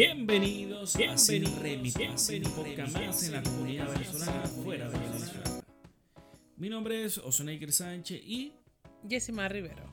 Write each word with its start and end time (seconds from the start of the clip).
Bienvenidos, 0.00 0.96
a 0.96 1.18
Sin 1.18 1.44
Remix, 1.60 1.94
un 2.30 2.42
podcast 2.54 2.94
más 2.94 3.22
en 3.24 3.32
la 3.32 3.42
comunidad 3.42 3.92
venezolana 3.92 4.46
fuera 4.46 4.88
de 4.88 4.98
Venezuela. 4.98 5.62
Mi 6.56 6.70
nombre 6.70 7.04
es 7.04 7.18
Oseneker 7.18 7.70
Sánchez 7.70 8.18
y 8.24 8.54
Jessima 9.06 9.46
Rivero. 9.46 9.84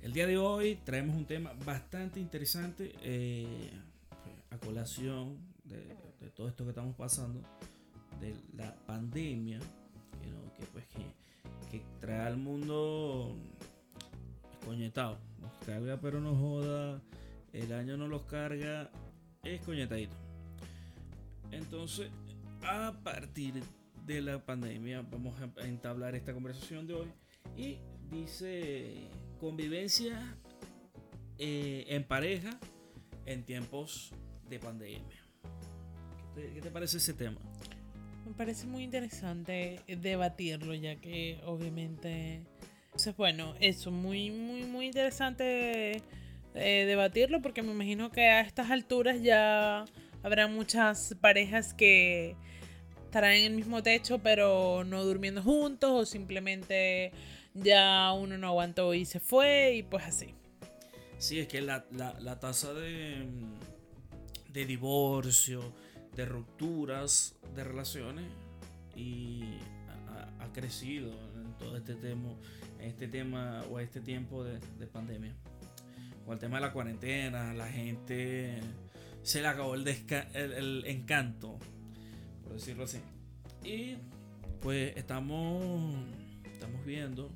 El 0.00 0.14
día 0.14 0.26
de 0.26 0.38
hoy 0.38 0.76
traemos 0.76 1.14
un 1.14 1.26
tema 1.26 1.52
bastante 1.66 2.18
interesante 2.18 2.94
eh, 3.02 3.70
a 4.48 4.56
colación 4.56 5.36
de, 5.62 5.94
todo 6.34 6.48
esto 6.48 6.64
que 6.64 6.70
estamos 6.70 6.96
pasando, 6.96 7.42
de 8.22 8.34
la 8.56 8.74
pandemia, 8.86 9.58
que, 9.58 10.64
pues, 10.72 10.86
que, 11.70 11.82
trae 12.00 12.28
al 12.28 12.38
mundo 12.38 13.36
escoñetado. 14.54 15.18
Nos 15.38 15.52
carga 15.66 16.00
pero 16.00 16.18
no 16.18 16.34
joda, 16.34 17.02
el 17.52 17.74
año 17.74 17.98
no 17.98 18.08
los 18.08 18.22
carga 18.22 18.90
es 19.44 19.60
coñetadito. 19.62 20.14
Entonces, 21.50 22.10
a 22.62 22.92
partir 23.02 23.62
de 24.06 24.22
la 24.22 24.44
pandemia, 24.44 25.02
vamos 25.02 25.34
a 25.40 25.66
entablar 25.66 26.14
esta 26.14 26.32
conversación 26.32 26.86
de 26.86 26.94
hoy. 26.94 27.08
Y 27.56 27.78
dice 28.10 29.08
convivencia 29.40 30.36
eh, 31.38 31.84
en 31.88 32.04
pareja 32.04 32.58
en 33.26 33.44
tiempos 33.44 34.12
de 34.48 34.58
pandemia. 34.58 35.22
¿Qué 36.34 36.60
te, 36.60 36.70
parece 36.70 36.98
ese 36.98 37.14
tema? 37.14 37.38
Me 38.24 38.32
parece 38.32 38.66
muy 38.66 38.84
interesante 38.84 39.80
debatirlo, 39.86 40.74
ya 40.74 40.96
que 40.96 41.40
obviamente. 41.44 42.42
Entonces, 42.86 43.16
bueno, 43.16 43.54
eso, 43.60 43.90
muy, 43.90 44.30
muy, 44.30 44.64
muy 44.64 44.86
interesante 44.86 46.02
eh, 46.54 46.84
debatirlo 46.86 47.42
porque 47.42 47.62
me 47.62 47.72
imagino 47.72 48.10
que 48.10 48.22
a 48.22 48.40
estas 48.40 48.70
alturas 48.70 49.22
ya 49.22 49.84
habrá 50.22 50.46
muchas 50.46 51.14
parejas 51.20 51.74
que 51.74 52.36
estarán 53.04 53.32
en 53.34 53.44
el 53.44 53.52
mismo 53.54 53.82
techo 53.82 54.18
pero 54.18 54.84
no 54.84 55.04
durmiendo 55.04 55.42
juntos 55.42 55.90
o 55.90 56.06
simplemente 56.06 57.12
ya 57.54 58.12
uno 58.12 58.38
no 58.38 58.48
aguantó 58.48 58.94
y 58.94 59.04
se 59.04 59.20
fue 59.20 59.76
y 59.76 59.82
pues 59.82 60.04
así. 60.04 60.34
Sí, 61.18 61.40
es 61.40 61.48
que 61.48 61.60
la, 61.60 61.84
tasa 62.40 62.72
de, 62.72 63.26
de 64.52 64.66
divorcio, 64.66 65.72
de 66.14 66.24
rupturas 66.24 67.34
de 67.54 67.64
relaciones 67.64 68.26
y 68.94 69.42
ha, 70.38 70.52
crecido 70.52 71.12
en 71.34 71.52
todo 71.58 71.76
este 71.76 71.94
tema, 71.94 72.30
este 72.80 73.06
tema 73.06 73.62
o 73.70 73.80
este 73.80 74.00
tiempo 74.00 74.44
de 74.44 74.86
pandemia 74.86 75.34
con 76.28 76.34
el 76.34 76.40
tema 76.40 76.58
de 76.58 76.66
la 76.66 76.72
cuarentena, 76.74 77.54
la 77.54 77.68
gente 77.68 78.60
se 79.22 79.40
le 79.40 79.48
acabó 79.48 79.76
el, 79.76 79.88
el, 80.34 80.84
encanto, 80.84 81.58
por 82.42 82.52
decirlo 82.52 82.84
así. 82.84 82.98
Y 83.64 83.96
pues 84.60 84.94
estamos, 84.94 85.94
estamos 86.44 86.84
viendo 86.84 87.30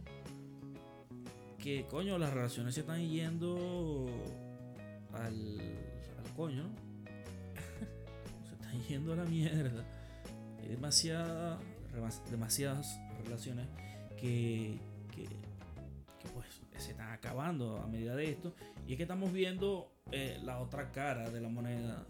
que, 1.58 1.86
coño, 1.86 2.18
las 2.18 2.34
relaciones 2.34 2.74
se 2.74 2.80
están 2.80 3.08
yendo 3.08 4.10
al, 5.14 5.58
al 6.22 6.32
coño, 6.36 6.64
se 8.46 8.52
están 8.52 8.78
yendo 8.88 9.14
a 9.14 9.16
la 9.16 9.24
mierda. 9.24 9.86
Hay 10.60 10.68
demasiadas, 10.68 11.58
demasiadas 12.30 13.00
relaciones 13.24 13.68
que, 14.20 14.78
que 15.16 15.26
se 16.82 16.90
están 16.90 17.12
acabando 17.12 17.78
a 17.78 17.86
medida 17.86 18.14
de 18.14 18.30
esto. 18.30 18.54
Y 18.86 18.92
es 18.92 18.96
que 18.96 19.04
estamos 19.04 19.32
viendo 19.32 19.90
eh, 20.10 20.38
la 20.42 20.58
otra 20.58 20.90
cara 20.90 21.30
de 21.30 21.40
la 21.40 21.48
moneda. 21.48 22.04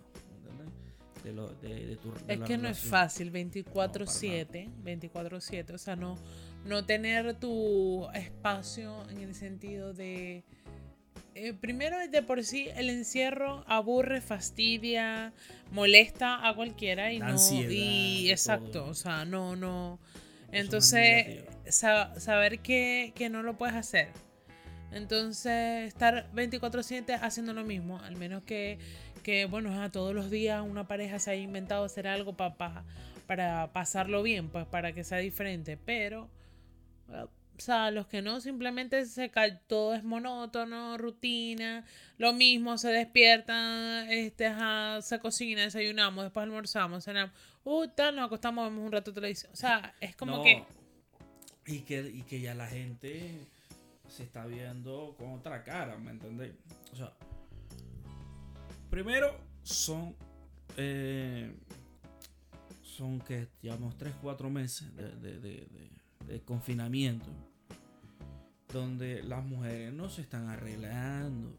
De 1.23 1.33
lo, 1.33 1.51
de, 1.51 1.97
es 2.27 2.41
que 2.41 2.59
no 2.59 2.69
es 2.69 2.81
fácil 2.81 3.31
24/7, 3.31 4.69
24/7, 4.83 5.73
o 5.73 5.79
sea, 5.79 5.95
no, 5.95 6.19
no 6.65 6.85
tener 6.85 7.35
tu 7.35 8.09
espacio 8.13 9.09
en 9.09 9.19
el 9.19 9.35
sentido 9.37 9.95
de... 9.95 10.43
Eh, 11.37 11.53
primero, 11.53 11.97
de 12.09 12.23
por 12.23 12.43
sí, 12.43 12.69
el 12.75 12.91
encierro 12.91 13.63
aburre, 13.69 14.21
fastidia, 14.21 15.33
molesta 15.71 16.49
a 16.49 16.57
cualquiera 16.57 17.13
y 17.13 17.21
no... 17.21 17.37
Y 17.53 18.29
exacto, 18.29 18.85
o 18.87 18.95
sea, 18.95 19.25
no, 19.25 19.55
no... 19.55 20.01
Entonces, 20.51 21.45
saber 21.69 22.59
que, 22.59 23.13
que 23.15 23.31
no 23.31 23.45
lo 23.45 23.57
puedes 23.57 23.77
hacer 23.77 24.09
entonces, 24.93 25.89
estar 25.89 26.31
24/7 26.35 27.19
haciendo 27.21 27.53
lo 27.53 27.65
mismo, 27.65 27.99
al 28.01 28.17
menos 28.17 28.43
que, 28.45 28.79
que 29.23 29.47
bueno, 29.47 29.83
a 29.83 29.91
todos 29.91 30.15
los 30.15 30.31
días 30.31 30.63
una 30.63 30.87
pareja 30.87 31.19
se 31.19 31.31
haya 31.31 31.43
inventado 31.43 31.85
hacer 31.85 32.07
algo 32.07 32.37
para 32.37 32.85
para 33.27 33.73
pasarlo 33.73 34.23
bien, 34.23 34.49
pues 34.49 34.67
para 34.67 34.93
que 34.93 35.05
sea 35.05 35.19
diferente. 35.19 35.77
Pero, 35.77 36.29
o 37.09 37.61
sea, 37.61 37.91
los 37.91 38.07
que 38.07 38.23
no, 38.23 38.41
simplemente 38.41 39.07
se 39.07 39.31
cae, 39.31 39.59
todo 39.67 39.95
es 39.95 40.05
monótono, 40.05 40.99
rutina, 40.99 41.85
lo 42.19 42.33
mismo, 42.33 42.79
se 42.79 42.89
despiertan, 42.89 44.11
este, 44.11 44.53
se 45.01 45.19
cocina, 45.19 45.63
desayunamos, 45.63 46.25
después 46.25 46.45
almorzamos, 46.45 47.05
cenamos, 47.05 47.35
uh, 47.65 47.87
tal, 47.89 48.17
nos 48.17 48.27
acostamos, 48.27 48.69
vemos 48.69 48.85
un 48.85 48.93
rato 48.93 49.13
televisión. 49.13 49.53
O 49.53 49.57
sea, 49.57 49.95
es 50.01 50.15
como 50.17 50.43
que... 50.43 50.65
Y 51.65 51.81
que, 51.81 52.01
y 52.01 52.23
que 52.23 52.41
ya 52.41 52.55
la 52.55 52.67
gente 52.67 53.47
se 54.13 54.25
está 54.25 54.45
viendo 54.45 55.15
con 55.19 55.33
otra 55.33 55.65
cara, 55.65 55.97
¿me 55.97 56.11
entendéis? 56.11 56.53
O 56.93 56.97
sea, 56.97 57.15
primero 58.91 59.35
son, 59.63 60.15
eh, 60.77 61.51
son 62.83 63.21
que 63.21 63.49
llevamos 63.63 63.97
3, 63.97 64.15
4 64.21 64.51
meses 64.51 64.95
de, 64.95 66.43
confinamiento, 66.45 67.27
donde 68.71 69.23
las 69.23 69.45
mujeres 69.45 69.95
no 69.95 70.11
se 70.11 70.23
están 70.23 70.49
arreglando, 70.49 71.57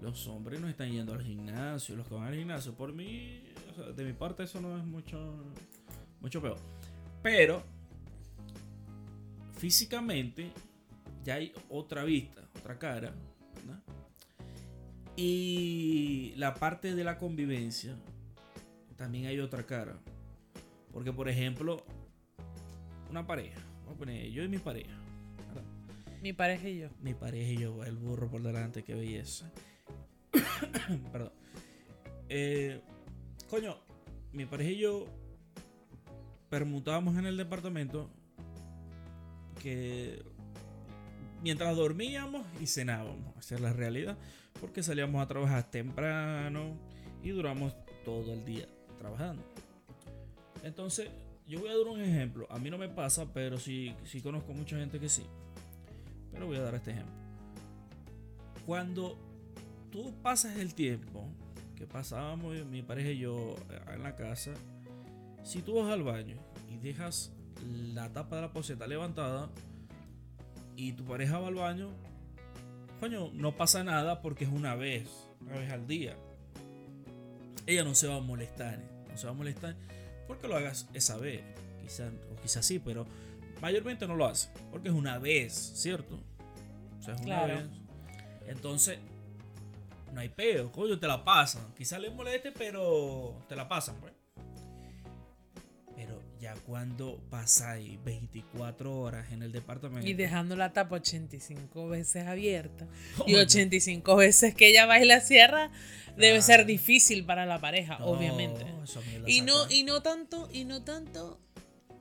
los 0.00 0.26
hombres 0.28 0.60
no 0.60 0.68
están 0.68 0.92
yendo 0.92 1.14
al 1.14 1.22
gimnasio, 1.22 1.96
los 1.96 2.06
que 2.06 2.14
van 2.14 2.28
al 2.28 2.34
gimnasio, 2.34 2.74
por 2.74 2.92
mí, 2.92 3.42
de 3.96 4.04
mi 4.04 4.12
parte 4.12 4.44
eso 4.44 4.60
no 4.60 4.78
es 4.78 4.84
mucho, 4.84 5.52
mucho 6.20 6.40
peor. 6.40 6.58
Pero, 7.22 7.64
físicamente, 9.56 10.52
ya 11.24 11.34
hay 11.34 11.52
otra 11.68 12.04
vista, 12.04 12.42
otra 12.58 12.78
cara. 12.78 13.14
Y 15.16 16.32
la 16.36 16.54
parte 16.54 16.94
de 16.94 17.02
la 17.02 17.18
convivencia, 17.18 17.96
también 18.96 19.26
hay 19.26 19.40
otra 19.40 19.66
cara. 19.66 19.98
Porque, 20.92 21.12
por 21.12 21.28
ejemplo, 21.28 21.84
una 23.10 23.26
pareja, 23.26 23.60
voy 23.84 23.94
a 23.94 23.98
poner 23.98 24.30
yo 24.30 24.44
y 24.44 24.48
mi 24.48 24.58
pareja. 24.58 24.96
Mi 26.22 26.32
pareja 26.32 26.68
y 26.68 26.78
yo. 26.78 26.88
Mi 27.00 27.14
pareja 27.14 27.50
y 27.50 27.56
yo, 27.58 27.84
el 27.84 27.96
burro 27.96 28.28
por 28.28 28.42
delante, 28.42 28.84
qué 28.84 28.94
belleza. 28.94 29.50
Perdón. 31.12 31.32
Eh, 32.28 32.80
coño, 33.48 33.76
mi 34.32 34.46
pareja 34.46 34.70
y 34.70 34.78
yo 34.78 35.06
permutábamos 36.48 37.16
en 37.16 37.26
el 37.26 37.36
departamento 37.36 38.10
que 39.62 40.22
mientras 41.42 41.76
dormíamos 41.76 42.46
y 42.60 42.66
cenábamos. 42.66 43.36
Esa 43.38 43.56
es 43.56 43.60
la 43.60 43.72
realidad. 43.72 44.16
Porque 44.60 44.82
salíamos 44.82 45.22
a 45.22 45.28
trabajar 45.28 45.70
temprano 45.70 46.76
y 47.22 47.30
duramos 47.30 47.74
todo 48.04 48.32
el 48.32 48.44
día 48.44 48.66
trabajando. 48.98 49.42
Entonces, 50.62 51.08
yo 51.46 51.60
voy 51.60 51.70
a 51.70 51.76
dar 51.76 51.86
un 51.86 52.00
ejemplo. 52.00 52.46
A 52.50 52.58
mí 52.58 52.70
no 52.70 52.78
me 52.78 52.88
pasa, 52.88 53.32
pero 53.32 53.58
sí, 53.58 53.94
sí 54.04 54.20
conozco 54.20 54.52
mucha 54.52 54.76
gente 54.76 54.98
que 54.98 55.08
sí. 55.08 55.24
Pero 56.32 56.46
voy 56.46 56.56
a 56.56 56.62
dar 56.62 56.74
este 56.74 56.90
ejemplo. 56.90 57.14
Cuando 58.66 59.16
tú 59.90 60.14
pasas 60.22 60.58
el 60.58 60.74
tiempo 60.74 61.26
que 61.74 61.86
pasábamos 61.86 62.66
mi 62.66 62.82
pareja 62.82 63.10
y 63.10 63.18
yo 63.18 63.54
eh, 63.70 63.94
en 63.94 64.02
la 64.02 64.14
casa, 64.14 64.52
si 65.42 65.62
tú 65.62 65.76
vas 65.76 65.90
al 65.90 66.02
baño 66.02 66.36
y 66.68 66.76
dejas 66.76 67.32
la 67.94 68.12
tapa 68.12 68.36
de 68.36 68.42
la 68.42 68.52
poseta 68.52 68.86
levantada, 68.86 69.48
y 70.78 70.92
tu 70.92 71.04
pareja 71.04 71.40
va 71.40 71.48
al 71.48 71.56
baño, 71.56 71.90
coño, 73.00 73.32
no 73.32 73.56
pasa 73.56 73.82
nada 73.82 74.22
porque 74.22 74.44
es 74.44 74.50
una 74.50 74.76
vez, 74.76 75.08
una 75.40 75.56
vez 75.56 75.72
al 75.72 75.88
día. 75.88 76.16
Ella 77.66 77.82
no 77.82 77.96
se 77.96 78.06
va 78.06 78.14
a 78.14 78.20
molestar, 78.20 78.78
no 79.10 79.18
se 79.18 79.26
va 79.26 79.32
a 79.32 79.34
molestar 79.34 79.74
porque 80.28 80.46
lo 80.46 80.56
hagas 80.56 80.88
esa 80.94 81.16
vez. 81.16 81.42
Quizás 81.82 82.12
o 82.30 82.40
quizás 82.40 82.64
sí, 82.64 82.78
pero 82.78 83.06
mayormente 83.60 84.06
no 84.06 84.14
lo 84.14 84.26
hace 84.26 84.50
porque 84.70 84.88
es 84.88 84.94
una 84.94 85.18
vez, 85.18 85.52
¿cierto? 85.52 86.20
O 87.00 87.02
sea, 87.02 87.16
es 87.16 87.22
una 87.22 87.44
vez. 87.44 87.64
Entonces, 88.46 89.00
no 90.12 90.20
hay 90.20 90.28
peo, 90.28 90.70
coño, 90.70 91.00
te 91.00 91.08
la 91.08 91.24
pasan. 91.24 91.74
Quizás 91.76 92.00
le 92.00 92.10
moleste, 92.10 92.52
pero 92.52 93.34
te 93.48 93.56
la 93.56 93.68
pasan, 93.68 93.96
pues. 94.00 94.12
Ya 96.48 96.54
cuando 96.62 97.20
pasáis 97.28 98.02
24 98.04 98.98
horas 98.98 99.30
en 99.32 99.42
el 99.42 99.52
departamento. 99.52 100.08
Y 100.08 100.14
dejando 100.14 100.56
la 100.56 100.72
tapa 100.72 100.96
85 100.96 101.88
veces 101.88 102.26
abierta. 102.26 102.86
Oh, 103.18 103.24
y 103.26 103.32
no. 103.34 103.40
85 103.40 104.16
veces 104.16 104.54
que 104.54 104.68
ella 104.68 104.86
va 104.86 104.98
y 104.98 105.04
la 105.04 105.20
cierra, 105.20 105.70
debe 106.16 106.40
ser 106.40 106.64
difícil 106.64 107.26
para 107.26 107.44
la 107.44 107.60
pareja, 107.60 107.98
No, 107.98 108.06
obviamente. 108.06 108.64
Y 109.26 109.42
no, 109.42 109.70
y 109.70 109.82
no 109.82 110.00
tanto, 110.00 110.48
y 110.50 110.64
no 110.64 110.82
tanto 110.84 111.38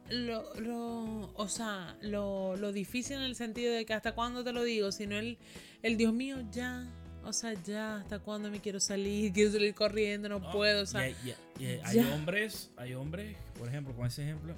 lo, 0.09 0.53
lo, 0.55 1.33
o 1.33 1.47
sea, 1.49 1.97
lo, 2.01 2.55
lo 2.55 2.71
difícil 2.71 3.17
en 3.17 3.23
el 3.23 3.35
sentido 3.35 3.73
de 3.73 3.85
que 3.85 3.93
hasta 3.93 4.13
cuándo 4.13 4.45
te 4.45 4.53
lo 4.53 4.63
digo, 4.63 4.93
sino 4.93 5.17
el, 5.17 5.37
el 5.83 5.97
Dios 5.97 6.13
mío, 6.13 6.37
ya, 6.51 6.87
o 7.27 7.33
sea, 7.33 7.53
ya, 7.63 7.97
hasta 7.97 8.19
cuándo 8.19 8.49
me 8.49 8.59
quiero 8.61 8.79
salir, 8.79 9.31
quiero 9.33 9.51
salir 9.51 9.73
corriendo, 9.75 10.29
no 10.29 10.39
No, 10.39 10.51
puedo, 10.51 10.83
o 10.83 10.85
sea, 10.85 11.01
hay, 11.01 11.99
hombres, 12.13 12.71
hay 12.77 12.93
hombres, 12.93 13.35
por 13.57 13.67
ejemplo, 13.67 13.95
con 13.95 14.07
ese 14.07 14.23
ejemplo, 14.23 14.53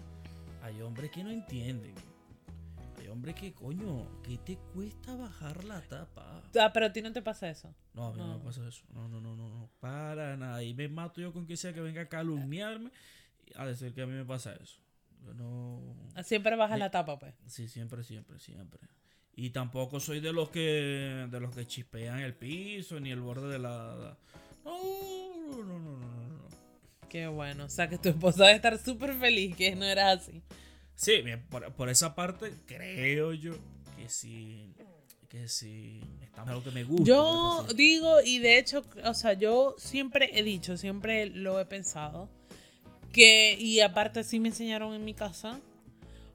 hay 0.61 0.81
hombres 0.81 1.11
que 1.11 1.23
no 1.23 1.31
entienden. 1.31 1.93
Hay 2.99 3.07
hombres 3.07 3.35
que, 3.35 3.53
coño, 3.53 4.07
¿qué 4.23 4.37
te 4.37 4.57
cuesta 4.73 5.15
bajar 5.15 5.63
la 5.63 5.81
tapa? 5.81 6.43
ah, 6.59 6.71
pero 6.73 6.85
a 6.87 6.93
ti 6.93 7.01
no 7.01 7.11
te 7.11 7.21
pasa 7.21 7.49
eso. 7.49 7.73
No, 7.93 8.07
a 8.07 8.11
mí 8.11 8.17
no, 8.19 8.27
No. 8.27 8.37
me 8.39 8.43
pasa 8.45 8.67
eso. 8.67 8.83
No, 8.93 9.07
no, 9.07 9.19
no, 9.21 9.35
no, 9.35 9.49
no. 9.49 9.69
Para 9.79 10.35
nada. 10.37 10.61
Y 10.63 10.73
me 10.73 10.87
mato 10.89 11.19
yo 11.21 11.31
con 11.33 11.45
quien 11.45 11.57
sea 11.57 11.73
que 11.73 11.79
venga 11.81 12.01
a 12.01 12.09
calumniarme 12.09 12.91
a 13.55 13.65
decir 13.65 13.93
que 13.93 14.01
a 14.01 14.05
mí 14.05 14.13
me 14.13 14.25
pasa 14.25 14.53
eso. 14.53 14.79
Yo 15.25 15.33
no. 15.33 15.81
Siempre 16.23 16.55
baja 16.55 16.73
Me- 16.75 16.79
la 16.79 16.91
tapa, 16.91 17.17
pues. 17.17 17.33
Sí, 17.47 17.67
siempre, 17.67 18.03
siempre, 18.03 18.37
siempre. 18.39 18.79
Y 19.41 19.51
tampoco 19.51 20.01
soy 20.01 20.19
de 20.19 20.33
los 20.33 20.49
que 20.49 21.27
de 21.31 21.39
los 21.39 21.55
que 21.55 21.65
chispean 21.65 22.19
el 22.19 22.33
piso 22.33 22.99
ni 22.99 23.09
el 23.09 23.21
borde 23.21 23.47
de 23.47 23.57
la. 23.57 24.17
No, 24.65 24.77
no, 25.49 25.63
no, 25.63 25.79
no, 25.79 25.97
no, 25.97 26.27
no. 26.27 27.07
Qué 27.07 27.25
bueno, 27.27 27.63
o 27.63 27.69
sea, 27.69 27.87
que 27.87 27.97
tu 27.97 28.09
esposa 28.09 28.43
debe 28.43 28.57
estar 28.57 28.77
súper 28.77 29.13
feliz 29.13 29.55
que 29.55 29.77
no 29.77 29.85
era 29.85 30.11
así. 30.11 30.43
Sí, 30.93 31.23
por, 31.49 31.71
por 31.71 31.87
esa 31.87 32.15
parte 32.15 32.51
creo 32.65 33.31
yo 33.31 33.53
que 33.95 34.09
sí. 34.09 34.73
Que 35.29 35.47
sí. 35.47 36.01
Está 36.21 36.41
algo 36.41 36.61
que 36.61 36.71
me 36.71 36.83
gusta. 36.83 37.05
Yo 37.05 37.63
que 37.65 37.75
digo, 37.75 38.19
y 38.21 38.39
de 38.39 38.57
hecho, 38.57 38.83
o 39.05 39.13
sea, 39.13 39.33
yo 39.33 39.73
siempre 39.77 40.31
he 40.37 40.43
dicho, 40.43 40.75
siempre 40.75 41.27
lo 41.27 41.61
he 41.61 41.65
pensado, 41.65 42.27
que, 43.13 43.55
y 43.57 43.79
aparte 43.79 44.25
sí 44.25 44.41
me 44.41 44.49
enseñaron 44.49 44.93
en 44.93 45.05
mi 45.05 45.13
casa, 45.13 45.61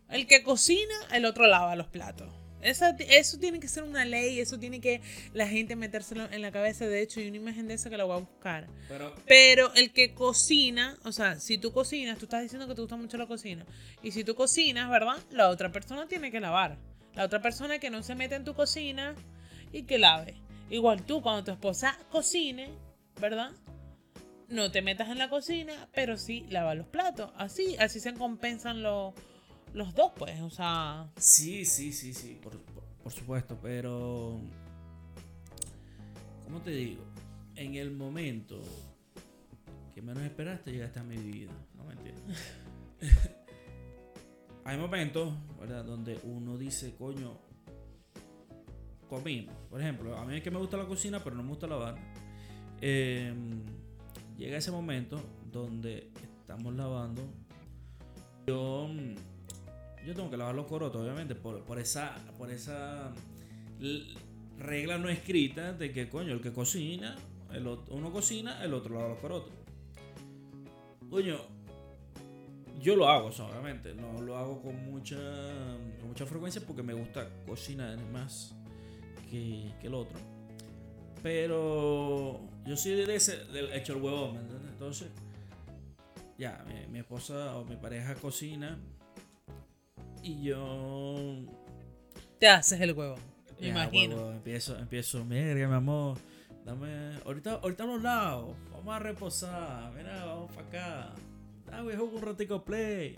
el 0.08 0.26
que 0.26 0.42
cocina, 0.42 0.94
el 1.12 1.26
otro 1.26 1.46
lava 1.46 1.76
los 1.76 1.88
platos. 1.88 2.43
Esa- 2.64 2.96
eso 2.98 3.38
tiene 3.38 3.60
que 3.60 3.68
ser 3.68 3.84
una 3.84 4.04
ley, 4.04 4.40
eso 4.40 4.58
tiene 4.58 4.80
que 4.80 5.00
la 5.32 5.46
gente 5.46 5.76
metérselo 5.76 6.24
en 6.32 6.42
la 6.42 6.50
cabeza. 6.50 6.86
De 6.86 7.00
hecho, 7.02 7.20
hay 7.20 7.28
una 7.28 7.36
imagen 7.36 7.68
de 7.68 7.74
esa 7.74 7.90
que 7.90 7.96
la 7.96 8.04
voy 8.04 8.16
a 8.16 8.20
buscar. 8.20 8.66
Pero. 8.88 9.14
Pero 9.26 9.74
el 9.74 9.92
que 9.92 10.14
cocina, 10.14 10.98
o 11.04 11.12
sea, 11.12 11.38
si 11.38 11.58
tú 11.58 11.72
cocinas, 11.72 12.18
tú 12.18 12.24
estás 12.24 12.42
diciendo 12.42 12.66
que 12.66 12.74
te 12.74 12.80
gusta 12.80 12.96
mucho 12.96 13.16
la 13.16 13.26
cocina. 13.26 13.64
Y 14.02 14.10
si 14.10 14.24
tú 14.24 14.34
cocinas, 14.34 14.90
¿verdad? 14.90 15.16
La 15.30 15.48
otra 15.50 15.70
persona 15.70 16.08
tiene 16.08 16.30
que 16.30 16.40
lavar. 16.40 16.78
La 17.14 17.24
otra 17.24 17.40
persona 17.40 17.78
que 17.78 17.90
no 17.90 18.02
se 18.02 18.14
mete 18.14 18.34
en 18.34 18.44
tu 18.44 18.54
cocina 18.54 19.14
y 19.72 19.84
que 19.84 19.98
lave. 19.98 20.34
Igual 20.70 21.04
tú, 21.04 21.22
cuando 21.22 21.44
tu 21.44 21.50
esposa 21.52 21.96
cocine, 22.10 22.70
¿verdad? 23.20 23.52
No 24.48 24.70
te 24.70 24.82
metas 24.82 25.08
en 25.08 25.18
la 25.18 25.28
cocina, 25.28 25.88
pero 25.94 26.16
sí 26.16 26.44
lava 26.48 26.74
los 26.74 26.86
platos. 26.86 27.30
Así, 27.36 27.76
así 27.78 28.00
se 28.00 28.14
compensan 28.14 28.82
los, 28.82 29.14
los 29.74 29.94
dos, 29.94 30.12
pues. 30.16 30.40
O 30.40 30.50
sea, 30.50 31.10
Sí, 31.16 31.64
sí, 31.64 31.92
sí, 31.92 32.14
sí, 32.14 32.38
por, 32.42 32.58
por- 33.02 33.12
supuesto, 33.12 33.58
pero... 33.60 34.40
¿Cómo 36.44 36.60
te 36.62 36.70
digo? 36.70 37.02
En 37.56 37.74
el 37.74 37.90
momento 37.90 38.60
que 39.94 40.00
menos 40.02 40.22
esperaste 40.22 40.72
llegaste 40.72 41.00
a 41.00 41.04
mi 41.04 41.16
vida, 41.18 41.52
no 41.76 41.84
me 41.84 41.92
entiendes. 41.92 42.38
Hay 44.64 44.78
momentos, 44.78 45.34
¿verdad? 45.60 45.84
Donde 45.84 46.18
uno 46.24 46.56
dice, 46.56 46.94
coño, 46.96 47.36
comimos. 49.08 49.54
Por 49.70 49.80
ejemplo, 49.80 50.16
a 50.16 50.24
mí 50.24 50.36
es 50.36 50.42
que 50.42 50.50
me 50.50 50.58
gusta 50.58 50.76
la 50.78 50.86
cocina, 50.86 51.22
pero 51.22 51.36
no 51.36 51.42
me 51.42 51.50
gusta 51.50 51.66
lavar. 51.66 51.96
Eh, 52.80 53.32
llega 54.38 54.56
ese 54.56 54.70
momento 54.70 55.20
donde 55.52 56.10
estamos 56.40 56.74
lavando. 56.74 57.22
Yo 58.46 58.88
mm, 58.88 59.14
yo 60.06 60.14
tengo 60.14 60.30
que 60.30 60.36
lavar 60.36 60.54
los 60.54 60.66
corotos, 60.66 61.02
obviamente, 61.02 61.34
por, 61.34 61.62
por 61.64 61.78
esa, 61.78 62.16
por 62.38 62.50
esa 62.50 63.12
regla 64.58 64.98
no 64.98 65.08
escrita 65.08 65.72
de 65.72 65.92
que, 65.92 66.08
coño, 66.08 66.32
el 66.32 66.40
que 66.40 66.52
cocina, 66.52 67.16
el 67.52 67.66
ot- 67.66 67.86
uno 67.90 68.12
cocina, 68.12 68.62
el 68.64 68.74
otro 68.74 68.94
lava 68.94 69.08
los 69.08 69.18
corotos. 69.18 69.52
Coño, 71.10 71.36
yo 72.80 72.96
lo 72.96 73.08
hago, 73.08 73.28
obviamente, 73.28 73.94
no 73.94 74.20
lo 74.20 74.36
hago 74.36 74.60
con 74.62 74.76
mucha, 74.90 75.16
con 76.00 76.08
mucha 76.08 76.26
frecuencia 76.26 76.62
porque 76.66 76.82
me 76.82 76.92
gusta 76.92 77.28
cocinar 77.46 77.98
más 78.12 78.54
que, 79.30 79.72
que 79.80 79.86
el 79.86 79.94
otro. 79.94 80.18
Pero 81.22 82.40
yo 82.66 82.76
soy 82.76 82.92
de 82.92 83.14
ese, 83.16 83.44
del 83.46 83.72
hecho 83.72 83.94
el 83.94 84.02
huevón, 84.02 84.34
¿me 84.34 84.40
entiendes? 84.40 84.70
Entonces, 84.72 85.08
ya, 86.36 86.64
mi 86.90 86.98
esposa 86.98 87.56
o 87.56 87.64
mi 87.64 87.76
pareja 87.76 88.14
cocina 88.16 88.78
y 90.24 90.42
yo. 90.42 91.36
te 92.38 92.48
haces 92.48 92.80
el 92.80 92.92
huevo. 92.92 93.16
Me 93.60 93.68
imagino. 93.68 94.16
huevo, 94.16 94.32
empiezo, 94.32 94.76
empiezo, 94.78 95.24
mira, 95.24 95.54
mi 95.54 95.74
amor, 95.74 96.18
dame. 96.64 97.18
Ahorita, 97.24 97.60
ahorita 97.62 97.84
a 97.84 97.86
los 97.86 98.02
lados, 98.02 98.56
vamos 98.72 98.94
a 98.94 98.98
reposar, 98.98 99.92
mira, 99.94 100.24
vamos 100.24 100.50
para 100.52 100.66
acá. 100.66 101.14
Dame, 101.66 101.94
juego 101.94 102.16
un 102.16 102.22
ratico 102.22 102.64
play. 102.64 103.14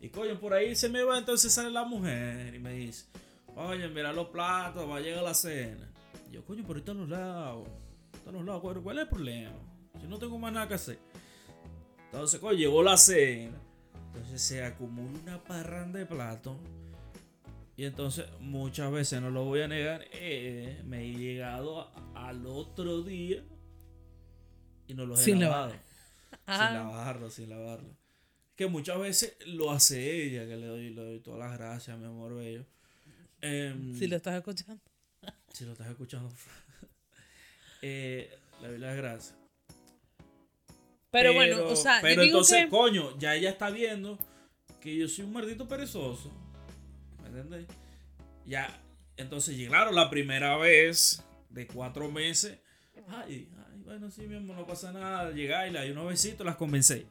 Y 0.00 0.08
coño, 0.08 0.38
por 0.38 0.54
ahí 0.54 0.74
se 0.76 0.88
me 0.88 1.02
va, 1.02 1.18
entonces 1.18 1.52
sale 1.52 1.70
la 1.70 1.84
mujer 1.84 2.54
y 2.54 2.58
me 2.58 2.72
dice, 2.72 3.06
oye, 3.56 3.88
mira 3.88 4.12
los 4.12 4.28
platos, 4.28 4.88
va 4.88 4.96
a 4.96 5.00
llegar 5.00 5.22
la 5.24 5.34
cena. 5.34 5.90
Y 6.30 6.34
yo, 6.34 6.44
coño, 6.44 6.62
pero 6.62 6.74
ahorita 6.74 6.92
a 6.92 6.94
los 6.94 7.08
lados, 7.08 7.68
ahorita 8.12 8.30
a 8.30 8.32
los 8.32 8.44
lados, 8.44 8.80
¿cuál, 8.82 8.98
es 8.98 9.02
el 9.02 9.08
problema? 9.08 9.58
Si 10.00 10.06
no 10.06 10.18
tengo 10.18 10.38
más 10.38 10.52
nada 10.52 10.68
que 10.68 10.74
hacer. 10.74 10.98
Entonces, 12.06 12.40
coño, 12.40 12.54
llegó 12.54 12.82
la 12.82 12.96
cena. 12.96 13.58
Entonces 14.14 14.42
se 14.42 14.64
acumula 14.64 15.18
una 15.22 15.42
parranda 15.44 15.98
de 15.98 16.06
platos. 16.06 16.56
Y 17.76 17.84
entonces, 17.84 18.26
muchas 18.40 18.92
veces, 18.92 19.20
no 19.22 19.30
lo 19.30 19.44
voy 19.44 19.62
a 19.62 19.68
negar, 19.68 20.04
eh, 20.12 20.82
me 20.84 21.04
he 21.04 21.12
llegado 21.16 21.80
a- 21.80 22.28
al 22.28 22.46
otro 22.46 23.02
día 23.02 23.42
y 24.86 24.94
no 24.94 25.06
los 25.06 25.20
he 25.20 25.24
Sin 25.24 25.40
lavado. 25.40 25.68
lavar. 25.72 25.82
Sin 26.46 26.74
lavarlo, 26.76 27.30
sin 27.30 27.48
lavarlo. 27.50 27.96
Que 28.56 28.66
muchas 28.66 28.98
veces 28.98 29.36
lo 29.46 29.70
hace 29.70 30.22
ella, 30.26 30.46
que 30.46 30.56
le 30.56 30.66
doy, 30.66 30.90
le 30.90 31.02
doy 31.02 31.20
todas 31.20 31.40
las 31.40 31.58
gracias, 31.58 31.98
mi 31.98 32.04
amor 32.04 32.34
bello. 32.36 32.66
Em, 33.40 33.94
si 33.98 34.06
lo 34.06 34.16
estás 34.16 34.36
escuchando. 34.36 34.80
si 35.52 35.64
lo 35.64 35.72
estás 35.72 35.88
escuchando, 35.88 36.28
eh, 37.82 38.38
le 38.60 38.68
doy 38.68 38.78
las 38.78 38.96
gracias. 38.96 39.34
Pero, 41.12 41.34
bueno, 41.34 41.66
o 41.66 41.76
sea, 41.76 41.98
pero 42.00 42.16
yo 42.16 42.22
digo 42.22 42.38
entonces, 42.38 42.64
que... 42.64 42.70
coño, 42.70 43.18
ya 43.18 43.34
ella 43.36 43.50
está 43.50 43.68
viendo 43.70 44.18
que 44.80 44.96
yo 44.96 45.06
soy 45.06 45.24
un 45.26 45.32
maldito 45.34 45.68
perezoso. 45.68 46.32
¿Me 47.22 47.28
entiendes? 47.28 47.66
Ya, 48.46 48.82
entonces, 49.16 49.56
claro, 49.68 49.92
la 49.92 50.08
primera 50.08 50.56
vez 50.56 51.22
de 51.50 51.66
cuatro 51.66 52.10
meses, 52.10 52.58
ay, 53.08 53.48
ay, 53.54 53.82
bueno, 53.84 54.10
sí, 54.10 54.22
mi 54.22 54.36
amor, 54.36 54.56
no 54.56 54.66
pasa 54.66 54.90
nada. 54.90 55.30
Llegar 55.32 55.68
y 55.68 55.70
le 55.70 55.84
di 55.84 55.90
unos 55.90 56.08
besitos, 56.08 56.46
las 56.46 56.56
convencé. 56.56 57.06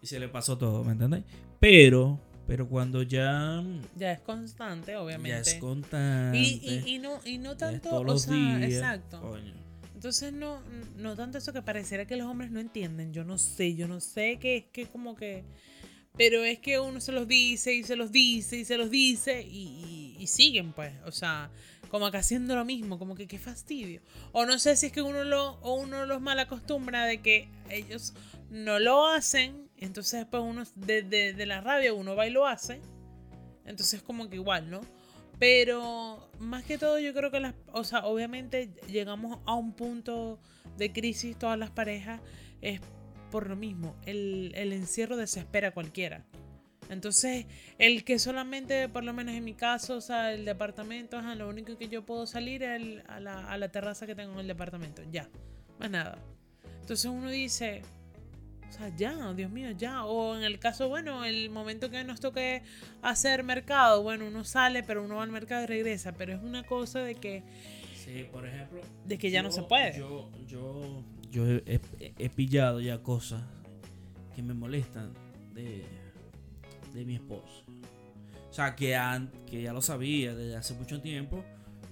Y 0.00 0.06
se 0.06 0.20
le 0.20 0.28
pasó 0.28 0.56
todo, 0.56 0.84
¿me 0.84 0.92
entendéis? 0.92 1.24
Pero, 1.58 2.20
pero 2.46 2.68
cuando 2.68 3.02
ya, 3.02 3.60
Ya 3.96 4.12
es 4.12 4.20
constante, 4.20 4.94
obviamente. 4.96 5.30
ya 5.30 5.38
es 5.40 5.54
constante. 5.60 6.38
y, 6.38 6.60
y, 6.62 6.94
y 6.94 6.98
no, 7.00 7.18
y 7.24 7.38
no 7.38 7.56
ya 7.56 7.72
es 7.72 7.80
tanto, 7.82 7.88
todos 7.90 8.00
o 8.02 8.04
los 8.04 8.22
sea, 8.22 8.34
días, 8.34 8.62
exacto. 8.72 9.20
coño. 9.20 9.52
Entonces 9.96 10.30
no, 10.30 10.60
no 10.96 11.16
tanto 11.16 11.38
eso 11.38 11.54
que 11.54 11.62
pareciera 11.62 12.06
que 12.06 12.16
los 12.16 12.28
hombres 12.28 12.50
no 12.50 12.60
entienden. 12.60 13.14
Yo 13.14 13.24
no 13.24 13.38
sé, 13.38 13.74
yo 13.76 13.88
no 13.88 14.00
sé 14.00 14.38
que 14.38 14.58
es 14.58 14.64
que 14.66 14.86
como 14.86 15.16
que... 15.16 15.42
Pero 16.18 16.44
es 16.44 16.58
que 16.58 16.78
uno 16.78 17.00
se 17.00 17.12
los 17.12 17.26
dice 17.26 17.72
y 17.72 17.82
se 17.82 17.96
los 17.96 18.12
dice 18.12 18.58
y 18.58 18.66
se 18.66 18.76
los 18.76 18.90
dice 18.90 19.40
y, 19.40 20.22
siguen 20.26 20.74
pues. 20.74 20.92
O 21.06 21.12
sea, 21.12 21.50
como 21.88 22.10
que 22.10 22.18
haciendo 22.18 22.54
lo 22.54 22.66
mismo, 22.66 22.98
como 22.98 23.14
que 23.14 23.26
qué 23.26 23.38
fastidio. 23.38 24.02
O 24.32 24.44
no 24.44 24.58
sé 24.58 24.76
si 24.76 24.86
es 24.86 24.92
que 24.92 25.00
uno 25.00 25.24
lo, 25.24 25.52
o 25.62 25.74
uno 25.74 26.04
los 26.04 26.20
mal 26.20 26.38
acostumbra 26.40 27.06
de 27.06 27.22
que 27.22 27.48
ellos 27.70 28.12
no 28.50 28.78
lo 28.78 29.06
hacen. 29.06 29.70
Entonces 29.78 30.20
después 30.20 30.42
uno 30.44 30.64
de, 30.74 31.02
de, 31.04 31.32
de 31.32 31.46
la 31.46 31.62
rabia 31.62 31.94
uno 31.94 32.14
va 32.14 32.26
y 32.26 32.30
lo 32.30 32.46
hace. 32.46 32.82
Entonces 33.64 34.02
como 34.02 34.28
que 34.28 34.36
igual, 34.36 34.68
¿no? 34.68 34.82
Pero 35.38 36.30
más 36.38 36.64
que 36.64 36.78
todo 36.78 36.98
yo 36.98 37.12
creo 37.12 37.30
que 37.30 37.40
las, 37.40 37.54
o 37.72 37.84
sea, 37.84 38.06
obviamente 38.06 38.70
llegamos 38.88 39.38
a 39.44 39.54
un 39.54 39.72
punto 39.72 40.38
de 40.78 40.92
crisis 40.92 41.38
todas 41.38 41.58
las 41.58 41.70
parejas 41.70 42.20
es 42.62 42.80
por 43.30 43.48
lo 43.48 43.56
mismo, 43.56 43.96
el, 44.06 44.52
el 44.54 44.72
encierro 44.72 45.16
desespera 45.16 45.68
a 45.68 45.70
cualquiera. 45.72 46.24
Entonces, 46.88 47.46
el 47.78 48.04
que 48.04 48.18
solamente, 48.18 48.88
por 48.88 49.02
lo 49.02 49.12
menos 49.12 49.34
en 49.34 49.44
mi 49.44 49.54
caso, 49.54 49.96
o 49.96 50.00
sea, 50.00 50.32
el 50.32 50.44
departamento, 50.44 51.18
ajá, 51.18 51.34
lo 51.34 51.48
único 51.48 51.76
que 51.76 51.88
yo 51.88 52.06
puedo 52.06 52.26
salir 52.26 52.62
es 52.62 53.02
a 53.08 53.20
la 53.20 53.68
terraza 53.70 54.06
que 54.06 54.14
tengo 54.14 54.34
en 54.34 54.40
el 54.40 54.46
departamento, 54.46 55.02
ya, 55.10 55.28
más 55.80 55.90
nada. 55.90 56.18
Entonces 56.80 57.06
uno 57.06 57.28
dice, 57.30 57.82
O 58.68 58.72
sea, 58.72 58.88
ya, 58.96 59.32
Dios 59.32 59.50
mío, 59.50 59.70
ya. 59.70 60.04
O 60.04 60.36
en 60.36 60.42
el 60.42 60.58
caso, 60.58 60.88
bueno, 60.88 61.24
el 61.24 61.50
momento 61.50 61.90
que 61.90 62.02
nos 62.04 62.20
toque 62.20 62.62
hacer 63.02 63.42
mercado, 63.42 64.02
bueno, 64.02 64.26
uno 64.26 64.44
sale, 64.44 64.82
pero 64.82 65.04
uno 65.04 65.16
va 65.16 65.22
al 65.22 65.30
mercado 65.30 65.64
y 65.64 65.66
regresa. 65.66 66.12
Pero 66.12 66.34
es 66.34 66.42
una 66.42 66.64
cosa 66.64 67.00
de 67.00 67.14
que. 67.14 67.42
Sí, 67.94 68.26
por 68.30 68.46
ejemplo. 68.46 68.80
De 69.04 69.18
que 69.18 69.30
ya 69.30 69.42
no 69.42 69.50
se 69.50 69.62
puede. 69.62 69.96
Yo, 69.98 70.30
yo, 70.46 71.02
yo 71.30 71.46
he, 71.46 71.80
he, 71.98 72.28
pillado 72.28 72.80
ya 72.80 73.02
cosas 73.02 73.42
que 74.34 74.42
me 74.42 74.54
molestan 74.54 75.12
de, 75.54 75.84
de 76.92 77.04
mi 77.04 77.14
esposa. 77.14 77.64
O 78.50 78.52
sea, 78.52 78.74
que, 78.74 78.98
que 79.50 79.62
ya 79.62 79.72
lo 79.72 79.82
sabía 79.82 80.34
desde 80.34 80.56
hace 80.56 80.74
mucho 80.74 81.00
tiempo. 81.00 81.44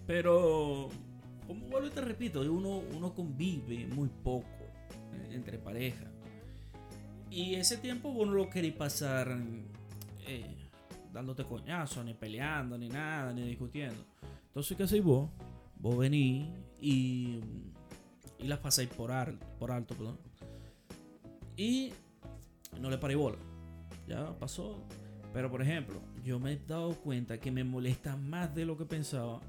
Pero, 0.06 0.88
como 1.46 1.66
vuelvo 1.66 1.88
y 1.88 1.90
te 1.90 2.00
repito, 2.00 2.40
uno, 2.40 2.82
uno 2.94 3.14
convive 3.14 3.86
muy 3.86 4.08
poco 4.08 4.64
eh, 5.12 5.30
entre 5.32 5.58
parejas. 5.58 6.13
Y 7.34 7.56
ese 7.56 7.78
tiempo 7.78 8.12
vos 8.12 8.28
no 8.28 8.34
lo 8.34 8.48
queréis 8.48 8.74
pasar 8.74 9.36
eh, 10.24 10.54
dándote 11.12 11.42
coñazo, 11.42 12.04
ni 12.04 12.14
peleando, 12.14 12.78
ni 12.78 12.88
nada, 12.88 13.32
ni 13.32 13.42
discutiendo. 13.42 14.04
Entonces, 14.46 14.76
¿qué 14.76 14.84
hacéis 14.84 15.02
vos? 15.02 15.28
Vos 15.74 15.98
venís 15.98 16.46
y, 16.80 17.40
y 18.38 18.46
las 18.46 18.60
pasáis 18.60 18.88
por, 18.88 19.10
por 19.58 19.72
alto, 19.72 19.96
perdón. 19.96 20.16
Y 21.56 21.92
no 22.80 22.88
le 22.88 22.98
paré 22.98 23.16
bola. 23.16 23.38
Ya 24.06 24.38
pasó. 24.38 24.86
Pero, 25.32 25.50
por 25.50 25.60
ejemplo, 25.60 26.00
yo 26.22 26.38
me 26.38 26.52
he 26.52 26.56
dado 26.56 26.94
cuenta 26.94 27.40
que 27.40 27.50
me 27.50 27.64
molesta 27.64 28.16
más 28.16 28.54
de 28.54 28.64
lo 28.64 28.78
que 28.78 28.84
pensaba 28.84 29.40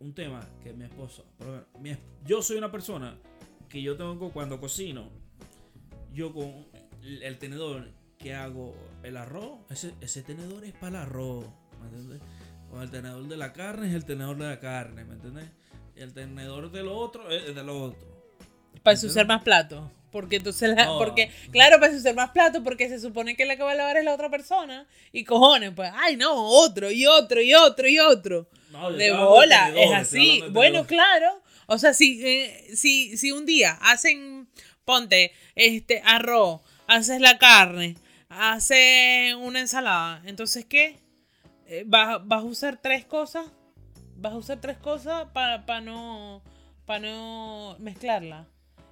un 0.00 0.12
tema 0.12 0.46
que 0.62 0.74
mi 0.74 0.84
esposa. 0.84 1.22
yo 2.26 2.42
soy 2.42 2.58
una 2.58 2.70
persona 2.70 3.16
que 3.70 3.80
yo 3.80 3.96
tengo 3.96 4.30
cuando 4.32 4.60
cocino, 4.60 5.08
yo 6.12 6.32
con 6.34 6.73
el 7.22 7.38
tenedor 7.38 7.90
que 8.18 8.34
hago 8.34 8.74
el 9.02 9.16
arroz, 9.16 9.58
ese, 9.70 9.94
ese 10.00 10.22
tenedor 10.22 10.64
es 10.64 10.72
para 10.72 10.88
el 10.88 10.96
arroz, 11.06 11.44
¿me 11.80 11.88
entiendes? 11.88 12.20
Con 12.70 12.82
el 12.82 12.90
tenedor 12.90 13.28
de 13.28 13.36
la 13.36 13.52
carne 13.52 13.88
es 13.88 13.94
el 13.94 14.04
tenedor 14.04 14.36
de 14.36 14.46
la 14.46 14.60
carne, 14.60 15.04
¿me 15.04 15.14
entiendes? 15.14 15.48
Y 15.96 16.00
el 16.00 16.12
tenedor 16.12 16.72
del 16.72 16.88
otro 16.88 17.30
es 17.30 17.54
del 17.54 17.68
otro. 17.68 18.14
Para 18.82 18.98
usar 18.98 19.26
más 19.26 19.42
platos. 19.42 19.90
Porque 20.10 20.36
entonces 20.36 20.76
porque, 20.96 21.30
claro, 21.50 21.80
para 21.80 21.92
usar 21.92 22.14
más 22.14 22.30
platos, 22.30 22.62
porque 22.62 22.88
se 22.88 23.00
supone 23.00 23.36
que 23.36 23.44
la 23.46 23.56
que 23.56 23.64
va 23.64 23.72
a 23.72 23.74
lavar 23.74 23.96
es 23.96 24.04
la 24.04 24.14
otra 24.14 24.30
persona. 24.30 24.86
Y 25.12 25.24
cojones, 25.24 25.72
pues, 25.74 25.90
ay 25.92 26.16
no, 26.16 26.32
otro, 26.34 26.90
y 26.90 27.04
otro, 27.04 27.40
y 27.40 27.52
otro, 27.54 27.88
y 27.88 27.98
otro. 27.98 28.48
de 28.96 29.10
bola, 29.12 29.72
es 29.76 29.92
así. 29.92 30.42
Bueno, 30.50 30.86
claro. 30.86 31.42
O 31.66 31.78
sea, 31.78 31.94
si, 31.94 32.24
eh, 32.24 32.70
si, 32.74 33.16
si 33.16 33.32
un 33.32 33.44
día 33.44 33.78
hacen, 33.80 34.48
ponte, 34.84 35.32
este, 35.56 36.00
arroz, 36.04 36.60
haces 36.86 37.20
la 37.20 37.38
carne, 37.38 37.96
haces 38.28 39.34
una 39.34 39.60
ensalada. 39.60 40.22
Entonces, 40.24 40.64
¿qué? 40.64 40.98
Eh, 41.66 41.84
¿Vas, 41.86 42.20
a 42.28 42.42
usar 42.42 42.78
tres 42.80 43.04
cosas? 43.04 43.46
¿Vas 44.16 44.32
a 44.32 44.36
usar 44.36 44.60
tres 44.60 44.78
cosas 44.78 45.26
para 45.32 45.80
no, 45.80 46.42
para 46.86 47.00
no 47.00 47.76
mezclarla? 47.78 48.46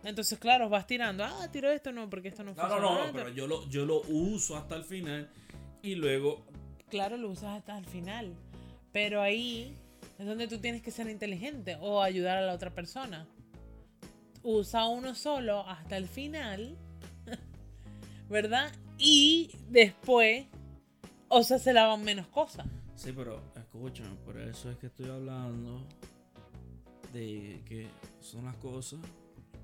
Entonces, 0.05 0.39
claro, 0.39 0.69
vas 0.69 0.87
tirando. 0.87 1.25
Ah, 1.25 1.49
tiro 1.53 1.71
esto, 1.71 1.93
no, 1.93 2.11
porque 2.11 2.29
esto 2.29 2.43
no 2.43 2.55
funciona. 2.55 2.81
No, 2.81 2.99
no, 2.99 3.07
no, 3.07 3.13
pero 3.13 3.29
yo 3.29 3.47
lo, 3.47 3.69
yo 3.69 3.85
lo 3.85 4.01
uso 4.09 4.57
hasta 4.57 4.75
el 4.75 4.85
final 4.85 5.31
y 5.83 5.95
luego... 5.95 6.45
Claro, 6.89 7.17
lo 7.17 7.31
usas 7.31 7.59
hasta 7.59 7.79
el 7.79 7.87
final. 7.87 8.35
Pero 8.93 9.23
ahí 9.23 9.77
es 10.19 10.27
donde 10.27 10.49
tú 10.49 10.59
tienes 10.59 10.83
que 10.83 10.91
ser 10.91 11.09
inteligente 11.09 11.77
o 11.81 12.03
ayudar 12.03 12.39
a 12.39 12.43
la 12.43 12.53
otra 12.53 12.71
persona. 12.71 13.27
Usa 14.43 14.89
uno 14.89 15.15
solo 15.15 15.67
hasta 15.69 15.97
el 15.97 16.09
final 16.09 16.77
¿verdad? 18.29 18.73
Y 18.99 19.51
después, 19.69 20.47
o 21.29 21.43
sea, 21.43 21.59
se 21.59 21.73
lavan 21.73 22.05
menos 22.05 22.27
cosas. 22.29 22.67
Sí, 22.95 23.13
pero 23.13 23.43
escúchame, 23.57 24.15
por 24.25 24.39
eso 24.39 24.71
es 24.71 24.77
que 24.79 24.87
estoy 24.87 25.07
hablando 25.11 25.87
de 27.13 27.63
que 27.67 27.89
son 28.21 28.45
las 28.45 28.57
cosas 28.57 29.01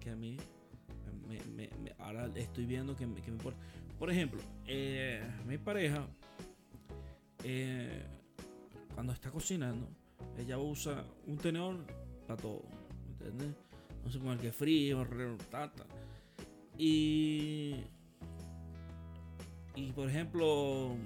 que 0.01 0.11
a 0.11 0.17
mí 0.17 0.37
me, 1.29 1.71
ahora 1.99 2.31
estoy 2.35 2.65
viendo 2.65 2.97
que, 2.97 3.07
me 3.07 3.21
importa. 3.21 3.59
Por 3.99 4.11
ejemplo, 4.11 4.41
eh, 4.67 5.23
mi 5.47 5.59
pareja, 5.59 6.07
eh, 7.45 8.05
cuando 8.95 9.13
está 9.13 9.31
cocinando, 9.31 9.89
ella 10.39 10.59
usa 10.59 11.05
un 11.27 11.37
tenedor 11.37 11.85
para 12.27 12.41
todo, 12.41 12.63
¿entiendes? 13.09 13.55
No 14.05 14.11
sé, 14.11 14.19
con 14.19 14.29
el 14.29 14.39
que 14.39 14.53
frío, 14.53 15.07
tata. 15.51 15.85
Y 16.77 17.85
y 19.79 19.93
por 19.93 20.09
ejemplo, 20.09 20.97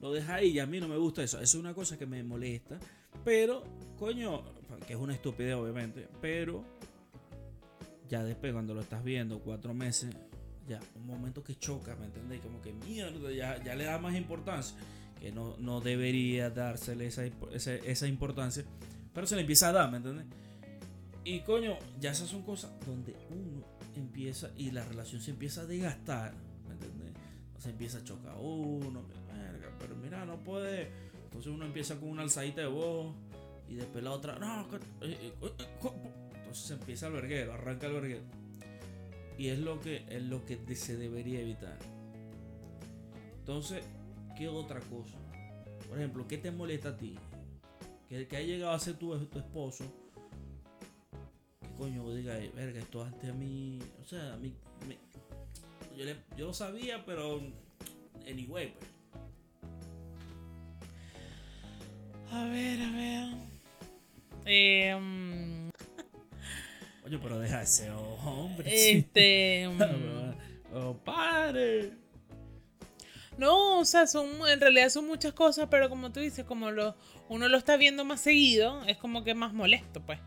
lo 0.00 0.12
deja 0.12 0.36
ahí 0.36 0.50
y 0.50 0.58
a 0.58 0.66
mí 0.66 0.80
no 0.80 0.88
me 0.88 0.96
gusta 0.96 1.22
eso. 1.22 1.38
Eso 1.38 1.58
es 1.58 1.62
una 1.62 1.74
cosa 1.74 1.98
que 1.98 2.06
me 2.06 2.22
molesta. 2.22 2.78
Pero, 3.24 3.62
coño, 3.98 4.42
que 4.86 4.94
es 4.94 4.98
una 4.98 5.12
estupidez 5.12 5.54
obviamente. 5.54 6.08
Pero 6.20 6.64
ya 8.08 8.24
después 8.24 8.52
cuando 8.52 8.74
lo 8.74 8.80
estás 8.80 9.04
viendo 9.04 9.40
cuatro 9.40 9.74
meses, 9.74 10.14
ya 10.66 10.80
un 10.96 11.06
momento 11.06 11.44
que 11.44 11.56
choca, 11.56 11.94
¿me 11.96 12.06
entendés? 12.06 12.40
Como 12.40 12.62
que 12.62 12.72
mierda, 12.72 13.30
ya, 13.30 13.62
ya 13.62 13.74
le 13.74 13.84
da 13.84 13.98
más 13.98 14.16
importancia. 14.16 14.76
Que 15.20 15.30
no, 15.30 15.56
no 15.58 15.82
debería 15.82 16.48
dársele 16.48 17.06
esa, 17.06 17.26
esa, 17.52 17.74
esa 17.74 18.08
importancia. 18.08 18.64
Pero 19.12 19.26
se 19.26 19.34
le 19.34 19.42
empieza 19.42 19.68
a 19.68 19.72
dar, 19.72 19.90
¿me 19.90 19.98
entiendes? 19.98 20.24
Y 21.24 21.40
coño, 21.40 21.76
ya 22.00 22.12
esas 22.12 22.28
son 22.28 22.42
cosas 22.42 22.72
donde 22.86 23.14
uno 23.28 23.62
empieza 23.94 24.50
y 24.56 24.70
la 24.70 24.84
relación 24.86 25.20
se 25.20 25.32
empieza 25.32 25.62
a 25.62 25.66
desgastar 25.66 26.32
se 27.60 27.70
empieza 27.70 27.98
a 27.98 28.04
chocar 28.04 28.34
uno, 28.40 29.04
pero 29.78 29.94
mira, 29.94 30.24
no 30.24 30.38
puede. 30.38 30.90
Entonces 31.24 31.52
uno 31.52 31.66
empieza 31.66 32.00
con 32.00 32.08
una 32.08 32.22
alzadita 32.22 32.62
de 32.62 32.66
voz 32.66 33.14
y 33.68 33.74
después 33.74 34.02
la 34.02 34.12
otra, 34.12 34.38
no, 34.38 34.62
eh, 34.72 34.78
eh, 35.02 35.32
eh, 35.42 35.66
entonces 36.34 36.64
se 36.64 36.74
empieza 36.74 37.06
el 37.08 37.12
verguero, 37.12 37.52
arranca 37.52 37.86
el 37.86 37.92
verguero. 37.92 38.22
Y 39.36 39.48
es 39.48 39.58
lo 39.58 39.78
que 39.80 40.04
es 40.08 40.22
lo 40.22 40.44
que 40.44 40.58
se 40.74 40.96
debería 40.96 41.40
evitar. 41.40 41.78
Entonces, 43.38 43.84
¿qué 44.36 44.48
otra 44.48 44.80
cosa? 44.80 45.18
Por 45.88 45.98
ejemplo, 45.98 46.26
¿qué 46.26 46.38
te 46.38 46.50
molesta 46.50 46.90
a 46.90 46.96
ti? 46.96 47.16
Que, 48.08 48.26
que 48.26 48.36
ha 48.38 48.42
llegado 48.42 48.72
a 48.72 48.78
ser 48.78 48.94
tu, 48.94 49.16
tu 49.26 49.38
esposo. 49.38 49.84
¿Qué 51.60 51.68
coño 51.76 52.12
diga, 52.14 52.38
verga, 52.54 52.80
esto 52.80 53.04
antes 53.04 53.30
a 53.30 53.34
mí, 53.34 53.78
o 54.00 54.04
sea, 54.04 54.34
a 54.34 54.36
mí 54.36 54.54
yo, 56.36 56.46
lo 56.46 56.54
sabía, 56.54 57.04
pero 57.04 57.40
anyway, 58.28 58.72
pues. 58.78 58.90
A 62.32 62.44
ver, 62.44 62.80
a 62.80 62.90
ver. 62.92 63.28
Eh, 64.46 64.94
um... 64.94 65.70
Oye, 67.04 67.18
pero 67.18 67.38
deja 67.38 67.62
ese 67.62 67.90
hombre. 67.90 68.70
Este. 68.98 69.68
Um, 70.72 70.76
oh, 70.76 70.94
padre. 70.94 71.90
No, 73.36 73.80
o 73.80 73.84
sea, 73.84 74.06
son, 74.06 74.28
en 74.48 74.60
realidad 74.60 74.88
son 74.88 75.08
muchas 75.08 75.32
cosas, 75.32 75.66
pero 75.68 75.88
como 75.88 76.12
tú 76.12 76.20
dices, 76.20 76.44
como 76.44 76.70
lo, 76.70 76.94
uno 77.28 77.48
lo 77.48 77.58
está 77.58 77.76
viendo 77.76 78.04
más 78.04 78.20
seguido, 78.20 78.84
es 78.84 78.96
como 78.96 79.24
que 79.24 79.34
más 79.34 79.52
molesto, 79.52 80.00
pues. 80.00 80.20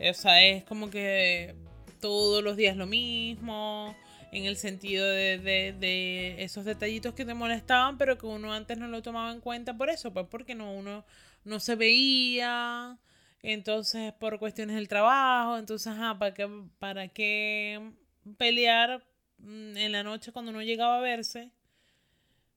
O 0.00 0.14
sea, 0.14 0.42
es 0.46 0.64
como 0.64 0.88
que 0.88 1.54
todos 2.00 2.42
los 2.42 2.56
días 2.56 2.76
lo 2.76 2.86
mismo 2.86 3.94
en 4.32 4.44
el 4.44 4.56
sentido 4.56 5.06
de, 5.06 6.36
esos 6.38 6.64
detallitos 6.64 7.14
que 7.14 7.24
te 7.24 7.34
molestaban, 7.34 7.98
pero 7.98 8.18
que 8.18 8.26
uno 8.26 8.52
antes 8.52 8.78
no 8.78 8.88
lo 8.88 9.02
tomaba 9.02 9.32
en 9.32 9.40
cuenta 9.40 9.76
por 9.76 9.90
eso, 9.90 10.12
pues 10.12 10.26
porque 10.30 10.54
no, 10.54 10.72
uno 10.72 11.04
no 11.44 11.60
se 11.60 11.76
veía, 11.76 12.98
entonces 13.42 14.12
por 14.14 14.38
cuestiones 14.38 14.76
del 14.76 14.88
trabajo, 14.88 15.56
entonces, 15.58 15.88
ajá, 15.88 16.18
¿para 16.18 16.34
qué, 16.34 16.48
para 16.78 17.08
qué 17.08 17.92
pelear 18.36 19.04
mm, 19.38 19.76
en 19.76 19.92
la 19.92 20.02
noche 20.02 20.32
cuando 20.32 20.50
uno 20.50 20.62
llegaba 20.62 20.98
a 20.98 21.00
verse? 21.00 21.50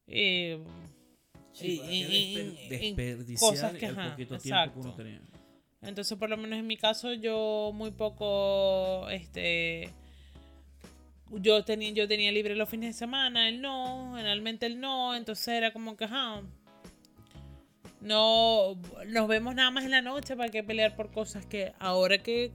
Eh, 0.07 0.59
desperdiciar 2.69 3.75
el 3.75 3.95
poquito 3.95 4.37
tiempo 4.37 4.73
que 4.73 4.79
uno 4.79 4.95
tenía. 4.95 5.21
Entonces, 5.81 6.17
por 6.17 6.29
lo 6.29 6.37
menos 6.37 6.59
en 6.59 6.67
mi 6.67 6.77
caso, 6.77 7.13
yo 7.13 7.71
muy 7.73 7.91
poco, 7.91 9.07
este, 9.09 9.89
yo 11.31 11.63
tenía, 11.63 11.91
yo 11.91 12.07
tenía 12.07 12.31
libre 12.31 12.55
los 12.55 12.69
fines 12.69 12.95
de 12.95 12.99
semana, 12.99 13.49
él 13.49 13.61
no, 13.61 14.13
generalmente 14.15 14.65
él 14.65 14.79
no, 14.79 15.15
entonces 15.15 15.49
era 15.49 15.71
como 15.71 15.95
que, 15.95 16.05
ajá, 16.05 16.41
no, 18.01 18.79
nos 19.07 19.27
vemos 19.27 19.55
nada 19.55 19.71
más 19.71 19.83
en 19.83 19.91
la 19.91 20.01
noche 20.01 20.35
para 20.35 20.49
que 20.49 20.63
pelear 20.63 20.95
por 20.95 21.11
cosas 21.11 21.45
que 21.45 21.73
ahora 21.79 22.17
que, 22.19 22.51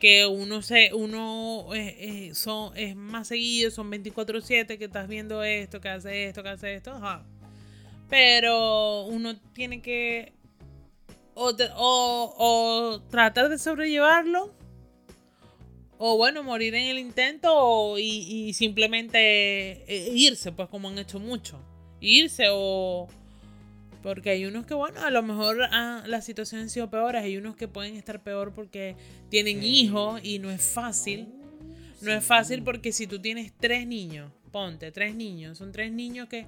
que 0.00 0.26
uno 0.26 0.62
se, 0.62 0.92
uno 0.94 1.68
es, 1.74 2.36
son, 2.38 2.76
es 2.76 2.96
más 2.96 3.28
seguido, 3.28 3.70
son 3.70 3.90
24/7 3.90 4.78
que 4.78 4.84
estás 4.86 5.08
viendo 5.08 5.42
esto, 5.42 5.80
que 5.80 5.88
hace 5.88 6.26
esto, 6.26 6.42
que 6.42 6.48
hace 6.48 6.74
esto, 6.74 6.92
ajá. 6.92 7.24
Pero 8.08 9.04
uno 9.06 9.36
tiene 9.52 9.82
que 9.82 10.32
o, 11.34 11.52
o 12.38 13.02
tratar 13.10 13.48
de 13.48 13.58
sobrellevarlo 13.58 14.54
o 16.06 16.18
bueno, 16.18 16.42
morir 16.42 16.74
en 16.74 16.88
el 16.88 16.98
intento 16.98 17.98
y, 17.98 18.52
simplemente 18.52 19.16
eh, 19.88 20.10
irse, 20.12 20.52
pues 20.52 20.68
como 20.68 20.90
han 20.90 20.98
hecho 20.98 21.18
mucho. 21.18 21.58
Irse 21.98 22.44
o... 22.50 23.08
Porque 24.02 24.28
hay 24.28 24.44
unos 24.44 24.66
que, 24.66 24.74
bueno, 24.74 25.00
a 25.00 25.08
lo 25.08 25.22
mejor 25.22 25.62
ah, 25.62 26.04
la 26.06 26.20
situación 26.20 26.60
ha 26.60 26.68
sido 26.68 26.90
peor, 26.90 27.16
hay 27.16 27.38
unos 27.38 27.56
que 27.56 27.68
pueden 27.68 27.96
estar 27.96 28.22
peor 28.22 28.52
porque 28.52 28.96
tienen 29.30 29.62
hijos 29.62 30.20
y 30.22 30.40
no 30.40 30.50
es 30.50 30.60
fácil. 30.60 31.26
No 32.02 32.12
es 32.12 32.22
fácil 32.22 32.62
porque 32.62 32.92
si 32.92 33.06
tú 33.06 33.18
tienes 33.18 33.54
tres 33.58 33.86
niños, 33.86 34.30
ponte, 34.52 34.92
tres 34.92 35.14
niños, 35.14 35.56
son 35.56 35.72
tres 35.72 35.90
niños 35.90 36.28
que 36.28 36.44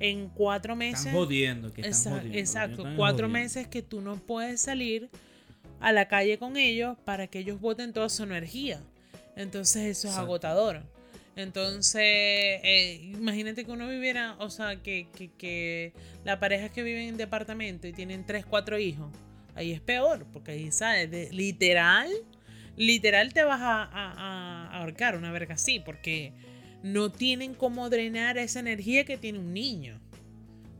en 0.00 0.28
cuatro 0.28 0.76
meses... 0.76 1.06
Están 1.06 1.14
jodiendo, 1.14 1.72
que 1.72 1.80
están 1.80 2.34
Exacto, 2.34 2.84
cuatro 2.94 3.26
meses 3.26 3.68
que 3.68 3.80
tú 3.80 4.02
no 4.02 4.16
puedes 4.16 4.60
salir 4.60 5.08
a 5.80 5.92
la 5.92 6.08
calle 6.08 6.36
con 6.36 6.58
ellos 6.58 6.98
para 7.06 7.26
que 7.26 7.38
ellos 7.38 7.58
boten 7.58 7.94
toda 7.94 8.10
su 8.10 8.22
energía. 8.22 8.82
Entonces 9.38 9.84
eso 9.84 10.08
es 10.08 10.16
agotador. 10.16 10.82
Entonces, 11.36 12.02
eh, 12.02 13.12
imagínate 13.14 13.64
que 13.64 13.70
uno 13.70 13.88
viviera, 13.88 14.34
o 14.40 14.50
sea, 14.50 14.82
que, 14.82 15.06
que, 15.38 15.92
la 16.24 16.40
pareja 16.40 16.68
que 16.70 16.82
vive 16.82 17.06
en 17.06 17.16
departamento 17.16 17.86
y 17.86 17.92
tienen 17.92 18.26
tres, 18.26 18.44
cuatro 18.44 18.76
hijos, 18.80 19.12
ahí 19.54 19.70
es 19.70 19.80
peor, 19.80 20.26
porque 20.32 20.50
ahí, 20.50 20.72
¿sabes? 20.72 21.32
literal, 21.32 22.10
literal 22.76 23.32
te 23.32 23.44
vas 23.44 23.60
a, 23.62 23.88
a, 23.92 24.76
ahorcar 24.76 25.16
una 25.16 25.30
verga 25.30 25.54
así, 25.54 25.78
porque 25.78 26.32
no 26.82 27.12
tienen 27.12 27.54
cómo 27.54 27.88
drenar 27.88 28.36
esa 28.38 28.58
energía 28.58 29.04
que 29.04 29.16
tiene 29.16 29.38
un 29.38 29.52
niño. 29.52 30.00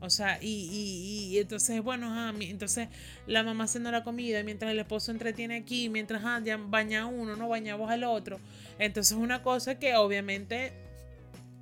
O 0.01 0.09
sea, 0.09 0.39
y, 0.41 1.37
entonces, 1.37 1.81
bueno, 1.81 2.33
entonces 2.39 2.87
la 3.27 3.43
mamá 3.43 3.65
haciendo 3.65 3.91
la 3.91 4.03
comida 4.03 4.43
mientras 4.43 4.71
el 4.71 4.79
esposo 4.79 5.11
entretiene 5.11 5.57
aquí, 5.57 5.89
mientras 5.89 6.21
ah, 6.23 6.41
ya 6.43 6.57
baña 6.57 7.05
uno, 7.05 7.35
no 7.35 7.49
baña 7.49 7.75
vos 7.75 7.91
al 7.91 8.05
otro. 8.05 8.39
Entonces, 8.77 9.17
una 9.17 9.43
cosa 9.43 9.77
que 9.77 9.95
obviamente, 9.95 10.71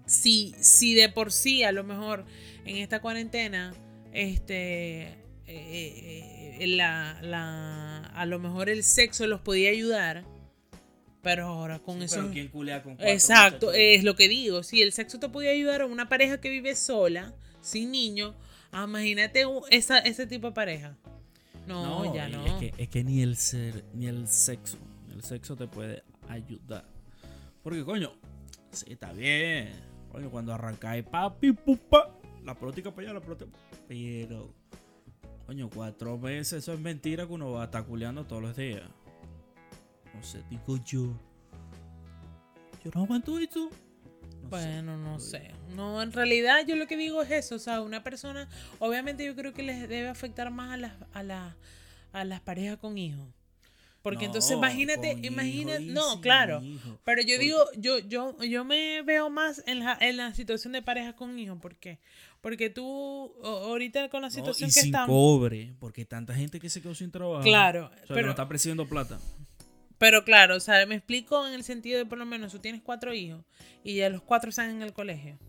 si, 0.06 0.54
si 0.60 0.94
de 0.94 1.10
por 1.10 1.32
sí, 1.32 1.64
a 1.64 1.72
lo 1.72 1.84
mejor 1.84 2.26
en 2.66 2.78
esta 2.78 3.02
cuarentena, 3.02 3.74
este, 4.14 5.02
eh, 5.02 5.16
eh, 5.48 6.58
eh, 6.60 6.68
la, 6.68 7.18
la, 7.22 7.98
a 8.06 8.26
lo 8.28 8.38
mejor 8.38 8.70
el 8.70 8.84
sexo 8.84 9.26
los 9.26 9.42
podía 9.42 9.72
ayudar. 9.72 10.26
Pero 11.24 11.48
ahora 11.48 11.80
con 11.80 12.04
eso. 12.04 12.18
Pero 12.18 12.32
¿quién 12.32 12.48
culea 12.50 12.84
con 12.84 12.98
Exacto, 13.00 13.74
es 13.74 14.04
lo 14.04 14.16
que 14.16 14.30
digo. 14.30 14.62
Si 14.62 14.84
el 14.84 14.94
sexo 14.94 15.20
te 15.20 15.28
podía 15.28 15.50
ayudar 15.50 15.82
a 15.82 15.86
una 15.88 16.08
pareja 16.08 16.40
que 16.40 16.50
vive 16.50 16.76
sola 16.76 17.34
sin 17.68 17.92
niños, 17.92 18.34
ah, 18.72 18.86
imagínate 18.88 19.44
esa, 19.70 20.00
ese 20.00 20.26
tipo 20.26 20.48
de 20.48 20.54
pareja. 20.54 20.98
No, 21.68 22.14
ya 22.16 22.30
no. 22.30 22.46
Es 22.46 22.54
que, 22.54 22.74
es 22.78 22.90
que 22.90 23.04
ni 23.04 23.22
el 23.22 23.36
ser, 23.36 23.84
ni 23.94 24.08
el 24.08 24.28
sexo, 24.28 24.78
el 25.14 25.22
sexo 25.22 25.56
te 25.58 25.68
puede 25.68 26.04
ayudar. 26.30 26.86
Porque, 27.62 27.84
coño, 27.84 28.14
sí, 28.72 28.86
está 28.90 29.12
bien. 29.12 29.74
Coño, 30.12 30.32
cuando 30.32 30.54
arrancáis 30.54 31.04
papi, 31.04 31.52
pupa, 31.52 32.18
la 32.46 32.56
política 32.56 32.92
para 32.92 33.10
allá, 33.10 33.20
la 33.20 33.22
política. 33.26 33.52
Pero, 33.90 34.54
coño, 35.46 35.70
cuatro 35.70 36.18
meses, 36.18 36.60
eso 36.64 36.74
es 36.74 36.80
mentira 36.80 37.28
que 37.28 37.34
uno 37.34 37.52
va 37.52 37.64
a 37.64 37.66
estar 37.66 37.86
culeando 37.86 38.26
todos 38.26 38.42
los 38.42 38.56
días. 38.56 38.84
No 40.14 40.24
sé, 40.24 40.42
digo 40.50 40.78
yo. 40.86 41.20
Yo 42.84 42.92
no 42.96 43.04
aguanto 43.04 43.38
bueno, 44.50 44.98
no 44.98 45.20
sé. 45.20 45.52
No, 45.76 46.02
en 46.02 46.12
realidad 46.12 46.66
yo 46.68 46.76
lo 46.76 46.88
que 46.88 46.98
digo 46.98 47.22
es 47.22 47.32
eso. 47.32 47.56
O 47.56 47.60
sea, 47.60 47.82
una 47.82 48.04
persona, 48.04 48.50
obviamente 48.80 49.26
yo 49.26 49.36
creo 49.36 49.54
que 49.54 49.64
les 49.64 49.88
debe 49.88 50.08
afectar 50.10 50.50
más 50.52 50.74
a 50.74 50.78
las, 50.78 50.94
a 51.14 51.56
a 52.14 52.24
las 52.24 52.42
parejas 52.42 52.78
con 52.78 52.98
hijos. 52.98 53.28
Porque 54.02 54.26
entonces 54.26 54.52
imagínate, 54.52 55.20
imagínate, 55.24 55.82
no, 55.82 56.22
claro. 56.22 56.62
Pero 57.04 57.22
yo 57.24 57.38
digo, 57.38 57.60
yo, 57.76 58.00
yo, 58.00 58.42
yo 58.42 58.64
me 58.64 59.02
veo 59.02 59.30
más 59.30 59.62
en 59.68 59.80
la, 59.80 59.98
en 60.00 60.16
la 60.16 60.34
situación 60.34 60.72
de 60.72 60.82
parejas 60.82 61.14
con 61.16 61.38
hijos. 61.38 61.60
¿Por 61.60 61.76
qué? 61.76 62.00
Porque 62.40 62.70
tú, 62.70 63.34
ahorita 63.44 64.08
con 64.08 64.22
la 64.22 64.30
situación 64.30 64.70
que 64.70 64.82
sin 64.82 64.94
cobre, 65.06 65.74
porque 65.80 66.06
tanta 66.06 66.34
gente 66.34 66.60
que 66.60 66.70
se 66.70 66.82
quedó 66.82 66.96
sin 66.96 67.12
trabajo. 67.12 67.44
Claro. 67.44 67.92
pero 68.08 68.24
no 68.24 68.30
está 68.30 68.48
presidiendo 68.48 68.88
plata. 68.88 69.20
Pero 69.98 70.24
claro, 70.24 70.56
o 70.56 70.60
sea, 70.60 70.86
me 70.86 70.96
explico 70.96 71.48
en 71.48 71.54
el 71.54 71.64
sentido 71.64 71.98
de 71.98 72.06
por 72.06 72.18
lo 72.18 72.26
menos 72.26 72.52
tú 72.52 72.60
tienes 72.60 72.82
cuatro 72.82 73.14
hijos 73.14 73.44
y 73.84 73.96
ya 73.96 74.10
los 74.10 74.22
cuatro 74.22 74.50
están 74.50 74.70
en 74.70 74.82
el 74.82 74.94
colegio. 74.94 75.40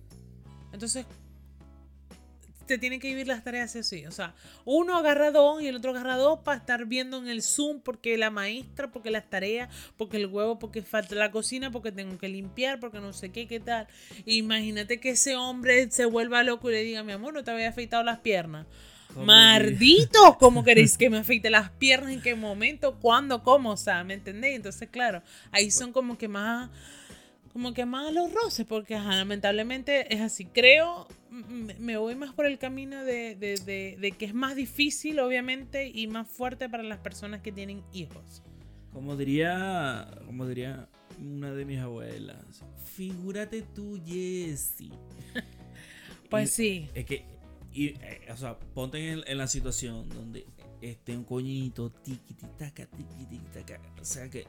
Entonces, 0.72 1.06
te 2.68 2.78
tienen 2.78 3.00
que 3.00 3.08
vivir 3.08 3.26
las 3.26 3.42
tareas 3.42 3.74
así. 3.74 4.06
O 4.06 4.12
sea, 4.12 4.34
uno 4.64 4.96
agarra 4.96 5.32
dos 5.32 5.60
y 5.60 5.66
el 5.66 5.76
otro 5.76 5.90
agarra 5.90 6.16
dos 6.16 6.40
para 6.40 6.58
estar 6.58 6.86
viendo 6.86 7.18
en 7.18 7.26
el 7.26 7.42
Zoom 7.42 7.80
porque 7.80 8.16
la 8.16 8.30
maestra, 8.30 8.92
porque 8.92 9.10
las 9.10 9.28
tareas, 9.28 9.74
porque 9.96 10.18
el 10.18 10.26
huevo, 10.26 10.58
porque 10.60 10.82
falta 10.82 11.16
la 11.16 11.32
cocina, 11.32 11.72
porque 11.72 11.90
tengo 11.90 12.16
que 12.18 12.28
limpiar, 12.28 12.78
porque 12.78 13.00
no 13.00 13.12
sé 13.12 13.30
qué, 13.30 13.48
qué 13.48 13.58
tal. 13.58 13.88
Imagínate 14.26 15.00
que 15.00 15.10
ese 15.10 15.34
hombre 15.34 15.90
se 15.90 16.04
vuelva 16.04 16.44
loco 16.44 16.70
y 16.70 16.74
le 16.74 16.82
diga, 16.82 17.02
mi 17.02 17.12
amor, 17.12 17.34
no 17.34 17.42
te 17.42 17.50
había 17.50 17.70
afeitado 17.70 18.04
las 18.04 18.18
piernas. 18.18 18.66
Maldito, 19.16 20.36
¿cómo 20.38 20.64
queréis 20.64 20.96
que 20.96 21.10
me 21.10 21.18
afeite 21.18 21.50
las 21.50 21.70
piernas? 21.70 22.12
¿En 22.12 22.20
qué 22.20 22.34
momento? 22.34 22.98
¿Cuándo? 23.00 23.42
¿Cómo? 23.42 23.72
O 23.72 23.76
sea, 23.76 24.04
¿me 24.04 24.14
entendéis? 24.14 24.56
Entonces, 24.56 24.88
claro, 24.90 25.22
ahí 25.50 25.70
son 25.70 25.92
como 25.92 26.18
que 26.18 26.28
más, 26.28 26.70
como 27.52 27.72
que 27.74 27.84
más 27.84 28.12
los 28.12 28.32
roces, 28.32 28.66
porque 28.66 28.94
lamentablemente 28.94 30.12
es 30.14 30.20
así. 30.20 30.44
Creo, 30.44 31.08
me 31.30 31.96
voy 31.96 32.14
más 32.14 32.32
por 32.32 32.46
el 32.46 32.58
camino 32.58 33.04
de, 33.04 33.34
de, 33.34 34.14
que 34.16 34.24
es 34.24 34.34
más 34.34 34.54
difícil, 34.56 35.18
obviamente, 35.20 35.90
y 35.92 36.06
más 36.06 36.28
fuerte 36.28 36.68
para 36.68 36.82
las 36.82 36.98
personas 36.98 37.40
que 37.40 37.52
tienen 37.52 37.82
hijos. 37.92 38.42
Como 38.92 39.16
diría, 39.16 40.10
como 40.26 40.46
diría 40.46 40.88
una 41.20 41.52
de 41.52 41.64
mis 41.64 41.80
abuelas, 41.80 42.62
figúrate 42.94 43.62
tú, 43.62 44.00
Jessie. 44.04 44.92
pues 46.30 46.50
sí. 46.50 46.88
Es 46.94 47.04
que 47.04 47.24
y, 47.78 47.94
eh, 48.02 48.26
o 48.32 48.36
sea, 48.36 48.58
ponte 48.58 49.12
en, 49.12 49.38
la 49.38 49.46
situación 49.46 50.08
donde 50.08 50.44
esté 50.82 51.16
un 51.16 51.22
coñito, 51.22 51.90
tiki, 51.90 52.34
taca, 52.58 52.86
tiki, 52.86 53.38
taca. 53.52 53.80
O 54.00 54.04
sea 54.04 54.28
que 54.28 54.48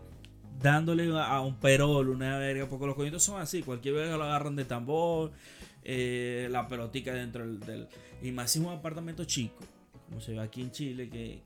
dándole 0.59 1.15
a 1.15 1.39
un 1.41 1.59
perol, 1.59 2.09
una 2.09 2.39
verga, 2.39 2.67
porque 2.67 2.87
los 2.87 2.95
coñitos 2.95 3.21
son 3.21 3.39
así, 3.39 3.61
cualquier 3.61 3.93
verga 3.93 4.17
lo 4.17 4.23
agarran 4.23 4.55
de 4.55 4.65
tambor, 4.65 5.31
eh, 5.83 6.47
la 6.49 6.67
pelotica 6.67 7.13
dentro 7.13 7.47
del, 7.47 7.87
Y 8.23 8.31
más 8.31 8.49
si 8.49 8.57
un 8.57 8.73
apartamento 8.73 9.23
chico, 9.25 9.63
como 10.07 10.19
se 10.21 10.31
ve 10.31 10.39
aquí 10.39 10.61
en 10.61 10.71
Chile, 10.71 11.07
que, 11.07 11.43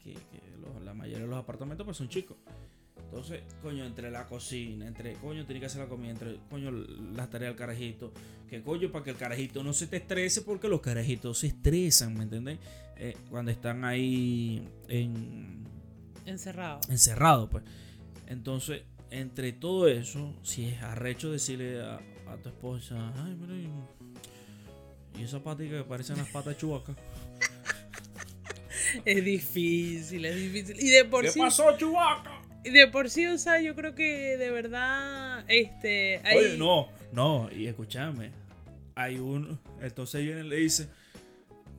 la 0.86 0.94
mayoría 0.94 1.26
de 1.26 1.30
los 1.30 1.38
apartamentos 1.38 1.84
pues 1.84 1.98
son 1.98 2.08
chicos. 2.08 2.38
Entonces, 3.14 3.44
coño, 3.62 3.86
entre 3.86 4.10
la 4.10 4.26
cocina, 4.26 4.88
entre, 4.88 5.14
coño, 5.14 5.46
tiene 5.46 5.60
que 5.60 5.68
hacer 5.68 5.82
la 5.82 5.88
comida, 5.88 6.10
entre, 6.10 6.40
coño, 6.50 6.72
las 6.72 7.30
tareas 7.30 7.52
del 7.52 7.58
carajito. 7.60 8.12
Que, 8.50 8.64
coño, 8.64 8.92
para 8.92 9.06
que 9.06 9.12
el 9.12 9.18
carajito 9.18 9.64
no 9.64 9.72
se 9.72 9.86
te 9.86 9.98
estrese, 9.98 10.42
porque 10.42 10.68
los 10.68 10.82
carajitos 10.82 11.38
se 11.38 11.48
estresan, 11.48 12.16
¿me 12.16 12.24
entiendes? 12.24 12.58
Eh, 12.98 13.16
cuando 13.30 13.52
están 13.52 13.86
ahí 13.86 14.68
en... 14.88 15.64
Encerrado. 16.26 16.80
Encerrado, 16.90 17.52
pues. 17.52 17.64
Entonces, 18.26 18.82
entre 19.12 19.54
todo 19.54 19.88
eso, 19.88 20.34
si 20.42 20.66
es 20.66 20.82
arrecho 20.82 21.32
decirle 21.32 21.84
a, 21.84 22.00
tu 22.42 22.50
esposa, 22.50 23.14
ay, 23.16 23.36
mira, 23.36 23.54
y, 25.20 25.22
esa 25.22 25.44
patica 25.44 25.78
que 25.78 25.84
parecen 25.84 26.18
las 26.18 26.30
patas 26.30 26.56
de 26.56 26.58
chubaca. 26.58 26.96
es 29.06 29.24
difícil, 29.24 30.26
es 30.26 30.36
difícil. 30.36 30.82
Y 30.82 30.90
de 30.90 31.06
por 31.06 31.24
¿Qué 31.24 31.32
pasó, 31.38 31.78
chubaca? 31.78 32.43
De 32.72 32.88
por 32.88 33.10
sí, 33.10 33.26
o 33.26 33.38
sea, 33.38 33.60
yo 33.62 33.76
creo 33.76 33.96
que 33.96 34.38
de 34.38 34.52
verdad, 34.52 35.44
este... 35.48 36.22
Oye, 36.36 36.58
no, 36.58 36.90
no, 37.12 37.50
y 37.52 37.68
escúchame, 37.68 38.32
hay 38.96 39.18
uno, 39.18 39.60
entonces 39.82 40.24
viene 40.24 40.42
y 40.42 40.50
le 40.50 40.56
dice, 40.58 40.88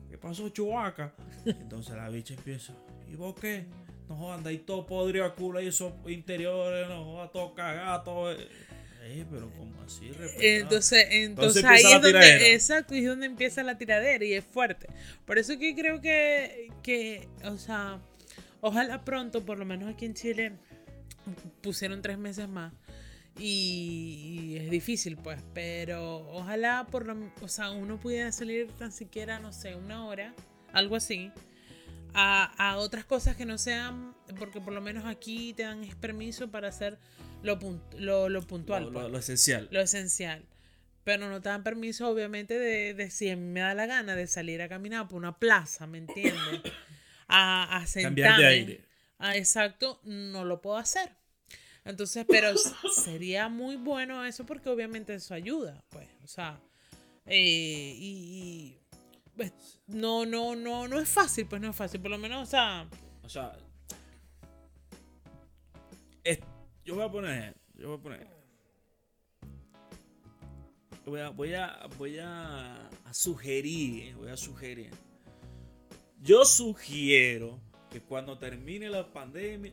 ¿qué 0.09 0.17
pasó, 0.17 0.49
chubaca? 0.49 1.13
Entonces 1.45 1.95
la 1.95 2.09
bicha 2.09 2.33
empieza, 2.33 2.73
¿y 3.11 3.15
vos 3.15 3.35
qué? 3.39 3.65
No 4.07 4.33
andáis 4.33 4.65
todo 4.65 4.85
podrido 4.85 5.25
a 5.25 5.33
culo 5.33 5.61
y 5.61 5.67
esos 5.67 5.93
interiores, 6.07 6.87
no 6.87 7.03
jodas, 7.03 7.31
todo 7.31 7.53
cagado, 7.55 8.03
todo... 8.03 8.31
Eh, 9.07 9.23
pero 9.29 9.51
como 9.51 9.83
así, 9.83 10.11
entonces, 10.39 11.07
entonces, 11.11 11.63
ahí 11.63 11.83
es 11.83 12.01
donde, 12.01 12.53
exacto, 12.55 12.95
es 12.95 13.05
donde 13.05 13.27
empieza 13.27 13.61
la 13.61 13.77
tiradera 13.77 14.25
y 14.25 14.33
es 14.33 14.43
fuerte. 14.43 14.87
Por 15.25 15.37
eso 15.37 15.59
que 15.59 15.75
creo 15.75 16.01
que, 16.01 16.69
que, 16.81 17.27
o 17.43 17.55
sea, 17.59 17.99
ojalá 18.61 19.05
pronto, 19.05 19.45
por 19.45 19.59
lo 19.59 19.65
menos 19.65 19.93
aquí 19.93 20.05
en 20.05 20.15
Chile, 20.15 20.53
pusieron 21.61 22.01
tres 22.01 22.17
meses 22.17 22.47
más. 22.47 22.73
Y, 23.37 24.57
es 24.59 24.69
difícil, 24.69 25.17
pues. 25.17 25.41
Pero 25.53 26.17
ojalá 26.31 26.87
por 26.89 27.05
lo, 27.05 27.17
o 27.41 27.47
sea, 27.47 27.71
uno 27.71 27.99
pudiera 27.99 28.31
salir 28.31 28.71
tan 28.73 28.91
siquiera, 28.91 29.39
no 29.39 29.51
sé, 29.51 29.75
una 29.75 30.05
hora, 30.05 30.33
algo 30.73 30.95
así. 30.95 31.31
A, 32.17 32.77
otras 32.77 33.03
cosas 33.03 33.35
que 33.35 33.45
no 33.45 33.57
sean, 33.57 34.15
porque 34.39 34.61
por 34.61 34.73
lo 34.73 34.79
menos 34.79 35.05
aquí 35.05 35.53
te 35.53 35.63
dan 35.63 35.85
permiso 35.99 36.49
para 36.49 36.69
hacer 36.69 36.97
lo, 37.43 37.59
lo, 38.29 38.41
puntual. 38.43 38.89
Pues. 38.91 39.11
Lo, 39.11 39.17
esencial. 39.17 39.67
Lo 39.69 39.81
esencial. 39.81 40.45
Pero 41.03 41.29
no 41.29 41.41
te 41.41 41.49
dan 41.49 41.63
permiso, 41.63 42.07
obviamente, 42.07 42.57
de, 42.57 42.93
de 42.93 43.09
si 43.11 43.35
me 43.35 43.59
da 43.59 43.73
la 43.73 43.85
gana 43.85 44.15
de 44.15 44.27
salir 44.27 44.61
a 44.61 44.69
caminar 44.69 45.09
por 45.09 45.17
una 45.17 45.37
plaza, 45.37 45.87
¿me 45.87 45.97
entiendes? 45.99 46.61
A, 47.27 47.77
a 47.77 47.87
sentarme. 47.87 48.21
Cambiar 48.21 48.37
de 48.37 48.45
aire. 48.45 48.84
Ah, 49.17 49.37
exacto, 49.37 49.99
no 50.03 50.43
lo 50.45 50.61
puedo 50.61 50.77
hacer. 50.77 51.15
Entonces, 51.83 52.25
pero 52.27 52.55
sería 53.03 53.47
muy 53.47 53.75
bueno 53.75 54.25
eso 54.25 54.45
porque 54.45 54.69
obviamente 54.69 55.13
eso 55.13 55.33
ayuda, 55.33 55.83
pues, 55.89 56.07
o 56.23 56.27
sea, 56.27 56.59
eh, 57.27 57.95
y, 57.97 58.79
pues, 59.35 59.53
no, 59.87 60.25
no, 60.25 60.55
no, 60.55 60.87
no 60.87 60.99
es 60.99 61.07
fácil, 61.07 61.45
pues 61.45 61.61
no 61.61 61.69
es 61.69 61.75
fácil, 61.75 62.01
por 62.01 62.11
lo 62.11 62.17
menos, 62.17 62.47
o 62.47 62.49
sea... 62.49 62.87
O 63.23 63.29
sea, 63.29 63.55
yo 66.85 66.93
voy 66.93 67.03
a 67.03 67.11
poner, 67.11 67.55
yo 67.73 67.87
voy 67.89 67.97
a 67.97 68.01
poner, 68.01 68.27
voy 71.03 71.19
a, 71.19 71.29
voy 71.29 71.53
a, 71.55 71.87
voy 71.97 72.19
a, 72.19 72.87
a 72.87 73.13
sugerir, 73.13 74.15
voy 74.15 74.29
a 74.29 74.37
sugerir. 74.37 74.91
Yo 76.21 76.45
sugiero 76.45 77.59
que 77.95 78.01
cuando 78.01 78.37
termine 78.37 78.89
la 78.89 79.07
pandemia, 79.07 79.71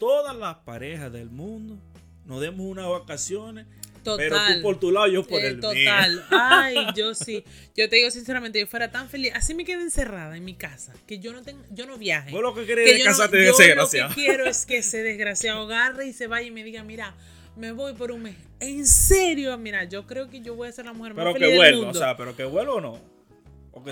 todas 0.00 0.34
las 0.34 0.56
parejas 0.56 1.12
del 1.12 1.30
mundo 1.30 1.78
nos 2.24 2.40
demos 2.40 2.66
unas 2.66 2.88
vacaciones. 2.88 3.66
Total. 4.02 4.16
Pero 4.16 4.36
tú 4.36 4.62
por 4.62 4.80
tu 4.80 4.90
lado, 4.90 5.06
yo 5.06 5.24
por 5.24 5.40
eh, 5.40 5.46
el 5.46 5.60
total. 5.60 6.26
Ay, 6.30 6.76
yo 6.96 7.14
sí. 7.14 7.44
Yo 7.76 7.88
te 7.88 7.96
digo 7.96 8.10
sinceramente, 8.10 8.58
yo 8.58 8.66
fuera 8.66 8.90
tan 8.90 9.08
feliz. 9.08 9.30
Así 9.36 9.54
me 9.54 9.64
quedé 9.64 9.80
encerrada 9.80 10.36
en 10.36 10.44
mi 10.44 10.54
casa, 10.54 10.92
que 11.06 11.20
yo 11.20 11.32
no 11.32 11.42
tengo, 11.42 11.62
yo 11.70 11.86
no 11.86 11.98
viaje. 11.98 12.32
Vos 12.32 12.42
lo 12.42 12.52
que 12.52 12.66
querés 12.66 12.96
es 12.96 13.04
casarte 13.04 13.36
de 13.36 13.50
ese 13.50 13.66
desgraciado. 13.66 14.08
Lo 14.08 14.14
que 14.16 14.20
quiero 14.20 14.46
es 14.46 14.66
que 14.66 14.78
ese 14.78 15.04
desgraciado 15.04 15.62
agarre 15.62 16.08
y 16.08 16.12
se 16.12 16.26
vaya 16.26 16.48
y 16.48 16.50
me 16.50 16.64
diga, 16.64 16.82
mira, 16.82 17.14
me 17.54 17.70
voy 17.70 17.92
por 17.92 18.10
un 18.10 18.22
mes. 18.22 18.34
En 18.58 18.84
serio, 18.86 19.56
mira, 19.56 19.84
yo 19.84 20.04
creo 20.04 20.28
que 20.28 20.40
yo 20.40 20.56
voy 20.56 20.68
a 20.68 20.72
ser 20.72 20.86
la 20.86 20.94
mujer 20.94 21.14
más 21.14 21.32
feliz 21.32 21.60
del 21.60 21.76
mundo. 21.76 21.90
O 21.90 21.94
sea, 21.94 22.16
pero 22.16 22.34
que 22.34 22.42
vuelva 22.42 22.74
o 22.74 22.80
no. 22.80 23.17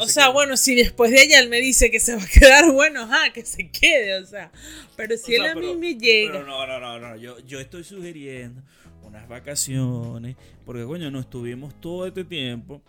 O, 0.01 0.07
sea, 0.07 0.29
bueno, 0.29 0.57
si 0.57 0.75
después 0.75 1.11
de 1.11 1.23
ella 1.23 1.41
él 1.41 1.49
me 1.49 1.61
dice 1.61 1.91
que 1.91 2.01
se 2.01 2.17
va 2.17 2.23
a 2.23 2.27
quedar, 2.33 2.73
bueno, 2.73 3.03
ajá, 3.03 3.33
que 3.33 3.45
se 3.45 3.71
quede, 3.71 4.19
o 4.19 4.27
sea. 4.27 4.51
Pero 4.97 5.17
si 5.17 5.35
él 5.35 5.47
a 5.47 5.55
mí 5.55 5.75
me 5.77 5.95
llega. 5.95 6.33
Pero 6.33 6.47
no, 6.47 6.67
no, 6.67 6.79
no, 6.79 6.99
no. 6.99 7.17
Yo, 7.17 7.39
yo 7.41 7.61
estoy 7.61 7.85
sugiriendo 7.85 8.63
unas 9.03 9.29
vacaciones, 9.29 10.37
porque 10.65 10.85
coño, 10.85 11.11
no 11.11 11.21
estuvimos 11.21 11.81
todo 11.81 12.07
este 12.07 12.25
tiempo. 12.25 12.83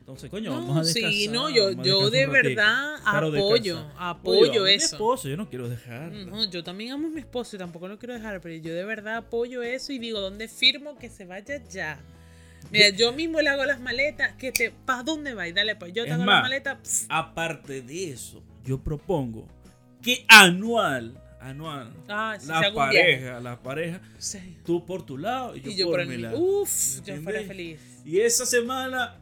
Entonces, 0.00 0.30
coño, 0.30 0.52
vamos 0.52 0.74
a 0.74 0.80
descansar. 0.80 1.12
Sí, 1.12 1.28
no, 1.28 1.50
yo, 1.50 1.70
yo 1.82 2.08
de 2.08 2.26
verdad 2.26 2.94
apoyo, 3.04 3.86
apoyo 3.98 4.66
eso. 4.66 4.86
mi 4.86 4.92
esposo, 4.94 5.28
yo 5.28 5.36
no 5.36 5.50
quiero 5.50 5.68
dejar. 5.68 6.10
No, 6.10 6.48
yo 6.48 6.64
también 6.64 6.92
amo 6.92 7.08
a 7.08 7.10
mi 7.10 7.20
esposo 7.20 7.56
y 7.56 7.58
tampoco 7.58 7.88
lo 7.88 7.98
quiero 7.98 8.14
dejar, 8.14 8.40
pero 8.40 8.54
yo 8.54 8.72
de 8.72 8.84
verdad 8.84 9.16
apoyo 9.18 9.62
eso 9.62 9.92
y 9.92 9.98
digo, 9.98 10.20
¿dónde 10.20 10.48
firmo 10.48 10.96
que 10.96 11.10
se 11.10 11.26
vaya 11.26 11.62
ya? 11.68 12.00
Mira, 12.70 12.90
yo 12.90 13.12
mismo 13.12 13.40
le 13.40 13.48
hago 13.48 13.64
las 13.64 13.80
maletas. 13.80 14.34
Que 14.34 14.52
te, 14.52 14.70
¿Para 14.70 15.02
dónde 15.02 15.34
va? 15.34 15.48
Y 15.48 15.52
dale, 15.52 15.76
pues 15.76 15.92
yo 15.92 16.04
te 16.04 16.12
hago 16.12 16.24
las 16.24 16.42
maletas. 16.42 17.06
Aparte 17.08 17.82
de 17.82 18.10
eso, 18.10 18.42
yo 18.64 18.82
propongo 18.82 19.46
que 20.02 20.24
anual, 20.28 21.20
anual, 21.40 21.92
ah, 22.08 22.36
la, 22.46 22.72
pareja, 22.72 23.40
la 23.40 23.60
pareja, 23.60 24.00
tú 24.64 24.84
por 24.84 25.04
tu 25.04 25.18
lado 25.18 25.56
y 25.56 25.74
yo, 25.74 25.90
por, 25.90 26.06
mi 26.06 26.18
lado. 26.18 26.38
Uf, 26.38 27.02
yo 27.04 27.16
fuera 27.22 27.42
feliz. 27.42 27.80
Y 28.04 28.20
esa 28.20 28.46
semana, 28.46 29.16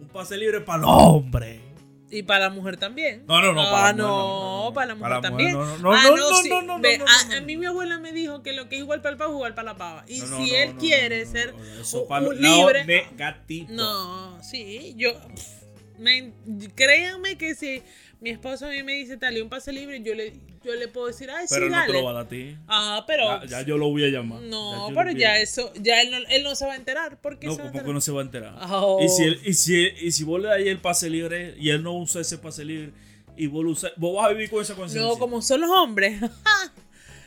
un 0.00 0.08
pase 0.08 0.36
libre 0.36 0.60
para 0.60 0.78
el 0.80 0.84
hombre. 0.86 1.69
Y 2.10 2.24
para 2.24 2.40
la 2.40 2.50
mujer 2.50 2.76
también. 2.76 3.24
No, 3.26 3.40
no, 3.40 3.52
no. 3.52 3.62
Para 3.70 3.88
ah, 3.88 3.92
no, 3.92 4.72
para 4.74 4.86
la 4.88 4.94
mujer 4.96 5.20
también. 5.20 5.52
No, 5.52 5.78
no, 5.78 5.92
ah, 5.92 6.02
no, 6.04 6.62
no, 6.62 6.78
no, 6.78 6.88
a, 7.36 7.40
mí 7.40 7.56
mi 7.56 7.66
abuela 7.66 7.98
me 7.98 8.12
dijo 8.12 8.42
que 8.42 8.52
lo 8.52 8.68
que 8.68 8.76
es 8.76 8.82
igual 8.82 9.00
para 9.00 9.12
el 9.12 9.16
pavo 9.16 9.32
es 9.32 9.36
igual 9.36 9.54
para 9.54 9.72
la 9.72 9.78
pava. 9.78 10.04
Y 10.08 10.20
si 10.20 10.54
él 10.54 10.74
quiere 10.76 11.24
ser 11.26 11.54
libre. 12.36 12.84
negativo. 12.84 13.68
No, 13.70 14.42
sí, 14.42 14.94
yo. 14.96 15.12
Me, 15.98 16.32
créanme 16.74 17.36
que 17.36 17.54
si 17.54 17.82
mi 18.20 18.30
esposo 18.30 18.66
a 18.66 18.68
mí 18.68 18.82
me 18.82 18.92
dice 18.92 19.16
tal 19.16 19.36
y 19.36 19.40
un 19.40 19.48
pase 19.48 19.72
libre, 19.72 20.02
yo 20.02 20.14
le, 20.14 20.34
yo 20.62 20.74
le 20.74 20.88
puedo 20.88 21.06
decir, 21.06 21.30
ay, 21.30 21.46
pero 21.48 21.66
sí, 21.66 21.72
no 21.72 21.86
te 21.86 21.92
lo 21.92 22.08
a 22.10 22.28
ti. 22.28 22.56
Ah, 22.68 23.04
pero. 23.06 23.44
Ya, 23.46 23.62
yo 23.62 23.78
lo 23.78 23.88
voy 23.88 24.04
a 24.04 24.08
llamar. 24.08 24.42
No, 24.42 24.88
pero 24.94 25.10
ya 25.12 25.38
eso, 25.38 25.72
ya 25.80 26.02
él 26.02 26.10
no, 26.10 26.18
él 26.28 26.42
no 26.42 26.54
se 26.54 26.66
va 26.66 26.74
a 26.74 26.76
enterar. 26.76 27.20
¿Por 27.20 27.38
qué 27.38 27.46
no, 27.46 27.54
se 27.54 27.62
va 27.62 27.68
a 27.70 27.82
no 27.82 28.00
se 28.00 28.12
va 28.12 28.20
a 28.20 28.24
enterar? 28.24 28.54
Y, 29.00 29.08
si 29.08 29.22
él, 29.24 29.40
y, 29.44 29.54
si, 29.54 29.88
y 30.00 30.12
si 30.12 30.24
vos 30.24 30.40
le 30.40 30.48
das 30.48 30.58
el 30.60 30.78
pase 30.78 31.08
libre 31.08 31.54
y 31.58 31.70
él 31.70 31.82
no 31.82 31.96
usa 31.96 32.20
ese 32.20 32.36
pase 32.36 32.64
libre 32.64 32.92
y 33.36 33.46
vos 33.46 33.64
lo 33.64 33.70
usas, 33.70 33.92
vos 33.96 34.14
vas 34.16 34.26
a 34.26 34.32
vivir 34.34 34.50
con 34.50 34.60
esa 34.60 34.74
conciencia. 34.74 35.10
No, 35.10 35.18
como 35.18 35.40
son 35.40 35.62
los 35.62 35.70
hombres. 35.70 36.20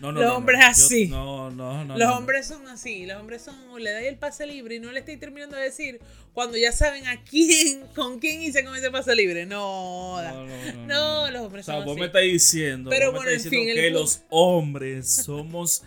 No, 0.04 0.12
no, 0.12 0.20
los 0.20 0.30
no, 0.30 0.38
hombres 0.38 0.60
así. 0.62 1.08
Los 1.08 2.18
hombres 2.18 2.46
son 2.46 2.68
así. 2.68 3.06
Los 3.06 3.22
hombres 3.22 3.42
son, 3.42 3.56
le 3.82 3.89
dais 3.89 4.08
el 4.08 4.18
pase 4.18 4.46
libre 4.46 4.76
y 4.76 4.80
no 4.82 4.92
le 4.92 5.00
estoy 5.00 5.16
terminando 5.16 5.56
de 5.56 5.63
decir 5.63 6.02
cuando 6.34 6.58
ya 6.58 6.74
saben 6.74 7.08
a 7.08 7.24
quién, 7.24 7.86
con 7.96 8.20
quién 8.20 8.42
hice 8.42 8.66
con 8.66 8.76
ese 8.76 8.92
pase 8.92 9.16
libre. 9.16 9.46
No, 9.46 10.22
no, 10.22 10.46
no, 10.46 10.86
no 10.88 11.32
los 11.32 11.42
hombres 11.44 11.70
o 11.70 11.72
sea, 11.72 11.86
vos 11.86 11.96
me 11.96 12.08
estás 12.08 12.24
diciendo, 12.24 12.89
Pero 12.89 13.13
bueno, 13.13 13.32
en 13.32 13.39
fin, 13.39 13.66
que 13.74 13.92
los 13.92 14.24
hombres 14.30 15.10
somos 15.10 15.84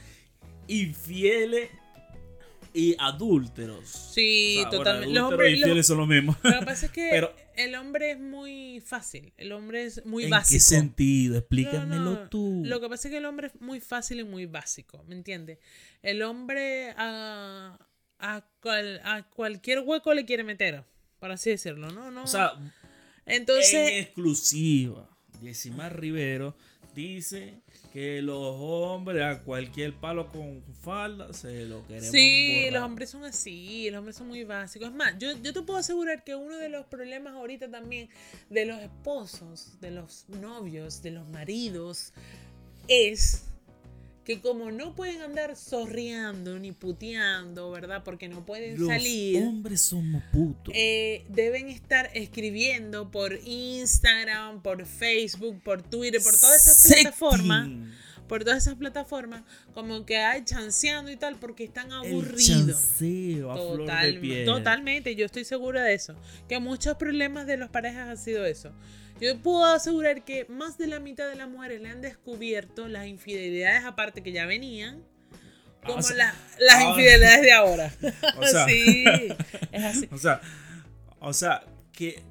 infieles 0.66 1.68
y 2.76 2.94
adúlteros. 2.98 3.88
Sí, 3.88 4.62
totalmente. 4.70 5.14
los 5.14 5.32
hombres 5.32 5.58
y 5.58 5.82
son 5.82 5.96
lo 5.96 6.06
mismo. 6.06 6.36
Lo 6.42 6.60
que 6.60 6.66
pasa 6.66 6.86
es 6.86 6.92
que 6.92 7.26
el 7.56 7.74
hombre 7.74 8.10
es 8.10 8.20
muy 8.20 8.82
fácil. 8.84 9.32
El 9.38 9.52
hombre 9.52 9.84
es 9.84 10.04
muy 10.04 10.28
básico. 10.28 10.52
¿En 10.54 10.58
qué 10.58 10.60
sentido? 10.60 11.38
Explícamelo 11.38 12.28
tú. 12.28 12.62
Lo 12.66 12.78
que 12.80 12.88
pasa 12.90 13.08
es 13.08 13.12
que 13.12 13.18
el 13.18 13.24
hombre 13.24 13.46
es 13.46 13.60
muy 13.62 13.80
fácil 13.80 14.20
y 14.20 14.24
muy 14.24 14.44
básico. 14.44 15.02
¿Me 15.08 15.14
entiendes? 15.14 15.58
El 16.02 16.20
hombre 16.20 16.90
a, 16.98 17.78
a, 18.18 18.44
a 19.04 19.22
cualquier 19.30 19.80
hueco 19.80 20.12
le 20.12 20.26
quiere 20.26 20.44
meter. 20.44 20.84
Por 21.18 21.30
así 21.30 21.48
decirlo, 21.48 21.90
¿no? 21.90 22.10
no. 22.10 22.24
O 22.24 22.26
sea, 22.26 22.52
entonces. 23.24 23.72
En 23.72 24.02
exclusiva. 24.02 25.08
Decimar 25.40 25.98
Rivero 25.98 26.56
dice 26.96 27.60
que 27.92 28.22
los 28.22 28.56
hombres 28.58 29.22
a 29.22 29.42
cualquier 29.42 29.94
palo 29.94 30.28
con 30.28 30.62
falda 30.82 31.32
se 31.32 31.66
lo 31.66 31.86
queremos. 31.86 32.10
Sí, 32.10 32.68
los 32.72 32.82
hombres 32.82 33.10
son 33.10 33.24
así, 33.24 33.88
los 33.90 33.98
hombres 33.98 34.16
son 34.16 34.28
muy 34.28 34.42
básicos. 34.44 34.88
Es 34.88 34.94
más, 34.94 35.14
yo, 35.18 35.36
yo 35.42 35.52
te 35.52 35.62
puedo 35.62 35.78
asegurar 35.78 36.24
que 36.24 36.34
uno 36.34 36.56
de 36.56 36.70
los 36.70 36.86
problemas 36.86 37.34
ahorita 37.34 37.70
también 37.70 38.08
de 38.48 38.64
los 38.64 38.80
esposos, 38.80 39.78
de 39.80 39.90
los 39.90 40.28
novios, 40.28 41.02
de 41.02 41.10
los 41.10 41.28
maridos, 41.28 42.14
es 42.88 43.44
que 44.26 44.40
como 44.40 44.72
no 44.72 44.92
pueden 44.96 45.22
andar 45.22 45.54
zorreando 45.54 46.58
ni 46.58 46.72
puteando, 46.72 47.70
¿verdad? 47.70 48.02
Porque 48.04 48.28
no 48.28 48.44
pueden 48.44 48.76
salir. 48.84 49.38
Los 49.38 49.48
hombres 49.48 49.80
somos 49.80 50.20
putos. 50.32 50.74
Eh, 50.76 51.24
deben 51.28 51.68
estar 51.68 52.10
escribiendo 52.12 53.08
por 53.12 53.38
Instagram, 53.44 54.62
por 54.62 54.84
Facebook, 54.84 55.62
por 55.62 55.80
Twitter, 55.80 56.20
por 56.20 56.36
todas 56.36 56.66
esas 56.66 56.92
plataformas. 56.92 57.70
Por 58.26 58.42
todas 58.42 58.64
esas 58.64 58.74
plataformas, 58.74 59.44
como 59.72 60.04
que 60.04 60.16
hay 60.16 60.44
chanceando 60.44 61.12
y 61.12 61.16
tal, 61.16 61.36
porque 61.36 61.62
están 61.62 61.92
aburridos. 61.92 62.98
Totalmente, 63.54 64.44
totalmente, 64.44 65.14
yo 65.14 65.26
estoy 65.26 65.44
segura 65.44 65.84
de 65.84 65.94
eso. 65.94 66.16
Que 66.48 66.58
muchos 66.58 66.96
problemas 66.96 67.46
de 67.46 67.58
las 67.58 67.70
parejas 67.70 68.08
han 68.08 68.18
sido 68.18 68.44
eso 68.44 68.72
yo 69.20 69.38
puedo 69.38 69.64
asegurar 69.64 70.24
que 70.24 70.44
más 70.46 70.78
de 70.78 70.86
la 70.86 71.00
mitad 71.00 71.28
de 71.28 71.36
las 71.36 71.48
mujeres 71.48 71.80
le 71.80 71.88
han 71.88 72.00
descubierto 72.00 72.88
las 72.88 73.06
infidelidades 73.06 73.84
aparte 73.84 74.22
que 74.22 74.32
ya 74.32 74.46
venían, 74.46 75.02
ah, 75.82 75.86
como 75.86 76.00
las 76.00 76.34
ah. 76.76 76.90
infidelidades 76.90 77.42
de 77.42 77.52
ahora. 77.52 77.92
O 78.38 78.46
sea, 78.46 78.66
sí, 78.66 79.04
es 79.72 79.84
así. 79.84 80.08
O 80.12 80.18
sea, 80.18 80.40
o 81.20 81.32
sea, 81.32 81.64
que 81.92 82.22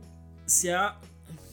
sea, 0.45 0.99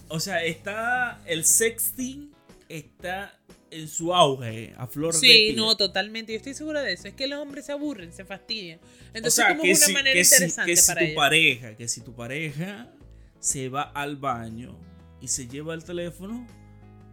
o 0.08 0.20
sea, 0.20 0.44
está 0.44 1.20
el 1.26 1.44
sexting 1.44 2.32
está 2.68 3.38
en 3.70 3.88
su 3.88 4.14
auge, 4.14 4.74
a 4.76 4.86
flor 4.86 5.14
sí, 5.14 5.26
de 5.26 5.32
Sí, 5.32 5.52
no, 5.54 5.76
totalmente. 5.76 6.32
Yo 6.32 6.36
estoy 6.36 6.54
segura 6.54 6.82
de 6.82 6.92
eso. 6.92 7.08
Es 7.08 7.14
que 7.14 7.26
los 7.26 7.40
hombres 7.40 7.66
se 7.66 7.72
aburren, 7.72 8.12
se 8.12 8.24
fastidian. 8.24 8.80
Entonces, 9.14 9.44
como 9.48 9.64
es 9.64 9.86
una 9.86 9.94
manera 9.94 10.20
interesante 10.20 10.70
que 10.70 10.76
si 10.76 10.94
tu 10.94 11.14
pareja, 11.14 11.76
que 11.76 11.88
si 11.88 12.00
tu 12.02 12.14
pareja 12.14 12.92
se 13.40 13.70
va 13.70 13.82
al 13.82 14.16
baño 14.16 14.78
y 15.22 15.28
se 15.28 15.46
lleva 15.46 15.72
el 15.72 15.84
teléfono, 15.84 16.46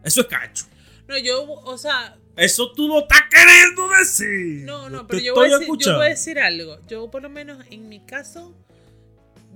eso 0.03 0.21
es 0.21 0.27
cacho. 0.27 0.65
No, 1.07 1.17
yo, 1.17 1.43
o 1.43 1.77
sea. 1.77 2.17
Eso 2.35 2.71
tú 2.71 2.87
lo 2.87 2.99
estás 2.99 3.21
queriendo 3.29 3.89
decir. 3.97 4.65
No, 4.65 4.89
no, 4.89 5.07
pero 5.07 5.19
yo 5.19 5.33
voy, 5.33 5.51
a 5.51 5.59
decir, 5.59 5.75
yo 5.79 5.95
voy, 5.95 6.05
a 6.05 6.09
decir, 6.09 6.39
algo. 6.39 6.79
Yo, 6.87 7.11
por 7.11 7.21
lo 7.21 7.29
menos 7.29 7.63
en 7.69 7.89
mi 7.89 7.99
caso, 7.99 8.55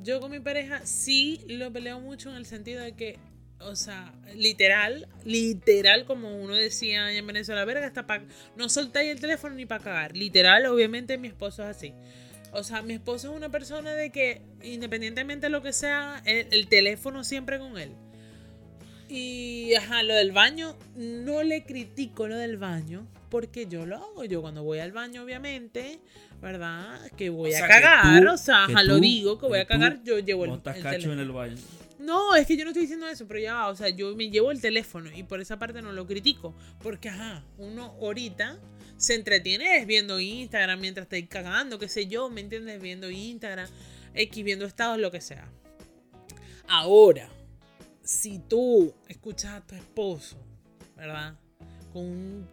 yo 0.03 0.19
con 0.19 0.31
mi 0.31 0.39
pareja 0.39 0.85
sí 0.85 1.41
lo 1.47 1.71
peleo 1.71 1.99
mucho 1.99 2.29
en 2.29 2.35
el 2.35 2.45
sentido 2.45 2.81
de 2.81 2.95
que, 2.95 3.19
o 3.59 3.75
sea, 3.75 4.13
literal, 4.35 5.07
literal, 5.23 6.05
como 6.05 6.35
uno 6.35 6.55
decía 6.55 7.11
en 7.13 7.25
Venezuela, 7.25 7.65
verga, 7.65 7.87
está 7.87 8.05
para. 8.05 8.25
No 8.55 8.67
soltáis 8.69 9.11
el 9.11 9.19
teléfono 9.19 9.55
ni 9.55 9.65
para 9.65 9.83
cagar. 9.83 10.17
Literal, 10.17 10.65
obviamente, 10.65 11.17
mi 11.17 11.29
esposo 11.29 11.63
es 11.63 11.69
así. 11.69 11.93
O 12.51 12.63
sea, 12.63 12.81
mi 12.81 12.93
esposo 12.93 13.31
es 13.31 13.37
una 13.37 13.49
persona 13.49 13.93
de 13.93 14.11
que, 14.11 14.41
independientemente 14.61 15.47
de 15.47 15.49
lo 15.51 15.63
que 15.63 15.71
sea, 15.71 16.21
el 16.25 16.67
teléfono 16.67 17.23
siempre 17.23 17.57
con 17.57 17.77
él. 17.77 17.95
Y 19.15 19.75
ajá, 19.75 20.01
lo 20.01 20.15
del 20.15 20.31
baño, 20.31 20.75
no 20.95 21.43
le 21.43 21.65
critico 21.65 22.27
lo 22.27 22.35
del 22.35 22.57
baño, 22.57 23.05
porque 23.29 23.67
yo 23.67 23.85
lo 23.85 23.97
hago. 23.97 24.25
Yo 24.25 24.41
cuando 24.41 24.63
voy 24.63 24.79
al 24.79 24.91
baño, 24.91 25.21
obviamente, 25.21 25.99
¿verdad? 26.41 26.99
Que 27.15 27.29
voy 27.29 27.53
a 27.53 27.67
cagar, 27.67 28.25
o 28.25 28.37
sea, 28.37 28.63
ajá, 28.63 28.81
lo 28.81 28.99
digo, 28.99 29.37
que 29.37 29.45
voy 29.45 29.59
a 29.59 29.67
cagar, 29.67 30.01
yo 30.03 30.17
llevo 30.17 30.45
el, 30.45 30.53
el 30.53 30.81
cacho 30.81 31.13
en 31.13 31.19
el 31.19 31.31
baño. 31.31 31.57
No, 31.99 32.35
es 32.35 32.47
que 32.47 32.57
yo 32.57 32.63
no 32.63 32.71
estoy 32.71 32.81
diciendo 32.81 33.07
eso, 33.07 33.27
pero 33.27 33.39
ya 33.39 33.53
va, 33.53 33.67
o 33.67 33.75
sea, 33.75 33.89
yo 33.89 34.15
me 34.15 34.31
llevo 34.31 34.51
el 34.51 34.59
teléfono 34.59 35.11
y 35.15 35.21
por 35.21 35.39
esa 35.39 35.59
parte 35.59 35.83
no 35.83 35.91
lo 35.91 36.07
critico, 36.07 36.55
porque 36.81 37.09
ajá, 37.09 37.43
uno 37.59 37.95
ahorita 38.01 38.57
se 38.97 39.13
entretiene 39.13 39.85
viendo 39.85 40.19
Instagram 40.19 40.79
mientras 40.79 41.07
está 41.07 41.29
cagando, 41.29 41.77
qué 41.77 41.87
sé 41.87 42.07
yo, 42.07 42.31
¿me 42.31 42.41
entiendes? 42.41 42.81
Viendo 42.81 43.11
Instagram, 43.11 43.69
X, 44.15 44.43
viendo 44.43 44.65
estados, 44.65 44.97
lo 44.97 45.11
que 45.11 45.21
sea. 45.21 45.47
Ahora, 46.67 47.29
si 48.03 48.39
tú 48.39 48.93
escuchas 49.07 49.53
a 49.53 49.61
tu 49.65 49.75
esposo, 49.75 50.37
¿verdad? 50.95 51.35
Con 51.91 52.03
un... 52.03 52.49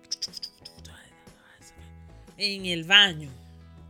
en 2.36 2.66
el 2.66 2.84
baño, 2.84 3.30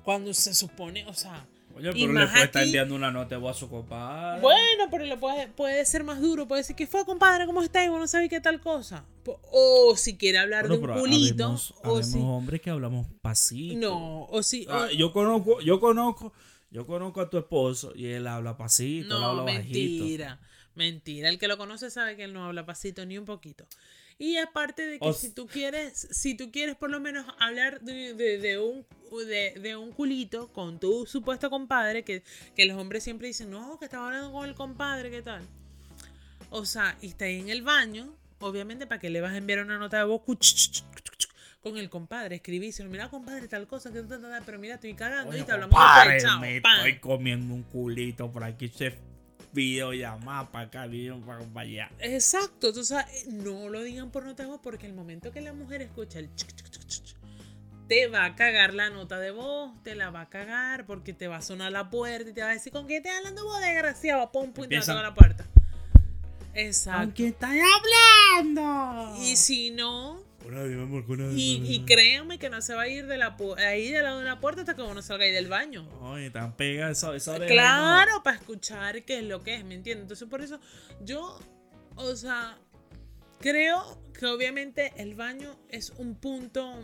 cuando 0.02 0.34
se 0.34 0.54
supone, 0.54 1.06
o 1.06 1.14
sea... 1.14 1.46
Oye, 1.76 1.92
pero 1.92 2.12
le 2.12 2.26
puede 2.26 2.44
estar 2.44 2.62
enviando 2.64 2.94
una 2.96 3.12
nota 3.12 3.36
a 3.36 3.54
su 3.54 3.70
compadre. 3.70 4.40
Bueno, 4.40 4.88
pero 4.90 5.04
le 5.04 5.16
puede, 5.16 5.46
puede 5.46 5.84
ser 5.86 6.02
más 6.02 6.20
duro. 6.20 6.48
Puede 6.48 6.62
decir 6.62 6.74
que 6.74 6.88
fue, 6.88 7.04
compadre, 7.06 7.46
¿cómo 7.46 7.62
está? 7.62 7.84
Y 7.84 7.88
vos 7.88 8.00
no 8.00 8.08
sabés 8.08 8.28
qué 8.28 8.40
tal 8.40 8.60
cosa. 8.60 9.04
O 9.52 9.94
si 9.96 10.16
quiere 10.18 10.38
hablar 10.38 10.66
Bueno, 10.66 10.88
de 10.88 10.92
un 10.92 10.98
culito. 11.00 11.44
habemos- 11.44 11.70
o 11.84 11.86
habemos 11.90 12.06
si. 12.06 12.18
hombres 12.18 12.60
que 12.60 12.70
hablamos 12.70 13.06
pasito. 13.22 13.78
No, 13.78 14.24
o 14.24 14.42
si. 14.42 14.66
Ah, 14.68 14.88
yo 14.94 15.12
conozco, 15.12 15.60
yo 15.60 15.78
conozco, 15.78 16.32
yo 16.70 16.86
conozco 16.86 17.20
a 17.20 17.30
tu 17.30 17.38
esposo 17.38 17.92
y 17.94 18.06
él 18.06 18.26
habla 18.26 18.56
pasito, 18.56 19.14
él 19.14 19.20
no, 19.20 19.26
habla 19.28 19.42
bajito. 19.44 19.62
mentira. 19.62 20.40
Mentira. 20.74 21.28
El 21.28 21.38
que 21.38 21.48
lo 21.48 21.58
conoce 21.58 21.90
sabe 21.90 22.16
que 22.16 22.24
él 22.24 22.32
no 22.32 22.44
habla 22.44 22.64
pasito 22.64 23.04
ni 23.04 23.18
un 23.18 23.24
poquito. 23.24 23.66
Y 24.18 24.36
aparte 24.36 24.86
de 24.86 24.98
que 24.98 25.12
si 25.14 25.30
tú 25.30 25.46
quieres, 25.46 26.06
si 26.10 26.34
tú 26.36 26.50
quieres 26.52 26.76
por 26.76 26.90
lo 26.90 27.00
menos 27.00 27.26
hablar 27.38 27.80
de, 27.80 28.12
de- 28.14 28.38
de 28.38 28.58
un 28.58 28.86
de, 29.26 29.54
de 29.60 29.76
un 29.76 29.92
culito 29.92 30.52
con 30.52 30.78
tu 30.78 31.06
supuesto 31.06 31.48
compadre, 31.50 32.04
que, 32.04 32.22
que 32.54 32.66
los 32.66 32.76
hombres 32.76 33.02
siempre 33.02 33.28
dicen, 33.28 33.50
no, 33.50 33.78
que 33.78 33.86
estaba 33.86 34.06
hablando 34.06 34.30
con 34.30 34.48
el 34.48 34.54
compadre, 34.54 35.10
¿qué 35.10 35.22
tal? 35.22 35.42
O 36.50 36.64
sea, 36.64 36.96
y 37.00 37.08
está 37.08 37.24
ahí 37.24 37.40
en 37.40 37.48
el 37.48 37.62
baño, 37.62 38.14
obviamente, 38.40 38.86
¿para 38.86 39.00
que 39.00 39.10
le 39.10 39.20
vas 39.20 39.32
a 39.32 39.38
enviar 39.38 39.60
una 39.60 39.78
nota 39.78 39.98
de 39.98 40.04
voz 40.04 40.22
con 41.62 41.76
el 41.78 41.88
compadre? 41.90 42.36
Escribíselo, 42.36 42.90
mira, 42.90 43.08
compadre, 43.08 43.48
tal 43.48 43.66
cosa, 43.66 43.90
que 43.92 44.02
pero 44.46 44.58
mira, 44.58 44.74
estoy 44.74 44.94
cagando 44.94 45.30
Oye, 45.30 45.40
y 45.40 45.44
te 45.44 45.52
hablamos 45.52 45.74
compadre, 45.76 46.14
después, 46.14 46.30
chao, 46.30 46.40
me 46.40 46.60
pan. 46.60 46.76
estoy 46.76 46.98
comiendo 47.00 47.54
un 47.54 47.62
culito 47.64 48.30
por 48.30 48.44
aquí, 48.44 48.68
se 48.68 48.96
videollamada 49.52 50.50
para 50.50 50.66
acá, 50.66 50.86
video 50.86 51.20
para 51.20 51.40
allá. 51.60 51.90
Exacto, 51.98 52.68
entonces 52.68 53.26
no 53.28 53.68
lo 53.68 53.82
digan 53.82 54.10
por 54.10 54.24
nota 54.24 54.42
de 54.42 54.48
voz 54.48 54.60
porque 54.62 54.86
el 54.86 54.94
momento 54.94 55.32
que 55.32 55.40
la 55.40 55.52
mujer 55.52 55.82
escucha 55.82 56.18
el 56.18 56.34
chic, 56.34 56.48
chic, 56.54 56.70
chic, 56.70 56.86
chic, 56.86 57.04
chic, 57.04 57.16
te 57.88 58.06
va 58.06 58.24
a 58.24 58.36
cagar 58.36 58.72
la 58.74 58.88
nota 58.90 59.18
de 59.18 59.32
voz, 59.32 59.72
te 59.82 59.94
la 59.94 60.10
va 60.10 60.22
a 60.22 60.28
cagar 60.28 60.86
porque 60.86 61.12
te 61.12 61.26
va 61.26 61.38
a 61.38 61.42
sonar 61.42 61.72
la 61.72 61.90
puerta 61.90 62.30
y 62.30 62.32
te 62.32 62.40
va 62.40 62.50
a 62.50 62.52
decir 62.52 62.72
con 62.72 62.86
quién 62.86 63.02
te 63.02 63.10
hablando 63.10 63.44
vos, 63.44 63.60
desgraciado, 63.60 64.30
te 64.30 64.78
va 64.78 65.00
a 65.00 65.02
la 65.02 65.14
puerta. 65.14 65.44
Exacto. 66.54 67.12
quién 67.16 67.28
estás 67.30 67.56
hablando? 68.34 69.16
Y 69.22 69.36
si 69.36 69.70
no, 69.70 70.22
Con 70.42 70.54
nadie, 70.54 70.74
mi 70.74 70.82
amor, 70.82 71.04
con 71.06 71.18
nadie, 71.18 71.36
y, 71.36 71.84
créanme 71.84 72.38
que 72.38 72.48
no 72.48 72.62
se 72.62 72.74
va 72.74 72.82
a 72.82 72.88
ir 72.88 73.06
de 73.06 73.18
la 73.18 73.36
ahí 73.58 73.90
del 73.90 74.04
lado 74.04 74.20
de 74.20 74.24
la 74.24 74.40
puerta 74.40 74.62
hasta 74.62 74.74
que 74.74 74.82
uno 74.82 75.02
salga 75.02 75.24
ahí 75.24 75.32
del 75.32 75.48
baño. 75.48 75.86
Oye, 76.00 76.30
tan 76.30 76.56
pega 76.56 76.90
esa, 76.90 77.14
esa 77.14 77.38
Claro, 77.38 78.22
para 78.22 78.38
escuchar 78.38 79.04
qué 79.04 79.18
es 79.18 79.24
lo 79.24 79.42
que 79.42 79.54
es, 79.56 79.64
¿me 79.64 79.74
entiendes? 79.74 80.04
Entonces 80.04 80.28
por 80.28 80.40
eso 80.40 80.58
yo, 81.02 81.38
o 81.96 82.16
sea, 82.16 82.58
creo 83.40 84.02
que 84.18 84.26
obviamente 84.26 84.92
el 84.96 85.14
baño 85.14 85.58
es 85.68 85.90
un 85.90 86.14
punto 86.14 86.74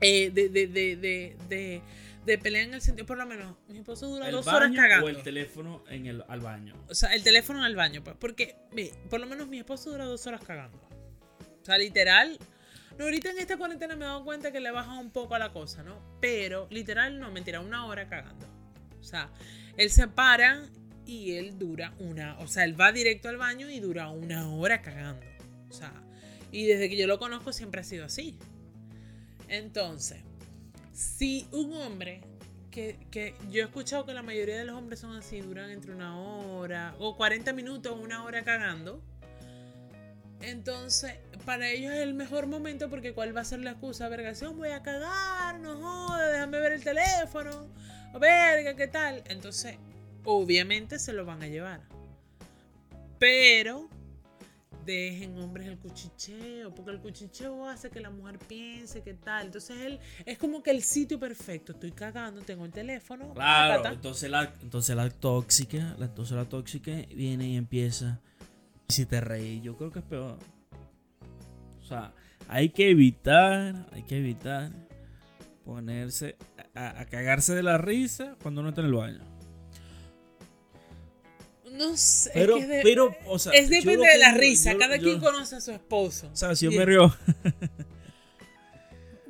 eh, 0.00 0.30
de, 0.30 0.48
de, 0.48 0.66
de, 0.66 1.82
de, 2.24 2.38
pelea 2.38 2.62
en 2.62 2.74
el 2.74 2.80
sentido, 2.80 3.06
por 3.06 3.18
lo 3.18 3.26
menos, 3.26 3.56
mi 3.68 3.78
esposo 3.78 4.06
dura 4.06 4.26
¿El 4.26 4.32
dos 4.32 4.46
horas 4.46 4.72
cagando. 4.74 5.06
o 5.06 5.08
el 5.10 5.22
teléfono 5.22 5.84
en 5.88 6.06
el, 6.06 6.24
al 6.28 6.40
baño? 6.40 6.74
O 6.88 6.94
sea, 6.94 7.14
el 7.14 7.22
teléfono 7.22 7.66
el 7.66 7.76
baño, 7.76 8.02
pues, 8.02 8.16
porque 8.18 8.56
por 9.10 9.20
lo 9.20 9.26
menos 9.26 9.48
mi 9.48 9.58
esposo 9.58 9.90
dura 9.90 10.06
dos 10.06 10.26
horas 10.26 10.42
cagando. 10.42 10.89
Sea, 11.70 11.78
literal. 11.78 12.36
No, 12.98 13.04
ahorita 13.04 13.30
en 13.30 13.38
esta 13.38 13.56
cuarentena 13.56 13.94
me 13.94 14.04
he 14.04 14.08
dado 14.08 14.24
cuenta 14.24 14.50
que 14.50 14.58
le 14.58 14.72
baja 14.72 14.98
un 14.98 15.10
poco 15.10 15.36
a 15.36 15.38
la 15.38 15.52
cosa, 15.52 15.84
¿no? 15.84 16.02
Pero, 16.20 16.66
literal, 16.70 17.20
no, 17.20 17.30
mentira, 17.30 17.60
una 17.60 17.86
hora 17.86 18.08
cagando. 18.08 18.46
O 19.00 19.04
sea, 19.04 19.30
él 19.76 19.88
se 19.90 20.08
para 20.08 20.64
y 21.06 21.36
él 21.36 21.58
dura 21.58 21.94
una. 22.00 22.36
O 22.40 22.48
sea, 22.48 22.64
él 22.64 22.78
va 22.78 22.90
directo 22.90 23.28
al 23.28 23.36
baño 23.36 23.70
y 23.70 23.78
dura 23.78 24.10
una 24.10 24.52
hora 24.52 24.82
cagando. 24.82 25.24
O 25.68 25.72
sea, 25.72 25.92
y 26.50 26.66
desde 26.66 26.88
que 26.88 26.96
yo 26.96 27.06
lo 27.06 27.20
conozco 27.20 27.52
siempre 27.52 27.82
ha 27.82 27.84
sido 27.84 28.04
así. 28.04 28.36
Entonces, 29.46 30.18
si 30.92 31.46
un 31.52 31.72
hombre 31.74 32.22
que, 32.72 32.98
que 33.12 33.36
yo 33.50 33.62
he 33.62 33.64
escuchado 33.64 34.06
que 34.06 34.12
la 34.12 34.22
mayoría 34.22 34.58
de 34.58 34.64
los 34.64 34.76
hombres 34.76 34.98
son 34.98 35.14
así, 35.14 35.40
duran 35.40 35.70
entre 35.70 35.92
una 35.92 36.18
hora 36.18 36.96
o 36.98 37.16
40 37.16 37.52
minutos 37.52 37.96
una 37.96 38.24
hora 38.24 38.42
cagando. 38.42 39.04
Entonces, 40.40 41.14
para 41.44 41.68
ellos 41.68 41.92
es 41.92 42.00
el 42.00 42.14
mejor 42.14 42.46
momento 42.46 42.88
porque 42.88 43.12
¿cuál 43.12 43.36
va 43.36 43.42
a 43.42 43.44
ser 43.44 43.60
la 43.60 43.72
excusa? 43.72 44.08
Vergación, 44.08 44.56
voy 44.56 44.70
a 44.70 44.82
cagar, 44.82 45.60
no 45.60 45.76
jodas, 45.76 46.32
déjame 46.32 46.60
ver 46.60 46.72
el 46.72 46.84
teléfono. 46.84 47.68
Verga, 48.18 48.74
¿qué 48.74 48.88
tal? 48.88 49.22
Entonces, 49.28 49.76
obviamente 50.24 50.98
se 50.98 51.12
lo 51.12 51.24
van 51.24 51.42
a 51.42 51.46
llevar. 51.46 51.82
Pero 53.18 53.88
dejen 54.84 55.38
hombres 55.38 55.66
el 55.66 55.78
cuchicheo, 55.78 56.74
porque 56.74 56.90
el 56.90 57.00
cuchicheo 57.00 57.68
hace 57.68 57.90
que 57.90 58.00
la 58.00 58.10
mujer 58.10 58.38
piense 58.38 59.02
que 59.02 59.14
tal. 59.14 59.46
Entonces 59.46 59.78
él 59.80 60.00
es 60.24 60.38
como 60.38 60.62
que 60.62 60.70
el 60.70 60.82
sitio 60.82 61.18
perfecto. 61.18 61.72
Estoy 61.72 61.92
cagando, 61.92 62.40
tengo 62.42 62.64
el 62.64 62.72
teléfono. 62.72 63.32
Claro, 63.34 63.86
entonces 63.88 64.30
la, 64.30 64.52
entonces 64.62 64.96
la 64.96 65.10
tóxica, 65.10 65.94
la, 65.98 66.06
entonces 66.06 66.36
la 66.36 66.46
tóxica 66.46 66.92
viene 67.14 67.48
y 67.48 67.56
empieza. 67.56 68.20
Si 68.90 69.06
te 69.06 69.20
reí, 69.20 69.60
yo 69.60 69.76
creo 69.76 69.90
que 69.90 70.00
es 70.00 70.04
peor. 70.04 70.38
O 71.80 71.84
sea, 71.84 72.12
hay 72.48 72.70
que 72.70 72.90
evitar, 72.90 73.86
hay 73.92 74.02
que 74.04 74.18
evitar 74.18 74.70
ponerse 75.64 76.36
a, 76.74 77.00
a 77.00 77.06
cagarse 77.06 77.54
de 77.54 77.62
la 77.62 77.78
risa 77.78 78.36
cuando 78.42 78.60
uno 78.60 78.70
está 78.70 78.80
en 78.80 78.86
el 78.88 78.94
baño. 78.94 79.24
No 81.72 81.96
sé. 81.96 82.30
Pero, 82.34 82.56
es 82.56 82.58
que 82.58 82.62
es 82.64 82.68
de- 82.68 82.82
pero, 82.82 83.14
o 83.26 83.38
sea, 83.38 83.52
es 83.52 83.68
depende 83.70 84.06
de 84.06 84.18
la 84.18 84.32
risa. 84.34 84.72
yo- 84.72 84.78
Cada 84.78 84.96
yo- 84.96 85.02
quien 85.04 85.20
conoce 85.20 85.56
a 85.56 85.60
su 85.60 85.70
esposo. 85.72 86.28
O 86.32 86.36
sea, 86.36 86.54
si 86.56 86.66
yo 86.66 86.72
me 86.72 86.84
río. 86.84 87.14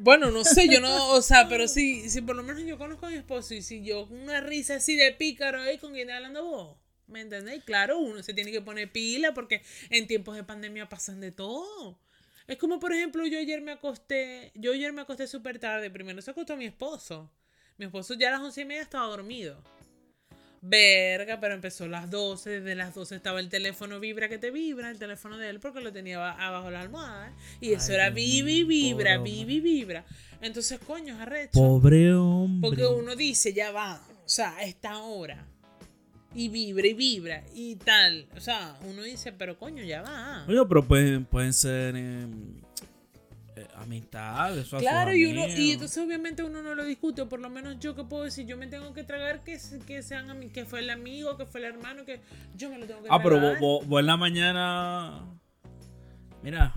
Bueno, 0.03 0.31
no 0.31 0.45
sé, 0.45 0.67
yo 0.67 0.81
no, 0.81 1.11
o 1.13 1.21
sea, 1.21 1.47
pero 1.47 1.69
si, 1.69 2.09
si 2.09 2.23
por 2.23 2.35
lo 2.35 2.43
menos 2.43 2.63
yo 2.65 2.79
conozco 2.79 3.05
a 3.05 3.11
mi 3.11 3.17
esposo 3.17 3.53
y 3.53 3.61
si 3.61 3.85
yo 3.85 4.09
con 4.09 4.19
una 4.19 4.41
risa 4.41 4.77
así 4.77 4.97
de 4.97 5.13
pícaro 5.13 5.61
ahí 5.61 5.77
con 5.77 5.93
quien 5.93 6.09
está 6.09 6.17
hablando 6.17 6.43
vos, 6.43 6.77
¿me 7.11 7.21
entendéis? 7.21 7.63
Claro, 7.65 7.99
uno 7.99 8.23
se 8.23 8.33
tiene 8.35 8.51
que 8.53 8.61
poner 8.61 8.91
pila 8.91 9.35
porque 9.35 9.63
en 9.91 10.07
tiempos 10.07 10.37
de 10.37 10.45
pandemia 10.45 10.89
pasan 10.89 11.21
de 11.21 11.33
todo. 11.33 11.99
Es 12.47 12.57
como, 12.59 12.81
por 12.81 12.93
ejemplo, 12.93 13.27
yo 13.27 13.39
ayer 13.39 13.61
me 13.61 13.73
acosté, 13.73 14.51
yo 14.55 14.73
ayer 14.73 14.93
me 14.93 15.03
acosté 15.03 15.27
súper 15.27 15.59
tarde, 15.59 15.91
primero 15.91 16.21
se 16.23 16.31
acostó 16.31 16.57
mi 16.57 16.65
esposo. 16.67 17.31
Mi 17.79 17.87
esposo 17.87 18.15
ya 18.15 18.29
a 18.29 18.33
las 18.33 18.41
once 18.41 18.61
y 18.63 18.65
media 18.65 18.83
estaba 18.83 19.07
dormido. 19.07 19.63
Verga, 20.63 21.41
pero 21.41 21.55
empezó 21.55 21.85
a 21.85 21.89
las 21.89 22.11
12, 22.11 22.61
desde 22.61 22.75
las 22.75 22.95
12 22.95 23.17
estaba 23.17 23.41
el 23.41 23.49
teléfono 23.49 23.99
vibra 23.99 24.29
que 24.29 24.37
te 24.37 24.51
vibra, 24.51 24.91
el 24.91 24.99
teléfono 24.99 25.39
de 25.39 25.49
él, 25.49 25.59
porque 25.59 25.81
lo 25.81 25.91
tenía 25.91 26.17
aba- 26.17 26.47
abajo 26.47 26.67
de 26.67 26.73
la 26.73 26.81
almohada. 26.83 27.33
Y 27.63 27.73
eso 27.73 27.93
Ay, 27.93 27.95
era 27.95 28.11
vivi, 28.11 28.65
vibra, 28.65 29.17
vivi, 29.17 29.61
vibra. 29.61 30.05
Entonces, 30.43 30.79
coño, 30.81 31.15
es 31.15 31.21
arrecho. 31.21 31.53
Pobre 31.53 32.13
hombre. 32.13 32.69
Porque 32.69 32.87
uno 32.87 33.17
dice, 33.17 33.55
ya 33.55 33.71
va, 33.73 34.07
o 34.25 34.29
sea, 34.29 34.55
a 34.57 34.65
esta 34.65 34.99
hora. 34.99 35.47
Y 36.35 36.49
vibra 36.49 36.87
y 36.87 36.95
vibra 36.95 37.43
y 37.55 37.75
tal. 37.77 38.27
O 38.37 38.41
sea, 38.41 38.77
uno 38.89 39.03
dice, 39.03 39.33
pero 39.33 39.59
coño, 39.59 39.83
ya 39.83 40.03
va. 40.03 40.45
Oye, 40.49 40.61
pero 40.69 40.87
pueden, 40.87 41.25
pueden 41.25 41.53
ser 41.53 41.97
em, 41.97 42.55
eh, 43.57 43.67
amistades. 43.75 44.73
o 44.73 44.79
Claro, 44.79 45.13
y 45.13 45.25
uno, 45.27 45.49
y 45.49 45.73
entonces 45.73 45.99
obviamente 46.05 46.45
uno 46.45 46.63
no 46.63 46.77
lo 46.77 46.85
discute, 46.85 47.27
por 47.27 47.41
lo 47.41 47.51
menos 47.51 47.81
yo 47.81 47.97
que 47.97 48.05
puedo 48.05 48.23
decir, 48.25 48.47
yo 48.47 48.57
me 48.57 48.69
tengo 48.69 48.93
que 48.95 49.03
tragar 49.03 49.41
que, 49.43 49.59
que 49.87 50.03
sean 50.05 50.29
ami- 50.29 50.53
que 50.53 50.65
fue 50.65 50.79
el 50.79 50.91
amigo, 50.91 51.37
que 51.37 51.47
fue 51.47 51.61
el 51.61 51.67
hermano, 51.67 52.05
que 52.05 52.21
yo 52.57 52.71
me 52.71 52.79
lo 52.79 52.87
tengo 52.87 53.03
que 53.03 53.09
Ah, 53.11 53.21
pero 53.21 53.37
tragar. 53.41 53.59
vos, 53.61 53.85
vos- 53.89 53.99
en 54.01 54.07
la 54.07 54.17
mañana. 54.17 55.25
Mira, 56.45 56.73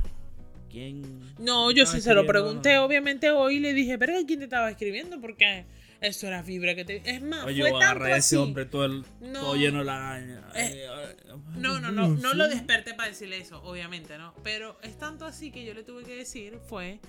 ¿quién. 0.69 1.03
No, 1.37 1.69
yo 1.69 1.85
sí 1.85 2.01
se 2.01 2.13
lo 2.15 2.25
pregunté, 2.25 2.79
obviamente 2.79 3.29
hoy 3.29 3.59
le 3.59 3.73
dije, 3.73 3.99
pero 3.99 4.13
¿quién 4.25 4.39
te 4.39 4.45
estaba 4.45 4.71
escribiendo? 4.71 5.21
Porque 5.21 5.65
eso 6.03 6.27
era 6.27 6.41
vibra 6.41 6.75
que 6.75 6.85
te... 6.85 7.01
Es 7.09 7.21
más, 7.21 7.45
Oye, 7.45 7.61
fue 7.61 7.71
yo 7.71 7.79
tanto 7.79 7.85
agarré 7.85 8.13
a 8.13 8.17
ese 8.17 8.35
así. 8.35 8.43
hombre 8.43 8.65
todo, 8.65 8.85
el, 8.85 9.05
No. 9.21 9.39
todo 9.39 9.55
lleno 9.55 9.79
de 9.79 9.85
lagaña. 9.85 10.41
Eh, 10.55 10.85
ay, 10.89 11.15
No, 11.55 11.79
no, 11.79 11.91
no, 11.91 12.07
no 12.09 12.33
lo 12.33 12.47
desperté 12.47 12.93
para 12.93 13.09
decirle 13.09 13.37
eso, 13.37 13.61
obviamente, 13.63 14.17
¿no? 14.17 14.33
Pero 14.43 14.77
es 14.83 14.97
tanto 14.97 15.25
así 15.25 15.51
que 15.51 15.65
yo 15.65 15.73
le 15.73 15.83
tuve 15.83 16.03
que 16.03 16.15
decir 16.15 16.59
fue, 16.67 16.99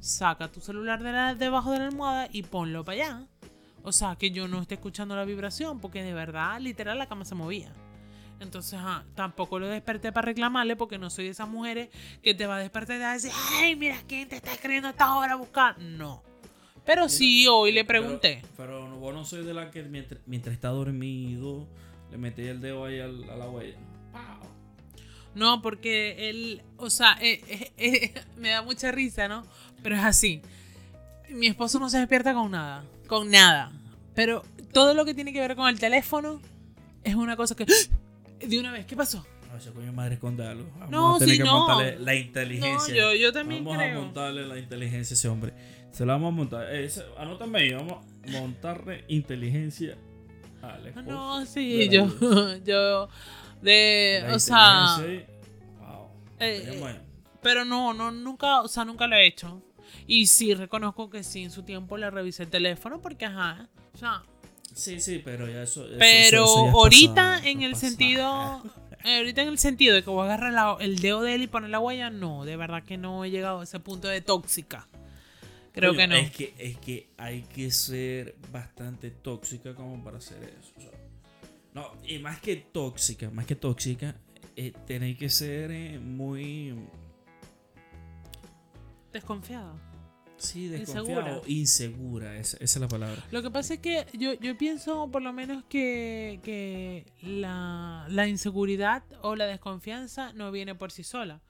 saca 0.00 0.48
tu 0.50 0.60
celular 0.60 1.02
de 1.02 1.12
la- 1.12 1.34
debajo 1.34 1.72
de 1.72 1.78
la 1.78 1.86
almohada 1.86 2.28
y 2.32 2.42
ponlo 2.42 2.84
para 2.84 3.04
allá. 3.04 3.26
O 3.84 3.90
sea, 3.92 4.16
que 4.16 4.30
yo 4.30 4.46
no 4.46 4.60
esté 4.62 4.74
escuchando 4.74 5.16
la 5.16 5.24
vibración, 5.24 5.80
porque 5.80 6.02
de 6.02 6.12
verdad, 6.14 6.60
literal, 6.60 6.98
la 6.98 7.06
cama 7.08 7.24
se 7.24 7.34
movía. 7.34 7.72
Entonces, 8.40 8.74
ajá, 8.74 9.04
tampoco 9.14 9.58
lo 9.60 9.68
desperté 9.68 10.10
para 10.12 10.26
reclamarle, 10.26 10.74
porque 10.74 10.98
no 10.98 11.10
soy 11.10 11.26
de 11.26 11.30
esas 11.30 11.48
mujeres 11.48 11.90
que 12.22 12.34
te 12.34 12.46
va 12.46 12.56
a 12.56 12.58
despertar 12.58 12.96
y 12.96 12.98
te 12.98 13.04
va 13.04 13.10
a 13.10 13.14
decir, 13.14 13.30
ay, 13.60 13.76
mira, 13.76 13.96
¿quién 14.08 14.28
te 14.28 14.36
está 14.36 14.52
escribiendo 14.52 14.88
a 14.88 14.90
esta 14.90 15.14
hora 15.14 15.34
a 15.34 15.36
buscar? 15.36 15.78
No. 15.78 16.22
Pero 16.84 17.08
sí, 17.08 17.46
hoy 17.48 17.72
le 17.72 17.84
pregunté. 17.84 18.42
Pero, 18.56 18.80
pero 18.86 18.96
vos 18.98 19.14
no 19.14 19.24
soy 19.24 19.44
de 19.44 19.54
la 19.54 19.70
que 19.70 19.82
mientras, 19.84 20.20
mientras 20.26 20.52
está 20.54 20.68
dormido 20.68 21.66
le 22.10 22.18
metí 22.18 22.42
el 22.42 22.60
dedo 22.60 22.84
ahí 22.84 23.00
al- 23.00 23.28
a 23.30 23.36
la 23.36 23.48
huella. 23.48 23.76
No, 25.34 25.62
porque 25.62 26.28
él, 26.28 26.62
o 26.76 26.90
sea, 26.90 27.16
eh, 27.20 27.40
eh, 27.48 27.72
eh, 27.78 28.14
me 28.36 28.50
da 28.50 28.62
mucha 28.62 28.90
risa, 28.92 29.28
¿no? 29.28 29.44
Pero 29.82 29.96
es 29.96 30.02
así. 30.04 30.42
Mi 31.30 31.46
esposo 31.46 31.78
no 31.78 31.88
se 31.88 31.98
despierta 31.98 32.34
con 32.34 32.50
nada, 32.50 32.84
con 33.06 33.30
nada. 33.30 33.72
Pero 34.14 34.42
todo 34.72 34.92
lo 34.92 35.04
que 35.06 35.14
tiene 35.14 35.32
que 35.32 35.40
ver 35.40 35.56
con 35.56 35.68
el 35.68 35.78
teléfono 35.78 36.40
es 37.04 37.14
una 37.14 37.36
cosa 37.36 37.54
que... 37.54 37.64
De 38.46 38.58
una 38.58 38.72
vez, 38.72 38.84
¿qué 38.86 38.96
pasó? 38.96 39.24
Ese 39.56 39.70
coño 39.72 39.92
madre 39.92 40.14
esconde 40.14 40.46
algo. 40.46 40.68
Vamos 40.74 40.90
No, 40.90 41.16
a 41.16 41.18
tener 41.18 41.34
sí, 41.36 41.38
que 41.42 41.44
no. 41.48 41.58
montarle 41.58 41.98
la 41.98 42.12
No, 42.12 42.18
inteligencia. 42.18 42.94
yo, 42.94 43.14
yo 43.14 43.32
también 43.32 43.64
vamos 43.64 43.82
a 43.82 43.94
montarle 43.94 44.46
la 44.46 44.58
inteligencia 44.58 45.14
a 45.14 45.16
ese 45.16 45.28
hombre. 45.28 45.52
Se 45.92 46.06
la 46.06 46.14
vamos 46.14 46.28
a 46.28 46.36
montar. 46.36 46.66
Eh, 46.70 46.90
anótame 47.18 47.58
ahí, 47.60 47.72
vamos 47.72 48.04
a 48.26 48.30
montarle 48.30 49.04
inteligencia 49.08 49.96
al 50.62 50.86
esposo 50.86 51.06
No, 51.06 51.44
sí, 51.46 51.88
yo, 51.90 52.06
Luz. 52.06 52.60
yo, 52.64 53.08
de, 53.60 54.24
La 54.26 54.34
o 54.36 54.38
sea, 54.38 54.96
wow. 55.80 56.08
eh, 56.40 56.80
ahí. 56.86 57.00
pero 57.42 57.64
no, 57.64 57.92
no, 57.92 58.10
nunca, 58.10 58.62
o 58.62 58.68
sea, 58.68 58.84
nunca 58.84 59.06
lo 59.06 59.16
he 59.16 59.26
hecho. 59.26 59.62
Y 60.06 60.26
sí, 60.26 60.54
reconozco 60.54 61.10
que 61.10 61.22
sí, 61.22 61.42
en 61.42 61.50
su 61.50 61.62
tiempo 61.62 61.98
le 61.98 62.10
revisé 62.10 62.44
el 62.44 62.48
teléfono 62.48 63.00
porque, 63.00 63.26
ajá, 63.26 63.68
o 63.94 63.98
sea, 63.98 64.22
Sí, 64.74 65.00
sí, 65.00 65.20
pero 65.22 65.46
ya 65.50 65.64
eso. 65.64 65.84
Pero 65.98 66.44
eso- 66.44 66.44
eso 66.44 66.62
ya 66.64 66.68
es 66.70 66.74
ahorita 66.74 67.14
pasado, 67.14 67.46
en 67.46 67.62
el 67.62 67.76
sentido, 67.76 68.62
eh, 68.64 68.68
ahorita 69.04 69.42
en 69.42 69.48
el 69.48 69.58
sentido 69.58 69.94
de 69.94 70.02
que 70.02 70.10
voy 70.10 70.22
a 70.22 70.24
agarrar 70.34 70.52
la- 70.52 70.76
el 70.80 70.98
dedo 71.00 71.22
de 71.22 71.34
él 71.34 71.42
y 71.42 71.46
poner 71.46 71.70
la 71.70 71.80
huella, 71.80 72.10
no, 72.10 72.44
de 72.44 72.56
verdad 72.56 72.82
que 72.84 72.96
no 72.98 73.24
he 73.24 73.30
llegado 73.30 73.60
a 73.60 73.64
ese 73.64 73.80
punto 73.80 74.08
de 74.08 74.20
tóxica. 74.20 74.86
Creo 75.72 75.94
que 75.94 76.06
no. 76.06 76.14
Es 76.16 76.30
que, 76.30 76.54
es 76.58 76.76
que 76.78 77.08
hay 77.16 77.42
que 77.42 77.70
ser 77.70 78.36
bastante 78.52 79.10
tóxica 79.10 79.74
como 79.74 80.02
para 80.04 80.18
hacer 80.18 80.42
eso. 80.44 80.72
o 80.76 80.80
sea, 80.80 80.90
no, 81.74 81.92
y 82.06 82.18
más 82.18 82.40
que 82.40 82.56
tóxica, 82.56 83.30
más 83.30 83.46
que 83.46 83.56
tóxica, 83.56 84.14
eh, 84.56 84.72
tenéis 84.86 85.16
que 85.18 85.30
ser 85.30 85.70
eh, 85.70 85.98
muy. 85.98 86.74
Desconfiada. 89.12 89.74
Sí, 90.42 90.68
desconfiado. 90.68 91.42
Insegura, 91.46 92.36
esa, 92.36 92.56
esa 92.58 92.78
es 92.78 92.80
la 92.80 92.88
palabra. 92.88 93.22
Lo 93.30 93.42
que 93.42 93.50
pasa 93.50 93.74
es 93.74 93.80
que 93.80 94.06
yo, 94.12 94.34
yo 94.34 94.56
pienso 94.58 95.08
por 95.10 95.22
lo 95.22 95.32
menos 95.32 95.64
que, 95.64 96.40
que 96.42 97.06
la, 97.22 98.06
la 98.08 98.26
inseguridad 98.26 99.04
o 99.22 99.36
la 99.36 99.46
desconfianza 99.46 100.32
no 100.32 100.50
viene 100.50 100.74
por 100.74 100.90
sí 100.90 101.04
sola. 101.04 101.40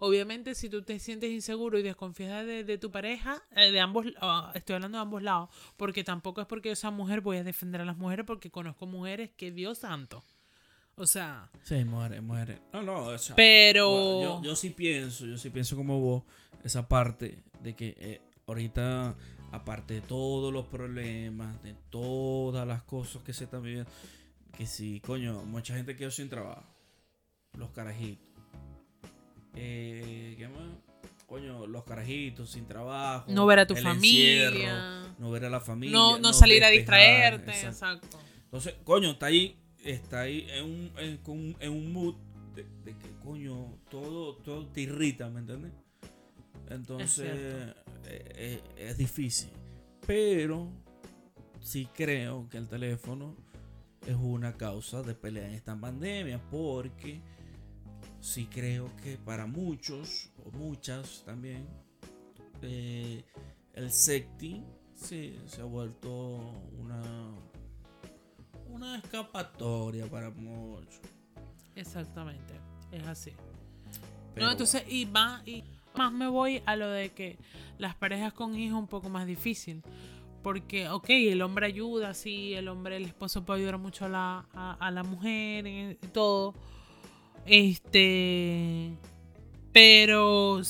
Obviamente 0.00 0.54
si 0.54 0.68
tú 0.68 0.82
te 0.82 0.98
sientes 1.00 1.30
inseguro 1.30 1.78
y 1.78 1.82
desconfiada 1.82 2.44
de, 2.44 2.62
de 2.62 2.78
tu 2.78 2.90
pareja, 2.90 3.42
eh, 3.56 3.72
de 3.72 3.80
ambos, 3.80 4.06
ah, 4.20 4.52
estoy 4.54 4.76
hablando 4.76 4.96
de 4.98 5.02
ambos 5.02 5.22
lados, 5.22 5.50
porque 5.76 6.04
tampoco 6.04 6.40
es 6.40 6.46
porque 6.46 6.68
yo 6.68 6.76
sea 6.76 6.90
mujer 6.90 7.20
voy 7.20 7.38
a 7.38 7.44
defender 7.44 7.80
a 7.80 7.84
las 7.84 7.96
mujeres 7.96 8.24
porque 8.24 8.50
conozco 8.50 8.86
mujeres 8.86 9.30
que 9.36 9.50
Dios 9.50 9.78
santo. 9.78 10.24
O 10.94 11.06
sea, 11.06 11.50
Sí, 11.64 11.84
muere, 11.84 12.20
muere. 12.20 12.60
No, 12.72 12.82
no, 12.82 12.98
o 13.06 13.18
sea, 13.18 13.36
pero... 13.36 14.22
Yo, 14.22 14.42
yo 14.42 14.56
sí 14.56 14.70
pienso, 14.70 15.26
yo 15.26 15.36
sí 15.36 15.50
pienso 15.50 15.76
como 15.76 16.00
vos, 16.00 16.22
esa 16.64 16.88
parte 16.88 17.42
de 17.62 17.74
que 17.74 17.94
eh, 17.98 18.20
ahorita, 18.48 19.14
aparte 19.52 19.94
de 19.94 20.00
todos 20.00 20.52
los 20.52 20.66
problemas, 20.66 21.62
de 21.62 21.74
todas 21.90 22.66
las 22.66 22.82
cosas 22.82 23.22
que 23.22 23.32
se 23.32 23.44
están 23.44 23.62
viviendo, 23.62 23.90
que 24.56 24.66
sí, 24.66 25.00
coño, 25.00 25.42
mucha 25.44 25.74
gente 25.74 25.96
quedó 25.96 26.10
sin 26.10 26.28
trabajo. 26.28 26.64
Los 27.56 27.70
carajitos. 27.70 28.26
Eh, 29.54 30.34
¿Qué 30.38 30.48
más? 30.48 30.68
Coño, 31.26 31.66
los 31.66 31.84
carajitos 31.84 32.50
sin 32.50 32.66
trabajo. 32.66 33.30
no 33.30 33.44
ver 33.46 33.58
a 33.60 33.66
tu 33.66 33.74
familia. 33.76 34.48
encierro, 34.48 35.14
no 35.18 35.30
ver 35.30 35.44
a 35.44 35.50
la 35.50 35.60
familia. 35.60 35.96
No, 35.96 36.18
no 36.18 36.32
salir 36.32 36.64
a 36.64 36.68
distraerte. 36.68 37.50
exacto. 37.50 38.06
Exacto. 38.06 38.18
Entonces, 38.44 38.74
coño, 38.84 39.10
está 39.10 39.26
ahí, 39.26 39.58
está 39.84 40.20
ahí 40.22 40.46
en 40.50 40.64
un, 40.64 40.92
en, 40.96 41.16
con- 41.18 41.56
en 41.60 41.70
un 41.72 41.92
mood 41.92 42.14
de, 42.54 42.64
de 42.84 42.96
que, 42.96 43.10
coño, 43.22 43.78
todo, 43.90 44.36
todo 44.36 44.66
te 44.68 44.82
irrita, 44.82 45.28
¿me 45.28 45.40
entiendes? 45.40 45.72
Entonces, 46.70 47.74
eh, 48.04 48.24
eh, 48.34 48.62
es, 48.76 48.96
difícil. 48.96 49.50
Pero 50.06 50.68
sí 51.60 51.88
creo 51.94 52.48
que 52.48 52.58
el 52.58 52.68
teléfono 52.68 53.36
es 54.06 54.16
una 54.16 54.56
causa 54.56 55.02
de 55.02 55.14
pelea 55.14 55.46
en 55.48 55.54
esta 55.54 55.78
pandemia, 55.78 56.40
porque 56.50 57.20
sí 58.20 58.46
creo 58.46 58.90
que 59.02 59.16
para 59.16 59.46
muchos, 59.46 60.30
o 60.44 60.50
muchas 60.52 61.22
también, 61.24 61.66
eh, 62.62 63.24
el 63.74 63.90
sexting 63.90 64.64
sí, 64.94 65.38
se 65.46 65.60
ha 65.60 65.64
vuelto 65.64 66.38
una 66.78 67.02
una 68.68 68.96
escapatoria 68.98 70.06
para 70.06 70.30
muchos. 70.30 71.00
Exactamente. 71.74 72.54
Es 72.92 73.06
así. 73.06 73.32
Pero 74.34 74.46
no, 74.46 74.52
entonces, 74.52 74.84
y 74.88 75.06
más, 75.06 75.46
y 75.46 75.64
más 75.96 76.12
me 76.12 76.28
voy 76.28 76.62
a 76.66 76.76
lo 76.76 76.88
de 76.88 77.10
que 77.10 77.38
las 77.78 77.94
parejas 77.94 78.32
con 78.32 78.58
hijos 78.58 78.76
es 78.76 78.80
un 78.80 78.88
poco 78.88 79.08
más 79.08 79.26
difícil. 79.26 79.82
Porque, 80.42 80.88
ok, 80.88 81.06
el 81.10 81.42
hombre 81.42 81.66
ayuda, 81.66 82.14
sí, 82.14 82.54
el 82.54 82.68
hombre, 82.68 82.96
el 82.96 83.04
esposo 83.04 83.44
puede 83.44 83.60
ayudar 83.60 83.78
mucho 83.78 84.04
a 84.04 84.08
la, 84.08 84.46
a, 84.54 84.74
a 84.74 84.90
la 84.90 85.02
mujer 85.02 85.66
y 85.66 85.94
todo. 86.12 86.54
Este. 87.44 88.92
Pero 89.72 90.60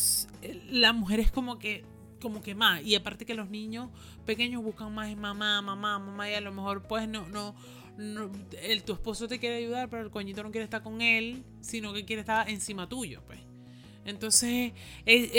la 0.70 0.92
mujer 0.92 1.20
es 1.20 1.30
como 1.30 1.58
que. 1.58 1.84
Como 2.20 2.42
que 2.42 2.54
más. 2.54 2.82
Y 2.82 2.96
aparte 2.96 3.24
que 3.24 3.34
los 3.34 3.48
niños 3.48 3.90
pequeños 4.26 4.62
buscan 4.62 4.92
más 4.92 5.14
mamá, 5.16 5.62
mamá, 5.62 5.98
mamá. 5.98 6.30
Y 6.30 6.34
a 6.34 6.40
lo 6.40 6.52
mejor, 6.52 6.82
pues, 6.82 7.08
no, 7.08 7.28
no. 7.28 7.54
no 7.96 8.30
el, 8.62 8.82
tu 8.82 8.92
esposo 8.94 9.28
te 9.28 9.38
quiere 9.38 9.56
ayudar, 9.56 9.88
pero 9.88 10.02
el 10.02 10.10
coñito 10.10 10.42
no 10.42 10.50
quiere 10.50 10.64
estar 10.64 10.82
con 10.82 11.00
él, 11.00 11.44
sino 11.60 11.92
que 11.92 12.04
quiere 12.04 12.20
estar 12.20 12.48
encima 12.48 12.88
tuyo, 12.88 13.22
pues. 13.26 13.40
Entonces, 14.04 14.72
eh, 14.72 14.72
eh, 15.06 15.32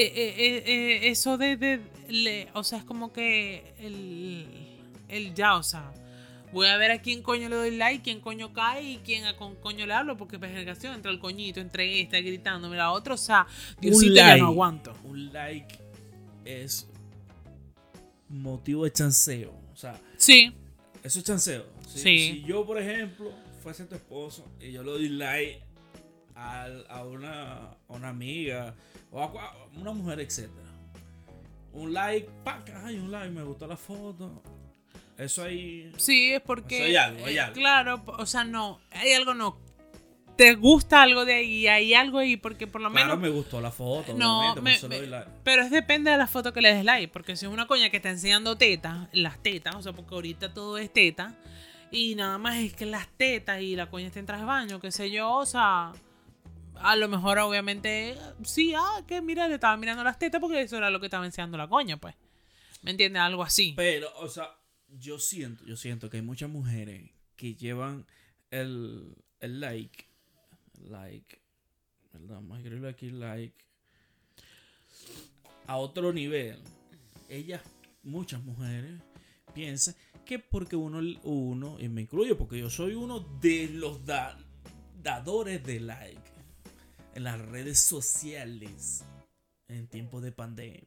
eh, 0.66 1.00
eso 1.10 1.38
de, 1.38 1.58
de- 1.58 1.82
le- 2.10 2.48
o 2.54 2.64
sea, 2.64 2.78
es 2.80 2.84
como 2.84 3.12
que 3.12 3.74
el, 3.80 4.46
el 5.08 5.34
ya, 5.34 5.56
o 5.58 5.64
sea, 5.64 5.92
voy 6.54 6.68
a 6.68 6.78
ver 6.78 6.92
a 6.92 7.02
quién 7.02 7.22
coño 7.24 7.50
le 7.50 7.56
doy 7.56 7.72
like, 7.78 8.04
quién 8.04 8.20
coño 8.22 8.54
cae 8.54 8.84
y 8.84 8.98
quién 8.98 9.26
a 9.26 9.36
con 9.38 9.56
coño 9.56 9.86
le 9.88 9.94
hablo, 9.94 10.18
porque 10.18 10.38
vergación 10.38 10.94
entre 10.96 11.12
el 11.12 11.20
coñito, 11.20 11.60
entre 11.60 12.00
esta 12.02 12.20
gritándome 12.20 12.78
la 12.78 12.92
otra, 12.92 13.16
o 13.16 13.18
sea, 13.18 13.48
Diosito 13.82 14.14
ya 14.14 14.28
like. 14.28 14.42
no 14.42 14.48
aguanto. 14.50 14.94
Un 15.04 15.34
like 15.34 15.80
es 16.46 16.88
motivo 18.30 18.84
de 18.86 18.92
chanceo. 18.92 19.54
O 19.74 19.76
sea, 19.76 20.00
Sí, 20.18 20.52
eso 21.04 21.20
es 21.20 21.26
chanceo. 21.26 21.66
Si, 21.88 22.00
Sí. 22.00 22.18
si 22.20 22.44
yo, 22.44 22.66
por 22.66 22.78
ejemplo, 22.80 23.32
fuese 23.64 23.86
tu 23.86 23.96
esposo 23.96 24.46
y 24.62 24.72
yo 24.72 24.84
le 24.84 24.92
doy 24.92 25.10
like 25.10 25.62
a, 26.40 26.66
a 26.90 27.04
una, 27.04 27.54
a 27.72 27.78
una 27.90 28.10
amiga 28.10 28.74
o 29.12 29.22
a, 29.22 29.68
una 29.76 29.92
mujer, 29.92 30.20
etcétera. 30.22 30.68
Un 31.74 31.94
like, 31.94 32.30
pa, 32.44 32.64
ay, 32.84 32.98
un 32.98 33.12
like, 33.12 33.30
me 33.30 33.44
gustó 33.44 33.68
la 33.68 33.78
foto. 33.78 34.42
Eso 35.18 35.44
ahí. 35.44 35.92
sí, 35.98 36.32
es 36.32 36.42
porque, 36.42 36.82
hay 36.84 36.96
algo, 36.96 37.26
hay 37.26 37.36
eh, 37.36 37.40
algo. 37.42 37.54
claro, 37.54 38.04
o 38.18 38.26
sea, 38.26 38.44
no, 38.44 38.80
hay 38.92 39.14
algo 39.14 39.34
no. 39.34 39.58
Te 40.38 40.56
gusta 40.56 41.02
algo 41.02 41.26
de 41.26 41.34
ahí, 41.34 41.68
hay 41.68 41.94
algo 41.94 42.18
ahí, 42.20 42.38
porque 42.38 42.66
por 42.66 42.80
lo 42.80 42.90
Claro, 42.90 43.08
menos 43.08 43.20
me 43.20 43.28
gustó 43.28 43.60
la 43.60 43.72
foto, 43.72 44.14
No, 44.14 44.56
me- 44.62 44.78
doy 44.80 45.06
like. 45.08 45.30
Pero 45.44 45.64
es 45.64 45.70
depende 45.72 46.12
de 46.12 46.18
la 46.18 46.28
foto 46.28 46.54
que 46.54 46.62
le 46.62 46.74
des 46.74 46.86
like. 46.86 47.10
Porque 47.10 47.36
si 47.36 47.46
es 47.46 47.52
una 47.52 47.68
coña 47.68 47.90
que 47.90 47.98
está 47.98 48.10
enseñando 48.10 48.56
tetas, 48.58 49.10
las 49.12 49.44
tetas, 49.44 49.76
o 49.76 49.82
sea, 49.82 49.92
porque 49.92 50.16
ahorita 50.16 50.54
todo 50.54 50.78
es 50.78 50.94
teta. 50.94 51.36
Y 51.92 52.16
nada 52.16 52.38
más 52.38 52.56
es 52.56 52.74
que 52.74 52.86
las 52.86 53.10
tetas 53.10 53.62
y 53.62 53.76
la 53.76 53.90
coña 53.90 54.08
está 54.08 54.20
en 54.20 54.28
traje 54.28 54.42
de 54.44 54.48
baño, 54.48 54.80
qué 54.80 54.92
sé 54.94 55.12
yo, 55.12 55.30
o 55.30 55.46
sea. 55.46 55.92
A 56.82 56.96
lo 56.96 57.08
mejor, 57.08 57.38
obviamente, 57.40 58.18
sí, 58.44 58.74
ah, 58.76 59.04
que 59.08 59.22
mira, 59.22 59.48
le 59.48 59.56
estaba 59.56 59.76
mirando 59.78 60.04
las 60.04 60.18
tetas 60.18 60.40
porque 60.40 60.62
eso 60.62 60.78
era 60.78 60.90
lo 60.90 61.00
que 61.00 61.08
estaba 61.08 61.26
enseñando 61.26 61.58
la 61.58 61.68
coña, 61.68 61.98
pues. 61.98 62.16
¿Me 62.82 62.92
entiendes? 62.92 63.22
Algo 63.22 63.44
así. 63.44 63.74
Pero, 63.76 64.10
o 64.18 64.30
sea, 64.30 64.56
yo 64.88 65.20
siento, 65.20 65.66
yo 65.66 65.76
siento 65.76 66.10
que 66.10 66.18
hay 66.18 66.24
muchas 66.24 66.50
mujeres 66.50 67.12
que 67.36 67.56
llevan 67.56 68.06
el, 68.52 69.16
el 69.40 69.60
like, 69.60 70.06
like, 70.88 71.40
¿verdad? 72.14 72.36
Vamos 72.36 72.60
a 72.60 72.88
aquí, 72.88 73.10
like, 73.12 73.54
a 75.68 75.78
otro 75.78 76.14
nivel. 76.14 76.60
Ellas, 77.28 77.62
muchas 78.04 78.42
mujeres, 78.44 79.02
piensan 79.54 79.96
que 80.26 80.40
porque 80.40 80.76
uno, 80.76 81.00
uno, 81.24 81.78
y 81.80 81.90
me 81.90 82.02
incluyo, 82.02 82.38
porque 82.38 82.60
yo 82.60 82.70
soy 82.70 82.94
uno 82.94 83.20
de 83.42 83.68
los 83.74 84.06
da- 84.06 84.38
dadores 85.02 85.64
de 85.66 85.80
like 85.80 86.39
en 87.20 87.26
las 87.26 87.40
redes 87.40 87.80
sociales 87.82 89.04
en 89.68 89.88
tiempos 89.88 90.24
de 90.24 90.32
pandemia. 90.32 90.82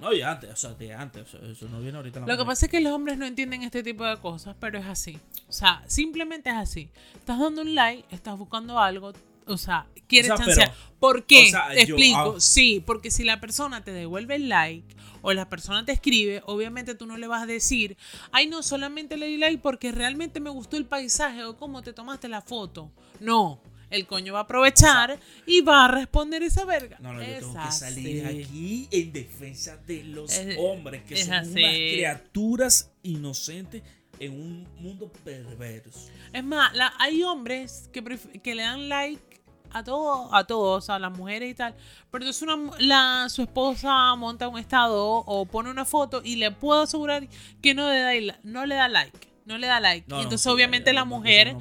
No, 0.00 0.12
y 0.14 0.22
antes, 0.22 0.50
o 0.50 0.56
sea, 0.56 0.70
de 0.74 0.94
antes, 0.94 1.34
eso 1.34 1.68
no 1.68 1.80
viene 1.80 1.98
ahorita 1.98 2.20
en 2.20 2.26
la 2.26 2.32
Lo 2.32 2.38
que 2.38 2.46
pasa 2.46 2.66
es 2.66 2.70
que 2.72 2.80
los 2.80 2.92
hombres 2.92 3.18
no 3.18 3.26
entienden 3.26 3.62
este 3.62 3.82
tipo 3.82 4.04
de 4.04 4.16
cosas, 4.18 4.56
pero 4.58 4.78
es 4.78 4.86
así. 4.86 5.18
O 5.48 5.52
sea, 5.52 5.82
simplemente 5.86 6.48
es 6.50 6.56
así. 6.56 6.88
Estás 7.16 7.38
dando 7.38 7.62
un 7.62 7.74
like, 7.74 8.04
estás 8.14 8.38
buscando 8.38 8.78
algo, 8.78 9.12
O 9.46 9.56
sea, 9.56 9.86
quiere 10.06 10.30
O 10.30 10.36
sea, 10.36 10.44
chancear. 10.46 10.74
pero- 10.74 10.98
¿Por 11.00 11.24
qué? 11.24 11.44
o 11.46 11.50
sea, 11.50 11.68
te 11.70 11.86
yo- 11.86 11.94
explico. 11.96 12.34
ah. 12.36 12.40
Sí, 12.40 12.82
porque 12.84 13.10
si 13.10 13.24
la 13.24 13.40
persona 13.40 13.82
te 13.82 13.92
devuelve 13.92 14.34
el 14.36 14.48
like 14.50 14.94
o 15.22 15.32
la 15.32 15.48
persona 15.48 15.84
te 15.86 15.92
escribe, 15.92 16.42
obviamente 16.46 16.94
tú 16.94 17.06
no 17.06 17.16
le 17.16 17.26
vas 17.26 17.42
a 17.42 17.46
decir, 17.46 17.96
ay, 18.30 18.46
no, 18.46 18.62
solamente 18.62 19.16
le 19.16 19.26
di 19.26 19.36
like 19.38 19.58
porque 19.62 19.90
realmente 19.90 20.38
me 20.40 20.50
gustó 20.50 20.76
el 20.76 20.84
paisaje 20.86 21.44
o 21.44 21.56
cómo 21.56 21.82
te 21.82 21.92
tomaste 21.94 22.28
la 22.28 22.40
foto. 22.42 22.90
No. 23.20 23.60
El 23.90 24.06
coño 24.06 24.34
va 24.34 24.40
a 24.40 24.42
aprovechar 24.42 25.18
y 25.46 25.60
va 25.62 25.86
a 25.86 25.88
responder 25.88 26.42
esa 26.42 26.64
verga. 26.64 26.98
No, 27.00 27.12
no, 27.14 27.20
yo 27.22 27.26
Es 27.28 27.40
tengo 27.40 27.54
que 27.64 27.72
salir 27.72 28.26
aquí 28.26 28.88
en 28.90 29.12
defensa 29.12 29.76
de 29.86 30.04
los 30.04 30.30
Es- 30.32 30.56
hombres, 30.60 31.02
que 31.04 31.16
son 31.16 31.34
así. 31.34 31.50
unas 31.52 31.72
criaturas 31.74 32.90
inocentes 33.02 33.82
en 34.20 34.32
un 34.32 34.68
mundo 34.80 35.10
perverso. 35.24 36.08
Es 36.32 36.44
más, 36.44 36.74
la- 36.74 36.92
hay 36.98 37.22
hombres 37.22 37.88
que, 37.92 38.54
le 38.54 38.62
dan 38.62 38.88
like 38.88 39.22
a 39.70 39.84
todo, 39.84 40.34
a 40.34 40.44
todos, 40.46 40.90
a 40.90 40.98
las 40.98 41.16
mujeres 41.16 41.50
y 41.50 41.54
tal. 41.54 41.74
Pero 42.10 42.24
entonces 42.24 42.42
una, 42.42 42.56
mu- 42.56 42.72
la, 42.78 43.26
su 43.28 43.42
esposa 43.42 44.14
monta 44.16 44.48
un 44.48 44.58
estado 44.58 45.06
o 45.24 45.46
pone 45.46 45.70
una 45.70 45.84
foto 45.84 46.20
y 46.24 46.36
le 46.36 46.50
puedo 46.50 46.82
asegurar 46.82 47.28
que 47.62 47.74
no 47.74 47.88
le 47.90 48.00
da, 48.26 48.38
no 48.42 48.66
le 48.66 48.74
da 48.74 48.88
like. 48.88 49.28
No 49.48 49.56
le 49.56 49.66
da 49.66 49.80
like. 49.80 50.06
No, 50.08 50.20
Y 50.20 50.24
entonces 50.24 50.46
obviamente 50.46 50.92
la 50.92 51.06
mujer... 51.06 51.56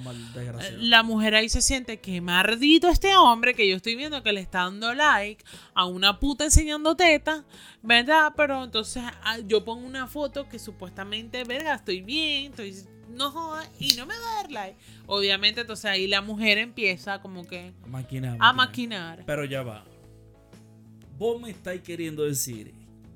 La 0.78 1.04
mujer 1.04 1.36
ahí 1.36 1.48
se 1.48 1.62
siente 1.62 2.02
que 2.02 2.20
maldito 2.20 2.90
este 2.90 3.16
hombre 3.16 3.54
que 3.54 3.68
yo 3.68 3.78
estoy 3.78 3.96
viendo 3.96 4.22
que 4.24 4.34
le 4.34 4.42
está 4.42 4.64
dando 4.64 4.94
like 4.94 5.44
a 5.74 5.86
una 5.86 6.20
puta 6.20 6.44
enseñando 6.44 6.98
teta, 6.98 7.46
¿verdad? 7.82 8.34
Pero 8.36 8.66
entonces 8.66 9.04
ah, 9.24 9.38
yo 9.46 9.64
pongo 9.64 9.88
una 9.88 10.06
foto 10.08 10.50
que 10.50 10.60
supuestamente, 10.60 11.46
verga, 11.46 11.76
estoy 11.76 12.02
bien, 12.02 12.52
estoy 12.52 12.76
no 13.08 13.32
jodas, 13.32 13.70
y 13.80 13.96
no 13.96 14.06
me 14.06 14.16
va 14.16 14.32
a 14.32 14.44
dar 14.44 14.52
like. 14.52 14.78
Obviamente, 15.06 15.62
entonces 15.62 15.86
ahí 15.86 16.08
la 16.08 16.22
mujer 16.22 16.58
empieza 16.58 17.22
como 17.22 17.48
que 17.48 17.74
Maquinar, 17.88 18.38
a 18.42 18.52
maquinar. 18.52 18.54
maquinar. 18.54 19.24
Pero 19.26 19.46
ya 19.46 19.64
va. 19.64 19.86
Vos 21.18 21.42
me 21.42 21.52
estáis 21.52 21.82
queriendo 21.82 22.24
decir 22.24 22.74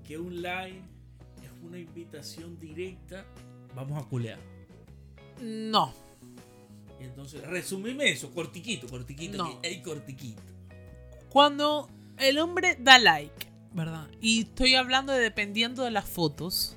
que 0.08 0.18
un 0.18 0.42
like 0.42 0.82
es 1.44 1.52
una 1.62 1.78
invitación 1.78 2.58
directa. 2.58 3.26
Vamos 3.76 4.02
a 4.02 4.08
culear. 4.08 4.51
No, 5.42 5.94
entonces, 7.00 7.42
resumime 7.48 8.10
eso, 8.12 8.32
cortiquito, 8.32 8.88
cortiquito. 8.88 9.38
No. 9.38 9.60
cortiquito. 9.84 10.42
cuando 11.30 11.90
el 12.18 12.38
hombre 12.40 12.78
da 12.80 13.00
like, 13.00 13.48
¿verdad? 13.74 14.08
Y 14.20 14.42
estoy 14.42 14.76
hablando 14.76 15.14
de 15.14 15.20
dependiendo 15.20 15.84
de 15.84 15.92
las 15.92 16.06
fotos, 16.06 16.76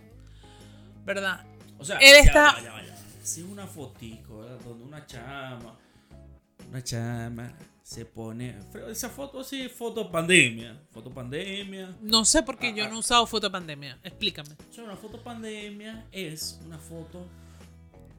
¿verdad? 1.04 1.44
O 1.78 1.84
sea, 1.84 1.98
Él 1.98 2.12
ya 2.14 2.18
está- 2.20 2.56
ya 2.62 2.82
ya. 2.82 2.96
Si 3.22 3.40
es 3.40 3.46
una 3.46 3.66
fotico, 3.66 4.38
¿verdad? 4.38 4.58
Donde 4.64 4.84
una 4.84 5.06
chama, 5.06 5.76
una 6.68 6.82
chama 6.84 7.52
se 7.82 8.04
pone. 8.06 8.56
Esa 8.88 9.10
foto 9.10 9.40
así, 9.40 9.68
foto 9.68 10.10
pandemia. 10.10 10.80
Foto 10.90 11.10
pandemia. 11.10 11.96
No 12.00 12.24
sé 12.24 12.42
por 12.42 12.56
qué 12.58 12.72
yo 12.72 12.84
Ah, 12.84 12.88
no 12.88 12.94
he 12.94 12.96
ah. 12.96 13.00
usado 13.00 13.26
fotopandemia. 13.26 13.98
Explícame. 14.02 14.54
O 14.70 14.72
sea, 14.72 14.84
una 14.84 14.96
foto 14.96 15.22
pandemia 15.22 16.06
es 16.12 16.60
una 16.64 16.78
foto 16.78 17.26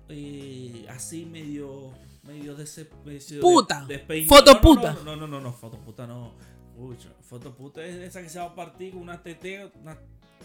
eh, 0.10 0.86
así 0.90 1.26
medio. 1.26 1.92
medio 2.24 2.56
de 2.56 2.64
ese. 2.64 2.90
medio 3.06 3.42
Puta. 3.42 3.86
de-. 3.86 4.26
Foto 4.28 4.54
No, 4.54 4.54
no, 4.54 4.62
puta. 4.62 4.94
No, 4.94 5.04
no, 5.04 5.16
no, 5.16 5.28
no, 5.28 5.42
no, 5.42 5.54
foto 5.54 5.78
puta 5.80 6.08
no. 6.08 6.34
Pucha, 6.76 7.10
foto 7.22 7.56
puta 7.56 7.86
es 7.86 7.96
esa 7.96 8.22
que 8.22 8.28
se 8.28 8.38
va 8.38 8.46
a 8.46 8.56
partir 8.56 8.92
con 8.92 9.02
unas 9.04 9.24
teteas, 9.24 9.72
unas 9.82 9.98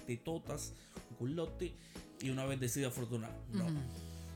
tetotas, 0.07 0.75
un 1.11 1.17
culote 1.17 1.75
y 2.21 2.31
una 2.31 2.45
bendecida 2.45 2.87
afortunada. 2.89 3.37
No. 3.53 3.67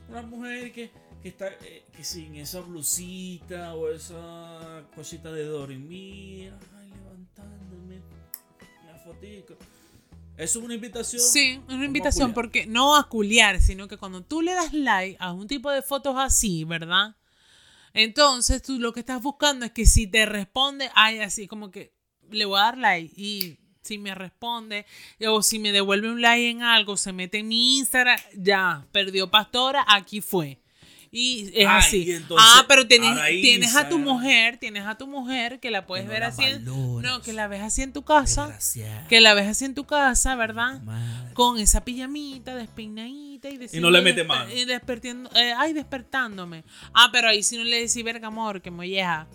Una 0.09 0.21
mujer 0.21 0.73
que, 0.73 0.91
que 1.21 1.29
está 1.29 1.47
eh, 1.47 1.85
que 1.95 2.03
sin 2.03 2.35
esa 2.35 2.59
blusita 2.59 3.73
o 3.75 3.89
esa 3.89 4.83
cosita 4.93 5.31
de 5.31 5.45
dormir, 5.45 6.53
ay, 6.77 6.89
levantándome, 6.89 8.01
una 8.83 8.97
fotico. 8.99 9.55
Eso 10.37 10.59
es 10.59 10.65
una 10.65 10.73
invitación. 10.73 11.21
Sí, 11.21 11.61
es 11.67 11.73
una 11.73 11.85
invitación 11.85 12.33
porque 12.33 12.65
no 12.65 12.95
a 12.95 13.07
culiar, 13.07 13.61
sino 13.61 13.87
que 13.87 13.97
cuando 13.97 14.21
tú 14.21 14.41
le 14.41 14.53
das 14.53 14.73
like 14.73 15.17
a 15.19 15.31
un 15.31 15.47
tipo 15.47 15.71
de 15.71 15.81
fotos 15.81 16.15
así, 16.17 16.65
¿verdad? 16.65 17.15
Entonces 17.93 18.61
tú 18.61 18.77
lo 18.77 18.91
que 18.91 18.99
estás 18.99 19.21
buscando 19.21 19.65
es 19.65 19.71
que 19.71 19.85
si 19.85 20.07
te 20.07 20.25
responde, 20.25 20.89
ay, 20.95 21.19
así 21.19 21.47
como 21.47 21.71
que 21.71 21.93
le 22.29 22.43
voy 22.43 22.59
a 22.59 22.63
dar 22.63 22.77
like 22.77 23.13
y 23.15 23.57
si 23.81 23.97
me 23.97 24.13
responde 24.13 24.85
o 25.25 25.41
si 25.41 25.59
me 25.59 25.71
devuelve 25.71 26.11
un 26.11 26.21
like 26.21 26.49
en 26.49 26.63
algo, 26.63 26.97
se 26.97 27.13
mete 27.13 27.39
en 27.39 27.47
mi 27.47 27.77
Instagram, 27.77 28.19
ya, 28.35 28.85
perdió 28.91 29.31
pastora, 29.31 29.85
aquí 29.87 30.19
fue. 30.19 30.59
Y 31.17 31.47
es 31.53 31.65
Ay, 31.65 31.65
así. 31.65 32.03
y 32.03 32.11
entonces, 32.11 32.45
ah, 32.53 32.65
pero 32.67 32.85
tienes, 32.85 33.07
ahora 33.09 33.27
tienes 33.27 33.75
a 33.75 33.87
tu 33.87 33.97
mujer, 33.99 34.57
tienes 34.57 34.85
a 34.85 34.97
tu 34.97 35.07
mujer 35.07 35.61
que 35.61 35.71
la 35.71 35.85
puedes 35.85 36.05
no 36.05 36.11
ver 36.11 36.23
así. 36.23 36.43
en- 36.43 36.65
no, 36.65 37.21
que 37.23 37.31
la 37.31 37.47
ves 37.47 37.61
así 37.61 37.81
en 37.83 37.93
tu 37.93 38.03
casa. 38.03 38.57
Que 39.07 39.21
la 39.21 39.33
ves 39.33 39.47
así 39.47 39.63
en 39.63 39.75
tu 39.75 39.85
casa, 39.85 40.35
¿verdad? 40.35 40.81
Madre. 40.81 41.33
Con 41.33 41.57
esa 41.57 41.85
pijamita 41.85 42.53
despeinadita 42.55 43.49
y 43.49 43.59
Y 43.71 43.79
no 43.79 43.91
le 43.91 44.01
mete 44.01 44.23
mano. 44.25 44.51
Y 44.53 44.65
despertiendo, 44.65 45.29
eh, 45.35 45.53
ay, 45.57 45.71
despertándome. 45.71 46.63
Ah, 46.93 47.09
pero 47.11 47.29
ahí 47.29 47.43
si 47.43 47.55
no 47.57 47.63
le 47.63 47.77
decís, 47.77 48.03
verga, 48.03 48.27
amor, 48.27 48.61
que 48.61 48.69
molleja. 48.71 49.27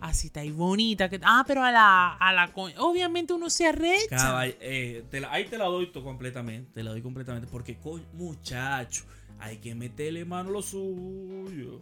Así 0.00 0.28
está 0.28 0.40
ahí 0.40 0.50
bonita. 0.50 1.08
Que, 1.10 1.20
ah, 1.22 1.44
pero 1.46 1.62
a 1.62 1.70
la, 1.70 2.14
a 2.14 2.32
la 2.32 2.50
Obviamente 2.78 3.34
uno 3.34 3.50
se 3.50 3.66
arrecha. 3.66 4.16
Caball- 4.16 4.56
eh, 4.60 5.04
te 5.10 5.20
la- 5.20 5.30
ahí 5.30 5.44
te 5.44 5.58
la 5.58 5.66
doy 5.66 5.92
to- 5.92 6.02
completamente. 6.02 6.70
Te 6.72 6.82
la 6.82 6.90
doy 6.90 7.02
completamente. 7.02 7.46
Porque, 7.50 7.76
coño, 7.76 8.04
muchacho, 8.14 9.04
hay 9.40 9.56
que 9.58 9.74
meterle 9.74 10.24
mano 10.24 10.50
a 10.50 10.52
lo 10.52 10.62
suyo. 10.62 11.80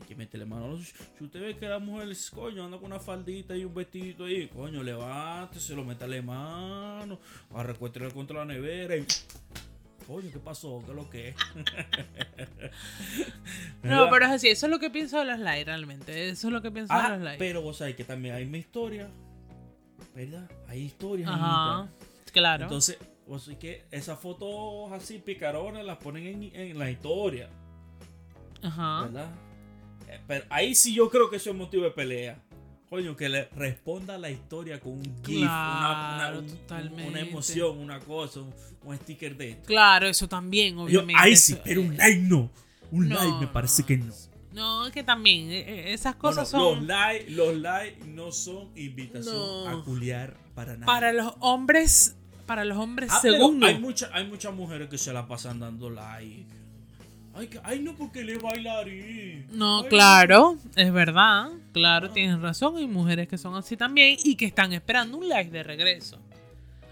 Hay 0.00 0.06
que 0.08 0.14
meterle 0.16 0.46
mano 0.46 0.64
a 0.64 0.68
lo 0.68 0.76
suyo. 0.78 0.92
Si 1.18 1.24
usted 1.24 1.40
ve 1.40 1.56
que 1.56 1.68
la 1.68 1.78
mujer, 1.78 2.08
coño, 2.34 2.64
anda 2.64 2.78
con 2.78 2.86
una 2.86 3.00
faldita 3.00 3.56
y 3.56 3.64
un 3.64 3.74
vestidito 3.74 4.24
ahí, 4.24 4.48
coño, 4.48 4.82
levántese, 4.82 5.74
lo 5.74 5.84
métale 5.84 6.22
mano. 6.22 7.18
Arrecuéstrele 7.54 8.10
contra 8.12 8.38
la 8.38 8.44
nevera 8.46 8.96
y. 8.96 9.04
Coño, 10.06 10.30
¿qué 10.30 10.38
pasó? 10.38 10.82
¿Qué 10.84 10.90
es 10.90 10.96
lo 10.96 11.08
que 11.10 11.28
es? 11.30 11.36
No, 13.82 14.08
pero 14.10 14.24
es 14.26 14.30
así. 14.32 14.48
Eso 14.48 14.66
es 14.66 14.70
lo 14.70 14.78
que 14.78 14.90
pienso 14.90 15.18
de 15.18 15.24
los 15.26 15.38
likes, 15.38 15.64
realmente. 15.66 16.28
Eso 16.30 16.48
es 16.48 16.52
lo 16.52 16.62
que 16.62 16.70
pienso 16.70 16.92
Ah, 16.94 17.10
de 17.10 17.16
los 17.16 17.22
likes. 17.24 17.38
pero 17.38 17.60
vos 17.62 17.76
sabés 17.78 17.94
que 17.96 18.04
también 18.04 18.34
hay 18.34 18.44
una 18.44 18.58
historia. 18.58 19.08
¿Verdad? 20.14 20.50
Hay 20.68 20.80
historias. 20.82 21.28
Ajá. 21.30 21.88
Claro. 22.32 22.64
Entonces, 22.64 22.98
sabés 23.38 23.58
que 23.58 23.84
esas 23.90 24.18
fotos 24.18 24.92
así 24.92 25.18
picaronas 25.18 25.84
las 25.84 25.98
ponen 25.98 26.26
en, 26.26 26.42
en 26.54 26.78
la 26.78 26.90
historia. 26.90 27.48
Ajá. 28.62 29.02
¿Verdad? 29.04 29.30
Eh, 30.08 30.20
Pero 30.26 30.44
ahí 30.50 30.74
sí 30.74 30.94
yo 30.94 31.10
creo 31.10 31.30
que 31.30 31.36
eso 31.36 31.50
es 31.50 31.56
motivo 31.56 31.84
de 31.84 31.90
pelea. 31.90 32.42
Coño, 32.88 33.16
que 33.16 33.28
le 33.28 33.46
responda 33.56 34.14
a 34.14 34.18
la 34.18 34.30
historia 34.30 34.78
con 34.78 34.92
un 34.92 35.24
GIF, 35.24 35.42
una, 35.42 37.20
emoción, 37.20 37.78
una 37.78 37.98
cosa, 37.98 38.40
un, 38.40 38.54
un 38.84 38.96
sticker 38.96 39.36
de 39.36 39.50
esto. 39.50 39.66
Claro, 39.66 40.06
eso 40.06 40.28
también, 40.28 40.76
Yo, 40.76 40.82
obviamente. 40.82 41.20
ahí 41.20 41.34
sí, 41.34 41.56
pero 41.64 41.80
un 41.80 41.96
like 41.96 42.20
no. 42.20 42.50
Un 42.92 43.08
No, 43.08 43.16
like 43.16 43.38
me 43.40 43.46
parece 43.48 43.82
no, 43.82 43.88
que 43.88 43.96
no. 43.96 44.14
No, 44.52 44.86
es 44.86 44.92
que 44.92 45.02
también 45.02 45.50
eh, 45.50 45.60
eh, 45.66 45.92
esas 45.94 46.14
cosas 46.14 46.52
no, 46.52 46.60
son... 46.60 46.78
Los 46.78 46.86
likes 46.86 47.30
los 47.30 47.56
like 47.56 48.04
no 48.06 48.30
son 48.30 48.70
invitación 48.76 49.66
a 49.66 49.82
culiar 49.82 50.36
para 50.54 50.74
nada. 50.74 50.86
Para 50.86 51.12
los 51.12 51.34
hombres, 51.40 52.16
para 52.44 52.64
los 52.64 52.78
hombres, 52.78 53.10
Ah, 53.12 53.18
según 53.20 53.62
hay, 53.64 53.78
mucha- 53.78 54.10
hay 54.12 54.26
muchas 54.26 54.54
mujeres 54.54 54.88
que 54.88 54.98
se 54.98 55.12
la 55.12 55.26
pasan 55.26 55.60
dando 55.60 55.90
like. 55.90 56.46
Ay, 57.36 57.50
ay 57.64 57.80
no, 57.80 57.96
porque 57.96 58.22
le 58.22 58.38
bailarín. 58.38 59.46
No, 59.52 59.80
Ay, 59.82 59.88
claro, 59.88 60.56
es 60.76 60.92
verdad. 60.92 61.48
Claro, 61.72 62.06
Ah. 62.08 62.12
tienes 62.12 62.40
razón. 62.40 62.76
Hay 62.76 62.86
mujeres 62.86 63.26
que 63.26 63.36
son 63.38 63.56
así 63.56 63.76
también 63.76 64.16
y 64.22 64.36
que 64.36 64.44
están 64.46 64.72
esperando 64.72 65.18
un 65.18 65.28
like 65.28 65.50
de 65.50 65.62
regreso. 65.64 66.18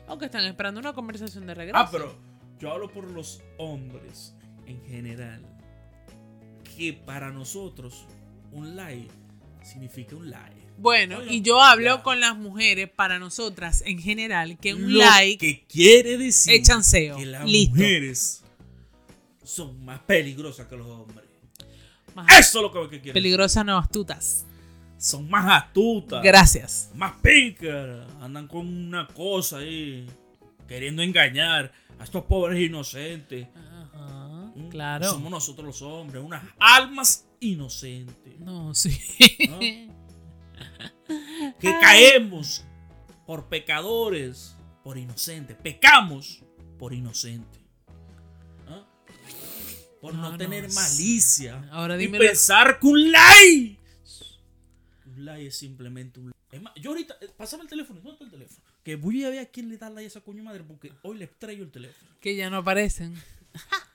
O 0.09 0.19
que 0.19 0.25
están 0.25 0.45
esperando 0.45 0.81
una 0.81 0.93
conversación 0.93 1.47
de 1.47 1.55
regreso. 1.55 1.79
Ah, 1.79 1.89
pero 1.93 2.17
yo 2.59 2.73
hablo 2.73 2.91
por 2.91 3.09
los 3.11 3.41
hombres 3.59 4.35
en 4.67 4.83
general. 4.87 5.43
Que 6.77 6.93
para 6.93 7.31
nosotros 7.31 8.07
un 8.51 8.75
like 8.75 9.09
significa 9.63 10.17
un 10.17 10.29
like. 10.31 10.62
Bueno, 10.83 11.19
Oye, 11.19 11.35
y 11.35 11.41
yo 11.43 11.61
hablo 11.63 11.97
ya. 11.97 12.03
con 12.03 12.19
las 12.21 12.37
mujeres, 12.37 12.91
para 12.91 13.19
nosotras 13.19 13.83
en 13.87 13.99
general, 14.01 14.59
que 14.59 14.75
un 14.75 14.93
Lo 14.93 14.99
like 14.99 15.39
que 15.39 15.65
quiere 15.67 16.19
decir 16.19 16.55
es 16.61 16.67
chanceo. 16.69 17.17
que 17.17 17.27
las 17.27 17.45
Listo. 17.49 17.77
mujeres 17.77 18.43
son 19.45 19.85
más 19.85 20.01
peligrosas 20.01 20.67
que 20.67 20.77
los 20.77 20.87
hombres. 20.89 21.25
Más 22.15 22.27
Eso 22.39 22.59
es 22.59 22.63
lo 22.63 22.73
que 22.73 22.79
quiere 22.89 22.99
decir. 22.99 23.13
peligrosas 23.13 23.65
no 23.65 23.79
astutas. 23.79 24.45
Son 24.99 25.29
más 25.31 25.47
astutas. 25.65 26.23
Gracias. 26.23 26.91
más 26.95 27.13
pícaras. 27.23 28.07
Andan 28.21 28.47
con 28.49 28.67
una 28.67 29.07
cosa 29.07 29.59
ahí. 29.59 30.07
Queriendo 30.69 31.03
engañar 31.03 31.73
a 31.99 32.05
estos 32.05 32.25
pobres 32.25 32.61
inocentes. 32.61 33.47
Ajá, 33.55 34.19
Mm, 34.55 34.69
claro. 34.69 35.09
Somos 35.09 35.31
nosotros 35.31 35.65
los 35.67 35.81
hombres, 35.83 36.23
unas 36.23 36.43
almas 36.59 37.25
inocentes. 37.41 38.39
No, 38.41 38.75
sí. 38.75 38.99
¿no? 39.49 39.59
Que 41.59 41.71
caemos 41.81 42.65
por 43.27 43.49
pecadores, 43.49 44.57
por 44.83 44.99
inocentes. 44.99 45.57
Pecamos 45.57 46.43
por 46.79 46.93
inocentes. 46.93 47.61
¿Ah? 48.69 48.87
Por 50.01 50.15
no, 50.15 50.37
tener 50.37 50.71
malicia. 50.73 51.69
Ahora 51.71 52.01
y 52.01 52.09
pensar 52.09 52.79
que 52.79 52.87
un 52.87 53.13
like. 53.13 53.79
Un 55.07 55.25
like 55.25 55.47
es 55.47 55.57
simplemente 55.57 56.21
un 56.21 56.27
like. 56.27 56.39
Es 56.51 56.61
más, 56.61 56.75
yo 56.75 56.91
ahorita, 56.91 57.17
eh, 57.21 57.31
pásame 57.37 57.63
el 57.63 57.69
teléfono, 57.69 58.01
¿dónde 58.01 58.13
está 58.13 58.25
el 58.25 58.31
teléfono? 58.31 58.67
Que 58.83 58.97
voy 58.97 59.25
a 59.25 59.31
ver 59.31 59.39
a 59.41 59.47
quién 59.47 59.69
le 59.69 59.79
da 59.79 59.89
like 59.89 60.05
a 60.05 60.09
esa 60.09 60.21
coño 60.21 60.43
madre 60.43 60.65
porque 60.65 60.93
hoy 61.03 61.19
le 61.19 61.25
estrello 61.25 61.65
el 61.65 61.71
teléfono. 61.71 62.11
Que 62.21 62.37
ya 62.37 62.51
no 62.51 62.59
aparecen. 62.59 63.15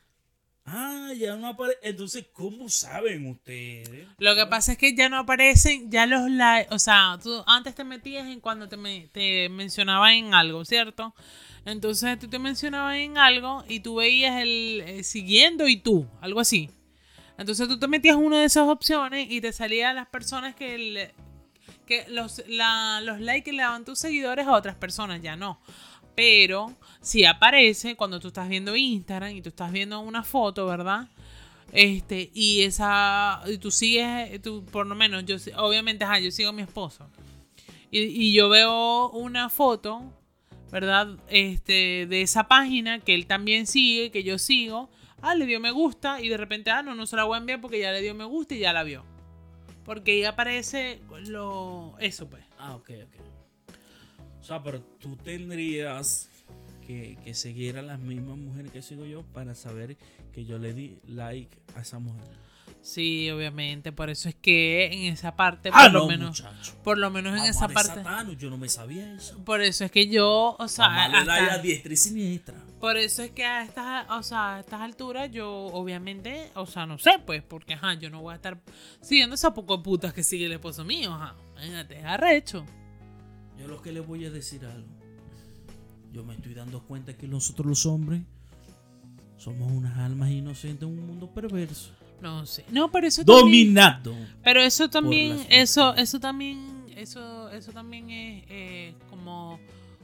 Ah, 0.70 1.14
ya 1.18 1.36
no 1.38 1.48
aparece. 1.48 1.80
Entonces, 1.82 2.26
¿cómo 2.34 2.68
saben 2.68 3.26
ustedes? 3.30 4.06
Lo 4.18 4.36
que 4.36 4.46
pasa 4.48 4.74
es 4.74 4.78
que 4.78 4.94
ya 4.94 5.08
no 5.08 5.18
aparecen, 5.18 5.90
ya 5.90 6.06
los 6.06 6.30
likes, 6.30 6.74
o 6.74 6.78
sea, 6.80 7.18
tú 7.24 7.42
antes 7.48 7.74
te 7.74 7.86
metías 7.86 8.28
en 8.28 8.42
cuando 8.42 8.68
te, 8.68 8.76
me- 8.76 9.08
te 9.14 9.48
mencionaban 9.48 10.12
en 10.14 10.34
algo, 10.34 10.66
¿cierto? 10.66 11.16
Entonces 11.64 12.20
tú 12.20 12.28
te 12.28 12.38
mencionabas 12.38 12.98
en 12.98 13.18
algo 13.18 13.64
y 13.70 13.80
tú 13.80 13.96
veías 13.96 14.42
el 14.42 14.84
eh, 14.86 15.04
siguiendo 15.04 15.68
y 15.70 15.78
tú, 15.78 16.06
algo 16.20 16.42
así. 16.42 16.70
Entonces 17.38 17.68
tú 17.70 17.80
te 17.80 17.88
metías 17.88 18.18
una 18.18 18.40
de 18.40 18.46
esas 18.46 18.68
opciones 18.68 19.28
y 19.32 19.40
te 19.40 19.54
salían 19.54 19.96
las 19.96 20.08
personas 20.08 20.54
que, 20.54 20.78
le- 20.78 21.14
que 21.86 22.06
los, 22.10 22.44
la- 22.50 23.00
los 23.06 23.22
likes 23.22 23.44
que 23.46 23.54
le 23.54 23.62
daban 23.64 23.86
tus 23.86 24.00
seguidores 24.00 24.46
a 24.48 24.52
otras 24.52 24.76
personas, 24.76 25.22
ya 25.22 25.38
no. 25.38 25.62
Pero 26.18 26.74
si 27.00 27.26
aparece 27.26 27.96
cuando 27.96 28.20
tú 28.20 28.30
estás 28.30 28.50
viendo 28.50 28.76
Instagram 28.76 29.36
y 29.36 29.42
tú 29.44 29.50
estás 29.50 29.72
viendo 29.72 30.00
una 30.00 30.24
foto, 30.24 30.66
¿verdad? 30.66 31.10
Este, 31.72 32.32
y 32.34 32.64
esa, 32.64 33.44
y 33.46 33.60
tú 33.60 33.70
sigues, 33.70 34.42
tú, 34.42 34.66
por 34.66 34.88
lo 34.88 34.96
menos, 34.96 35.26
yo, 35.26 35.36
obviamente, 35.58 36.06
ajá, 36.06 36.18
yo 36.18 36.32
sigo 36.32 36.50
a 36.50 36.54
mi 36.54 36.64
esposo. 36.64 37.08
Y, 37.92 38.00
y 38.00 38.34
yo 38.34 38.50
veo 38.50 39.12
una 39.12 39.50
foto, 39.50 40.12
¿verdad? 40.72 41.20
Este, 41.28 42.08
de 42.08 42.24
esa 42.24 42.48
página 42.48 42.98
que 42.98 43.14
él 43.14 43.28
también 43.28 43.68
sigue, 43.68 44.10
que 44.10 44.24
yo 44.24 44.40
sigo. 44.40 44.90
Ah, 45.22 45.36
le 45.36 45.46
dio 45.46 45.60
me 45.60 45.70
gusta 45.70 46.20
y 46.20 46.30
de 46.30 46.38
repente, 46.38 46.72
ah, 46.72 46.82
no, 46.82 46.96
no 46.96 47.06
se 47.06 47.16
la 47.16 47.26
voy 47.26 47.36
a 47.36 47.42
enviar 47.42 47.62
porque 47.62 47.80
ya 47.80 47.92
le 47.92 48.02
dio 48.02 48.16
me 48.16 48.26
gusta 48.26 48.56
y 48.56 48.60
ya 48.60 48.74
la 48.74 48.82
vio. 48.82 49.06
Porque 49.86 50.14
ahí 50.14 50.24
aparece 50.24 51.00
lo, 51.28 51.96
eso 52.00 52.28
pues. 52.28 52.44
Ah, 52.58 52.74
ok, 52.74 52.90
ok. 53.06 53.27
O 54.48 54.50
sea, 54.50 54.64
pero 54.64 54.80
tú 54.82 55.18
tendrías 55.18 56.30
que, 56.86 57.18
que 57.22 57.34
seguir 57.34 57.78
a 57.78 57.82
las 57.82 58.00
mismas 58.00 58.38
mujeres 58.38 58.72
que 58.72 58.82
sigo 58.82 59.06
yo 59.06 59.24
para 59.34 59.54
saber 59.56 59.98
que 60.32 60.46
yo 60.46 60.58
le 60.58 60.74
di 60.74 60.98
like 61.06 61.58
a 61.76 61.82
esa 61.82 62.00
mujer. 62.00 62.24
Sí, 62.82 63.30
obviamente, 63.30 63.92
por 63.92 64.10
eso 64.10 64.30
es 64.30 64.36
que 64.36 64.86
en 64.86 65.12
esa 65.12 65.36
parte, 65.36 65.70
Ah, 65.74 65.84
por 65.84 65.92
lo 65.92 66.00
no, 66.00 66.08
menos, 66.08 66.30
muchacho. 66.42 66.78
por 66.82 66.98
lo 66.98 67.10
menos 67.10 67.38
en 67.38 67.44
esa 67.44 67.68
parte. 67.68 67.96
satano, 67.96 68.32
yo 68.32 68.50
no 68.50 68.58
me 68.58 68.70
sabía 68.70 69.14
eso. 69.16 69.44
Por 69.44 69.62
eso 69.62 69.84
es 69.84 69.92
que 69.92 70.08
yo, 70.08 70.56
o 70.58 70.68
sea, 70.70 70.88
Vamos 70.88 71.00
a 71.00 71.02
darle 71.10 71.26
like 71.26 71.42
hasta- 71.44 71.54
a 71.56 71.62
diestra 71.62 71.94
y 71.94 71.98
siniestra. 71.98 72.56
por 72.80 72.96
eso 72.96 73.24
es 73.24 73.32
que 73.32 73.44
a 73.44 73.64
estas, 73.64 74.10
o 74.12 74.24
sea, 74.24 74.56
a 74.56 74.60
estas 74.62 74.80
alturas 74.80 75.30
yo 75.30 75.50
obviamente, 75.52 76.52
o 76.56 76.66
sea, 76.66 76.86
no 76.86 76.98
sé, 76.98 77.20
pues, 77.26 77.44
porque 77.44 77.74
ajá, 77.74 77.96
yo 77.96 78.10
no 78.10 78.22
voy 78.22 78.32
a 78.32 78.36
estar 78.38 78.62
siguiendo 79.02 79.36
esa 79.36 79.54
poco 79.54 79.84
putas 79.84 80.14
que 80.14 80.24
sigue 80.24 80.46
el 80.46 80.54
esposo 80.54 80.86
mío, 80.86 81.14
ajá. 81.14 81.36
Imagínate, 81.56 82.02
arrecho. 82.06 82.66
Yo 83.60 83.68
lo 83.68 83.82
que 83.82 83.92
le 83.92 84.00
voy 84.00 84.26
a 84.26 84.32
decir 84.32 84.66
algo. 84.66 84.88
Yo 86.14 86.24
me 86.24 86.34
estoy 86.34 86.54
dando 86.54 86.82
cuenta 86.82 87.14
que 87.16 87.28
nosotros 87.28 87.68
los 87.68 87.86
hombres 87.86 88.22
somos 89.38 89.72
unas 89.72 89.98
almas 89.98 90.32
inocentes 90.32 90.88
en 90.88 90.98
un 91.00 91.06
mundo 91.08 91.30
perverso. 91.30 91.92
No 92.22 92.46
sé. 92.46 92.66
No, 92.72 92.92
pero 92.92 93.08
eso 93.08 93.24
también, 93.24 93.76
Dominado. 93.76 94.16
pero 94.44 94.62
eso 94.62 94.90
también, 94.90 95.46
eso, 95.50 95.94
eso 95.96 96.20
también, 96.20 96.86
eso, 96.96 97.50
eso 97.52 97.72
también 97.72 98.10
es 98.10 98.44
eh, 98.50 98.96
como, 99.10 99.60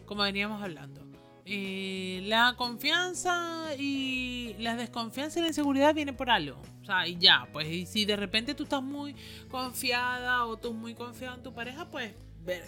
como 0.06 0.22
veníamos 0.22 0.62
hablando. 0.62 1.02
Eh, 1.46 2.22
la 2.28 2.54
confianza 2.56 3.76
y 3.78 4.56
la 4.60 4.76
desconfianza 4.76 5.40
y 5.40 5.42
la 5.42 5.48
inseguridad 5.50 5.94
viene 5.96 6.14
por 6.14 6.30
algo. 6.30 6.62
O 6.82 6.86
sea, 6.86 7.08
y 7.08 7.18
ya, 7.18 7.48
pues, 7.52 7.68
y 7.68 7.86
si 7.86 8.06
de 8.06 8.16
repente 8.16 8.54
tú 8.54 8.64
estás 8.64 8.84
muy 8.84 9.16
confiada 9.50 10.46
o 10.46 10.58
tú 10.58 10.74
muy 10.74 10.94
confiado 10.94 11.36
en 11.36 11.44
tu 11.44 11.54
pareja, 11.54 11.90
pues, 11.90 12.14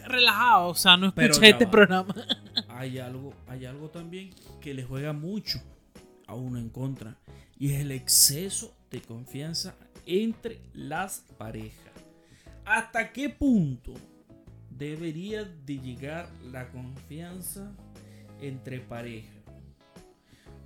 relajado. 0.05 0.67
O 0.69 0.76
sea, 0.76 0.97
no 0.97 1.07
escuché 1.07 1.49
este 1.49 1.65
va. 1.65 1.71
programa. 1.71 2.15
Hay 2.69 2.99
algo, 2.99 3.34
hay 3.47 3.65
algo 3.65 3.89
también 3.89 4.32
que 4.61 4.73
le 4.73 4.84
juega 4.84 5.13
mucho 5.13 5.59
a 6.28 6.36
uno 6.36 6.59
en 6.59 6.69
contra. 6.69 7.17
Y 7.57 7.71
es 7.73 7.82
el 7.82 7.91
exceso 7.91 8.76
de 8.91 9.01
confianza 9.01 9.76
entre 10.05 10.59
las 10.73 11.19
parejas. 11.38 11.93
¿Hasta 12.65 13.11
qué 13.13 13.30
punto 13.30 13.93
debería 14.69 15.43
de 15.45 15.80
llegar 15.80 16.30
la 16.51 16.69
confianza 16.69 17.71
entre 18.41 18.80
parejas? 18.80 19.32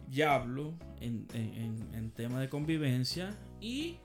Ya 0.10 0.34
hablo 0.34 0.74
en, 1.00 1.28
en- 1.34 1.88
en- 1.94 2.12
tema 2.12 2.42
de 2.42 2.50
convivencia 2.50 3.38
y, 3.62 3.98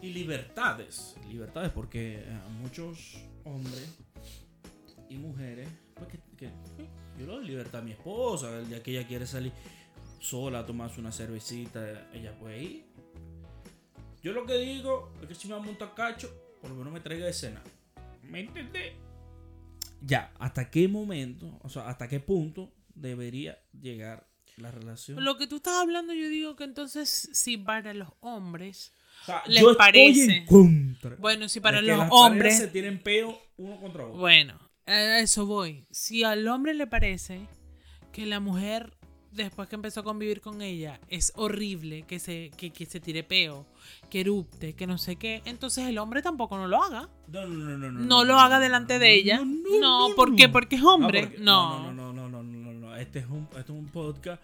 y 0.00 0.12
libertades. 0.12 1.14
Libertades 1.28 1.70
porque 1.70 2.20
eh, 2.20 2.38
muchos 2.62 3.18
hombres 3.44 3.98
y 5.08 5.16
mujeres, 5.18 5.68
pues 5.94 6.08
que, 6.08 6.18
que, 6.36 6.46
eh, 6.46 6.88
yo 7.18 7.26
le 7.26 7.32
doy 7.32 7.46
libertad 7.46 7.80
a 7.80 7.84
mi 7.84 7.92
esposa, 7.92 8.58
el 8.58 8.68
día 8.68 8.82
que 8.82 8.90
ella 8.98 9.06
quiere 9.06 9.26
salir 9.26 9.52
sola 10.20 10.60
a 10.60 10.66
tomarse 10.66 11.00
una 11.00 11.12
cervecita, 11.12 12.08
ella 12.12 12.36
puede 12.38 12.62
ir. 12.62 12.84
Yo 14.22 14.32
lo 14.32 14.46
que 14.46 14.54
digo 14.56 15.12
es 15.20 15.28
que 15.28 15.34
si 15.34 15.48
me 15.48 15.54
va 15.54 15.60
a 15.60 15.62
montar 15.62 15.94
cacho, 15.94 16.30
por 16.60 16.70
lo 16.70 16.76
menos 16.76 16.92
me 16.92 17.00
traiga 17.00 17.26
de 17.26 17.32
cena. 17.32 17.62
¿Me 18.22 18.40
entendés? 18.40 18.94
Ya, 20.00 20.32
¿hasta 20.38 20.70
qué 20.70 20.88
momento, 20.88 21.58
o 21.62 21.68
sea, 21.68 21.88
hasta 21.88 22.08
qué 22.08 22.20
punto 22.20 22.72
debería 22.94 23.58
llegar 23.78 24.26
la 24.56 24.70
relación? 24.70 25.22
Lo 25.22 25.36
que 25.36 25.46
tú 25.46 25.56
estás 25.56 25.74
hablando, 25.74 26.12
yo 26.14 26.28
digo 26.28 26.56
que 26.56 26.64
entonces, 26.64 27.28
si 27.32 27.56
para 27.58 27.92
los 27.94 28.08
hombres, 28.20 28.92
O 29.22 29.24
sea, 29.26 29.42
les 29.46 29.60
yo 29.62 29.70
estoy 29.72 29.78
parece. 29.86 30.36
en 30.38 30.46
contra. 30.46 31.16
bueno, 31.16 31.48
si 31.48 31.60
para 31.60 31.80
los 31.82 32.06
hombres, 32.10 32.58
se 32.58 32.68
tienen 32.68 33.02
peo 33.02 33.38
uno 33.56 33.78
contra 33.80 34.04
otro. 34.06 34.18
Bueno, 34.18 34.58
a 34.86 35.18
eso 35.20 35.46
voy. 35.46 35.86
Si 35.90 36.24
al 36.24 36.46
hombre 36.48 36.74
le 36.74 36.86
parece 36.86 37.46
que 38.12 38.26
la 38.26 38.40
mujer, 38.40 38.96
después 39.32 39.68
que 39.68 39.74
empezó 39.74 40.00
a 40.00 40.04
convivir 40.04 40.40
con 40.40 40.62
ella, 40.62 41.00
es 41.08 41.32
horrible, 41.36 42.02
que 42.02 42.18
se, 42.18 42.50
que, 42.56 42.70
que 42.70 42.86
se 42.86 43.00
tire 43.00 43.24
peo, 43.24 43.66
que 44.10 44.20
erupte, 44.20 44.74
que 44.74 44.86
no 44.86 44.98
sé 44.98 45.16
qué, 45.16 45.42
entonces 45.46 45.86
el 45.88 45.98
hombre 45.98 46.22
tampoco 46.22 46.56
no 46.56 46.68
lo 46.68 46.82
haga. 46.82 47.08
No, 47.28 47.46
no, 47.46 47.48
no, 47.70 47.78
no, 47.78 47.90
no. 47.92 48.00
No 48.00 48.24
lo 48.24 48.38
haga 48.38 48.60
delante 48.60 48.98
de 48.98 49.14
ella. 49.14 49.40
No, 49.80 50.08
¿por 50.14 50.36
qué? 50.36 50.48
Porque 50.48 50.76
es 50.76 50.82
hombre. 50.82 51.22
porque- 51.22 51.38
No. 51.38 51.92
No, 51.92 51.92
no, 51.92 52.12
no, 52.12 52.28
no, 52.28 52.42
no, 52.42 52.72
no, 52.72 52.72
no. 52.74 52.96
Este 52.96 53.20
es 53.20 53.26
un, 53.26 53.48
este 53.56 53.60
es 53.72 53.78
un 53.78 53.86
podcast 53.88 54.40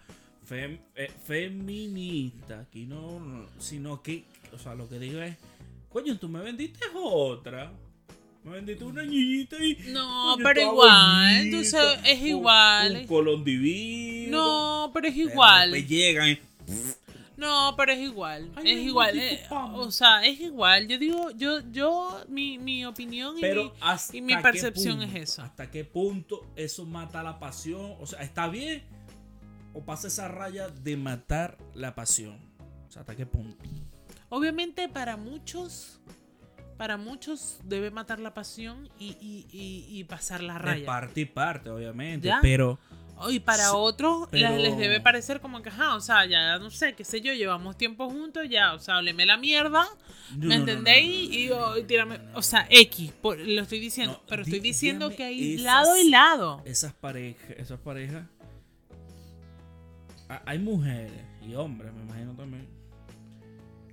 fem- 0.49 0.81
eh, 0.95 1.09
feminista. 1.25 2.59
Aquí 2.61 2.85
no, 2.85 3.19
no, 3.19 3.45
sino 3.59 4.01
que, 4.01 4.25
o 4.53 4.57
sea, 4.57 4.75
lo 4.75 4.89
que 4.89 4.99
digo 4.99 5.21
es, 5.21 5.37
coño, 5.89 6.17
tú 6.19 6.27
me 6.27 6.41
vendiste 6.41 6.79
otra. 6.93 7.71
Me 8.43 8.51
vendiste 8.53 8.83
una 8.83 9.03
niñita 9.03 9.55
y. 9.63 9.75
No, 9.89 10.35
pero 10.43 10.61
igual, 10.61 11.35
entonces 11.41 11.81
es 12.05 12.19
un- 12.21 12.27
igual. 12.27 12.97
Un 13.01 13.07
colón 13.07 13.43
divino. 13.43 14.37
No, 14.85 14.91
pero 14.93 15.07
es 15.07 15.15
igual. 15.15 15.71
después 15.71 15.89
llegan 15.89 16.29
y- 16.29 16.39
No, 17.37 17.73
pero 17.77 17.91
es 17.91 17.99
igual. 17.99 18.51
Ay, 18.55 18.71
es 18.71 18.77
igual. 18.85 19.17
eh, 19.19 19.43
o 19.49 19.91
sea, 19.91 20.23
es 20.23 20.39
igual. 20.39 20.87
Yo 20.87 20.97
digo, 20.99 21.31
yo, 21.31 21.59
yo, 21.71 22.23
mi, 22.29 22.57
mi 22.59 22.85
opinión 22.85 23.31
y 23.33 23.35
mi- 23.35 23.41
Pero 23.41 23.73
hasta 23.79 24.15
y 24.15 24.21
mi 24.21 24.35
qué 24.35 24.41
percepción 24.41 24.99
punto, 24.99 25.17
es 25.17 25.29
esa. 25.29 25.45
¿Hasta 25.45 25.69
qué 25.71 25.83
punto 25.85 26.45
eso 26.55 26.85
mata 26.85 27.23
la 27.23 27.39
pasión? 27.39 27.95
O 27.99 28.05
sea, 28.05 28.21
¿está 28.21 28.47
bien? 28.47 28.83
¿O 29.73 29.83
pasa 29.83 30.07
esa 30.07 30.27
raya 30.27 30.67
de 30.67 30.97
matar 30.97 31.57
la 31.73 31.95
pasión? 31.95 32.39
O 32.87 32.91
sea, 32.91 33.01
¿hasta 33.01 33.15
qué 33.15 33.25
punto? 33.25 33.63
Obviamente 34.29 34.87
para 34.89 35.17
muchos, 35.17 35.99
para 36.81 36.97
muchos 36.97 37.59
debe 37.63 37.91
matar 37.91 38.19
la 38.19 38.33
pasión 38.33 38.89
y, 38.97 39.09
y, 39.21 39.45
y, 39.51 39.85
y 39.99 40.03
pasar 40.05 40.41
la 40.41 40.53
De 40.53 40.59
raya. 40.59 40.85
parte 40.87 41.21
y 41.21 41.25
parte, 41.25 41.69
obviamente. 41.69 42.27
¿Ya? 42.27 42.39
Pero 42.41 42.79
Y 43.29 43.39
para 43.39 43.73
otros 43.73 44.21
les- 44.31 44.49
pero- 44.49 44.57
les, 44.59 44.75
debe 44.79 44.99
parecer 44.99 45.41
como 45.41 45.61
que, 45.61 45.69
ajá, 45.69 45.93
o 45.95 46.01
sea, 46.01 46.25
ya 46.25 46.57
no 46.57 46.71
sé, 46.71 46.95
qué 46.95 47.03
sé 47.03 47.21
yo, 47.21 47.33
llevamos 47.33 47.77
tiempo 47.77 48.09
juntos, 48.09 48.47
ya, 48.49 48.73
o 48.73 48.79
sea, 48.79 48.95
hábleme 48.97 49.27
la 49.27 49.37
mierda, 49.37 49.85
No, 50.31 50.47
¿me 50.47 50.47
no, 50.47 50.53
entendéis? 50.55 51.29
no, 51.29 51.35
y, 51.35 51.49
oh, 51.51 51.77
y 51.77 51.83
tírame, 51.83 52.19
o 52.33 52.41
sea, 52.41 52.65
X, 52.71 53.11
por- 53.21 53.37
lo 53.37 53.61
estoy 53.61 53.79
diciendo, 53.79 54.19
pero 54.27 54.41
estoy 54.41 54.59
diciendo 54.59 55.11
que 55.15 55.23
hay 55.23 55.53
esas- 55.53 55.63
lado 55.63 55.97
y 55.99 56.09
lado. 56.09 56.61
esas 56.65 56.93
parejas, 56.93 57.51
esas 57.59 57.79
parejas. 57.79 58.25
Hay 60.45 60.57
mujeres 60.57 61.11
y 61.47 61.53
hombres, 61.53 61.93
me 61.93 62.01
imagino 62.01 62.33
también. 62.35 62.67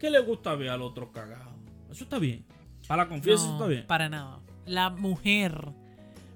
Que 0.01 0.09
les 0.09 0.25
gusta 0.25 0.55
ver 0.55 0.71
al 0.71 0.81
otro 0.81 1.13
cagado. 1.13 1.53
Eso 1.91 2.05
está 2.05 2.19
bien. 2.19 2.47
Para 2.89 3.05
la 3.05 3.09
confianza 3.09 3.47
No, 3.47 3.53
está 3.53 3.67
bien. 3.67 3.87
para 3.87 4.09
nada. 4.09 4.41
La 4.67 4.91
mujer, 4.91 5.73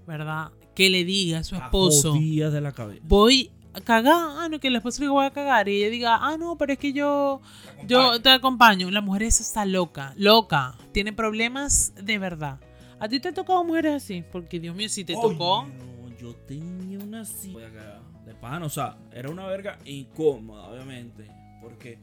¿verdad? 0.06 0.52
Que 0.74 0.88
le 0.90 1.04
diga 1.04 1.38
a 1.40 1.44
su 1.44 1.56
esposo, 1.56 2.12
de 2.14 2.60
la 2.60 2.72
cabeza. 2.72 3.00
voy 3.04 3.50
a 3.74 3.80
cagar, 3.80 4.14
ah, 4.14 4.48
no, 4.50 4.60
que 4.60 4.68
el 4.68 4.76
esposo 4.76 5.02
le 5.02 5.08
voy 5.08 5.24
a 5.24 5.30
cagar 5.30 5.68
y 5.68 5.76
ella 5.82 5.90
diga, 5.90 6.18
ah, 6.20 6.36
no, 6.38 6.56
pero 6.56 6.74
es 6.74 6.78
que 6.78 6.92
yo, 6.92 7.40
yo 7.86 8.20
te 8.20 8.28
acompaño. 8.30 8.90
La 8.90 9.00
mujer 9.00 9.24
esa 9.24 9.42
está 9.42 9.64
loca, 9.64 10.14
loca, 10.16 10.76
tiene 10.92 11.12
problemas 11.12 11.94
de 11.96 12.18
verdad. 12.18 12.60
¿A 13.00 13.08
ti 13.08 13.18
te 13.18 13.28
ha 13.28 13.34
tocado 13.34 13.64
mujeres 13.64 14.02
así? 14.02 14.22
Porque 14.30 14.60
Dios 14.60 14.76
mío, 14.76 14.88
si 14.88 15.04
te 15.04 15.14
Oye, 15.16 15.22
tocó, 15.22 15.66
no, 15.66 16.16
yo 16.18 16.34
tenía 16.46 16.98
una 16.98 17.22
así. 17.22 17.50
Voy 17.52 17.64
a 17.64 17.70
cagar 17.72 18.00
De 18.26 18.34
pan, 18.34 18.62
o 18.62 18.68
sea, 18.68 18.96
era 19.12 19.28
una 19.30 19.46
verga 19.46 19.78
incómoda, 19.84 20.68
obviamente. 20.68 21.26
Porque. 21.60 21.98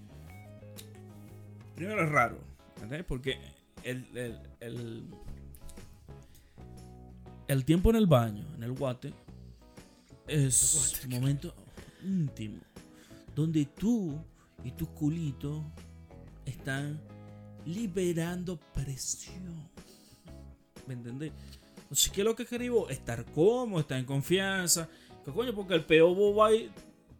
Primero 1.75 2.03
es 2.03 2.09
raro. 2.09 2.37
¿Entendés? 2.75 3.05
Porque 3.05 3.39
el, 3.83 4.05
el, 4.15 4.39
el, 4.59 5.03
el 7.47 7.65
tiempo 7.65 7.89
en 7.89 7.95
el 7.95 8.07
baño, 8.07 8.45
en 8.55 8.63
el 8.63 8.73
guate, 8.73 9.13
es 10.27 11.01
un 11.05 11.11
momento 11.11 11.53
íntimo. 12.03 12.59
Donde 13.35 13.65
tú 13.65 14.15
y 14.63 14.71
tu 14.71 14.87
culito 14.87 15.63
están 16.45 16.99
liberando 17.65 18.59
presión. 18.73 19.69
¿Me 20.87 20.93
entendés? 20.93 21.31
Entonces, 21.81 22.11
¿qué 22.11 22.21
es 22.21 22.25
lo 22.25 22.35
que 22.35 22.45
querido? 22.45 22.89
Estar 22.89 23.25
cómodo, 23.25 23.79
estar 23.79 23.97
en 23.97 24.05
confianza. 24.05 24.87
¿Qué 25.25 25.31
coño? 25.31 25.53
Porque 25.53 25.73
el 25.73 25.85
peo 25.85 26.35
va 26.35 26.53
y, 26.53 26.71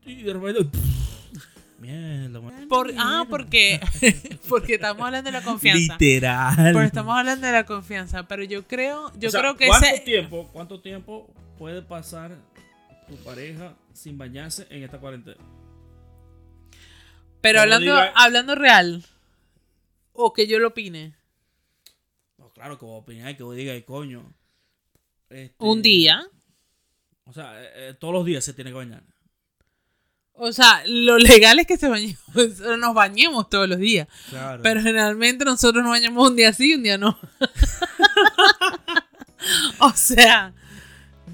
y 0.06 0.24
de 0.24 0.34
repente. 0.34 0.78
Mierda. 1.80 2.42
Por, 2.68 2.92
ah, 2.98 3.26
porque, 3.30 3.80
porque 4.50 4.74
estamos 4.76 5.06
hablando 5.06 5.32
de 5.32 5.38
la 5.40 5.44
confianza. 5.44 5.94
Literal. 6.00 6.74
Porque 6.74 6.88
estamos 6.88 7.18
hablando 7.18 7.46
de 7.48 7.54
la 7.54 7.66
confianza. 7.66 8.28
Pero 8.28 8.44
yo 8.44 8.68
creo, 8.68 9.12
yo 9.18 9.30
O 9.30 9.32
sea, 9.32 9.42
creo 9.42 9.56
que 9.58 9.68
¿cuánto 9.68 9.88
ese. 9.88 10.00
tiempo, 10.00 10.50
¿Cuánto 10.52 10.82
tiempo 10.82 11.34
puede 11.58 11.82
pasar 11.82 12.38
tu 13.08 13.16
pareja 13.18 13.76
sin 13.94 14.18
bañarse 14.18 14.68
en 14.70 14.84
esta 14.84 14.98
cuarentena? 15.00 15.38
Pero 17.42 17.62
hablando, 17.62 17.94
diga- 17.94 18.12
hablando 18.16 18.56
real. 18.56 19.06
O 20.14 20.34
que 20.34 20.48
yo 20.48 20.60
lo 20.60 20.70
opine. 20.70 21.16
No, 22.38 22.50
claro 22.52 22.78
que 22.78 22.86
voy 22.86 22.96
a 22.96 23.00
opinar, 23.00 23.38
que 23.38 23.44
voy 23.44 23.56
a 23.56 23.60
diga, 23.60 23.74
"Ay, 23.74 23.84
coño. 23.84 24.34
este, 25.30 25.56
Un 25.60 25.82
día. 25.82 26.22
O 27.26 27.32
sea, 27.34 27.62
eh, 27.64 27.70
eh, 27.76 27.94
todos 28.00 28.14
los 28.14 28.26
días 28.26 28.44
se 28.44 28.54
tiene 28.54 28.72
que 28.72 28.76
bañar. 28.78 29.04
O 30.42 30.54
sea, 30.54 30.82
lo 30.88 31.18
legal 31.18 31.60
es 31.60 31.68
que 31.68 31.76
se 31.78 31.90
bañemos, 31.90 32.18
nos 32.80 32.94
bañemos 32.94 33.50
todos 33.50 33.68
los 33.68 33.78
días. 33.78 34.08
Claro. 34.30 34.64
Pero 34.64 34.82
generalmente 34.82 35.44
nosotros 35.44 35.84
nos 35.84 35.92
bañamos 35.92 36.30
un 36.30 36.36
día 36.38 36.54
sí 36.54 36.72
y 36.72 36.76
un 36.76 36.84
día 36.84 36.98
no. 36.98 37.20
o 39.80 39.90
sea, 39.92 40.54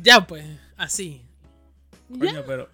ya 0.01 0.25
pues, 0.25 0.43
así. 0.75 1.21
Coño, 2.09 2.43
pero. 2.47 2.67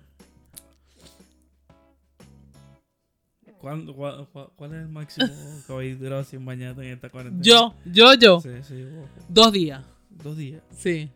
¿Cuándo, 3.60 3.96
cua- 3.96 4.28
cua- 4.32 4.50
¿Cuál 4.56 4.72
es 4.74 4.82
el 4.82 4.88
máximo 4.88 5.28
que 5.68 5.74
habéis 5.74 6.00
durado 6.00 6.24
sin 6.24 6.44
bañarte 6.44 6.82
en 6.82 6.94
esta 6.94 7.10
cuarentena? 7.10 7.44
Yo, 7.44 7.76
yo, 7.86 8.14
yo. 8.16 8.42
Sí, 8.42 8.50
sí, 8.68 8.84
vos. 8.86 9.08
Dos 9.30 9.52
días. 9.52 9.84
Dos 10.10 10.36
días. 10.38 10.64
Sí, 10.76 11.12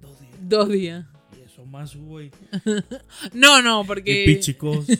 Dos 0.00 0.20
días. 0.20 0.32
dos 0.40 0.68
días. 0.68 1.04
Y 1.64 1.66
eso 1.66 1.66
más, 1.66 1.96
güey. 1.96 2.30
No, 3.32 3.62
no, 3.62 3.82
Y 3.82 3.86
porque. 3.86 4.24
pichicos. 4.26 4.86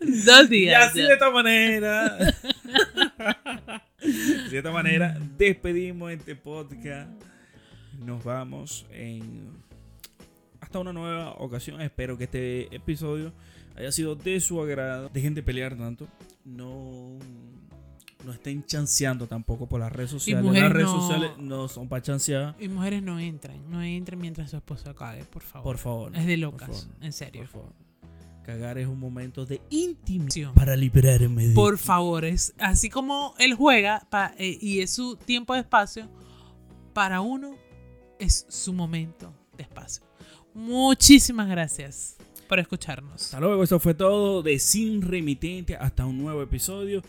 Dos 0.00 0.44
Y 0.46 0.48
días. 0.48 0.88
así 0.90 0.98
ya. 1.00 1.06
de 1.08 1.12
esta 1.14 1.30
manera. 1.30 2.16
de 4.50 4.58
esta 4.58 4.70
manera 4.70 5.16
despedimos 5.38 6.10
este 6.12 6.34
podcast. 6.36 7.10
Nos 8.04 8.24
vamos 8.24 8.86
en 8.90 9.50
hasta 10.60 10.78
una 10.80 10.92
nueva 10.92 11.32
ocasión. 11.34 11.80
Espero 11.80 12.18
que 12.18 12.24
este 12.24 12.74
episodio 12.74 13.32
haya 13.76 13.92
sido 13.92 14.14
de 14.16 14.40
su 14.40 14.60
agrado. 14.60 15.08
Dejen 15.12 15.34
de 15.34 15.42
pelear 15.42 15.76
tanto. 15.76 16.08
No, 16.44 17.18
no 18.24 18.32
estén 18.32 18.64
chanceando 18.64 19.26
tampoco 19.26 19.68
por 19.68 19.80
las 19.80 19.92
redes 19.92 20.10
sociales. 20.10 20.44
Las 20.44 20.72
redes 20.72 20.86
no- 20.86 21.00
sociales 21.00 21.30
no 21.38 21.68
son 21.68 21.88
para 21.88 22.02
chancear. 22.02 22.54
Y 22.60 22.68
mujeres 22.68 23.02
no 23.02 23.18
entran, 23.18 23.58
no 23.70 23.82
entren 23.82 24.18
mientras 24.20 24.50
su 24.50 24.56
esposo 24.56 24.94
cague, 24.94 25.24
por 25.24 25.42
favor. 25.42 25.64
Por 25.64 25.78
favor. 25.78 26.16
Es 26.16 26.26
de 26.26 26.36
locas, 26.36 26.68
favor, 26.68 26.96
en 27.04 27.12
serio. 27.12 27.42
Por 27.42 27.48
favor. 27.50 27.72
Cagar 28.44 28.76
es 28.78 28.88
un 28.88 28.98
momento 28.98 29.46
de 29.46 29.60
intimidad 29.70 30.52
para 30.54 30.74
liberarme 30.74 31.46
de 31.48 31.54
Por 31.54 31.78
favor, 31.78 32.24
es 32.24 32.52
así 32.58 32.90
como 32.90 33.34
él 33.38 33.54
juega 33.54 34.04
pa- 34.10 34.34
eh, 34.36 34.58
y 34.60 34.80
es 34.80 34.90
su 34.92 35.14
tiempo 35.16 35.54
de 35.54 35.60
espacio, 35.60 36.08
para 36.92 37.20
uno 37.20 37.54
es 38.18 38.44
su 38.48 38.72
momento 38.72 39.32
de 39.56 39.62
espacio. 39.62 40.02
Muchísimas 40.54 41.48
gracias 41.48 42.16
por 42.48 42.58
escucharnos. 42.58 43.22
Hasta 43.26 43.40
luego, 43.40 43.62
eso 43.62 43.78
fue 43.78 43.94
todo 43.94 44.42
de 44.42 44.58
Sin 44.58 45.02
Remitente. 45.02 45.76
Hasta 45.76 46.04
un 46.04 46.18
nuevo 46.18 46.42
episodio. 46.42 47.00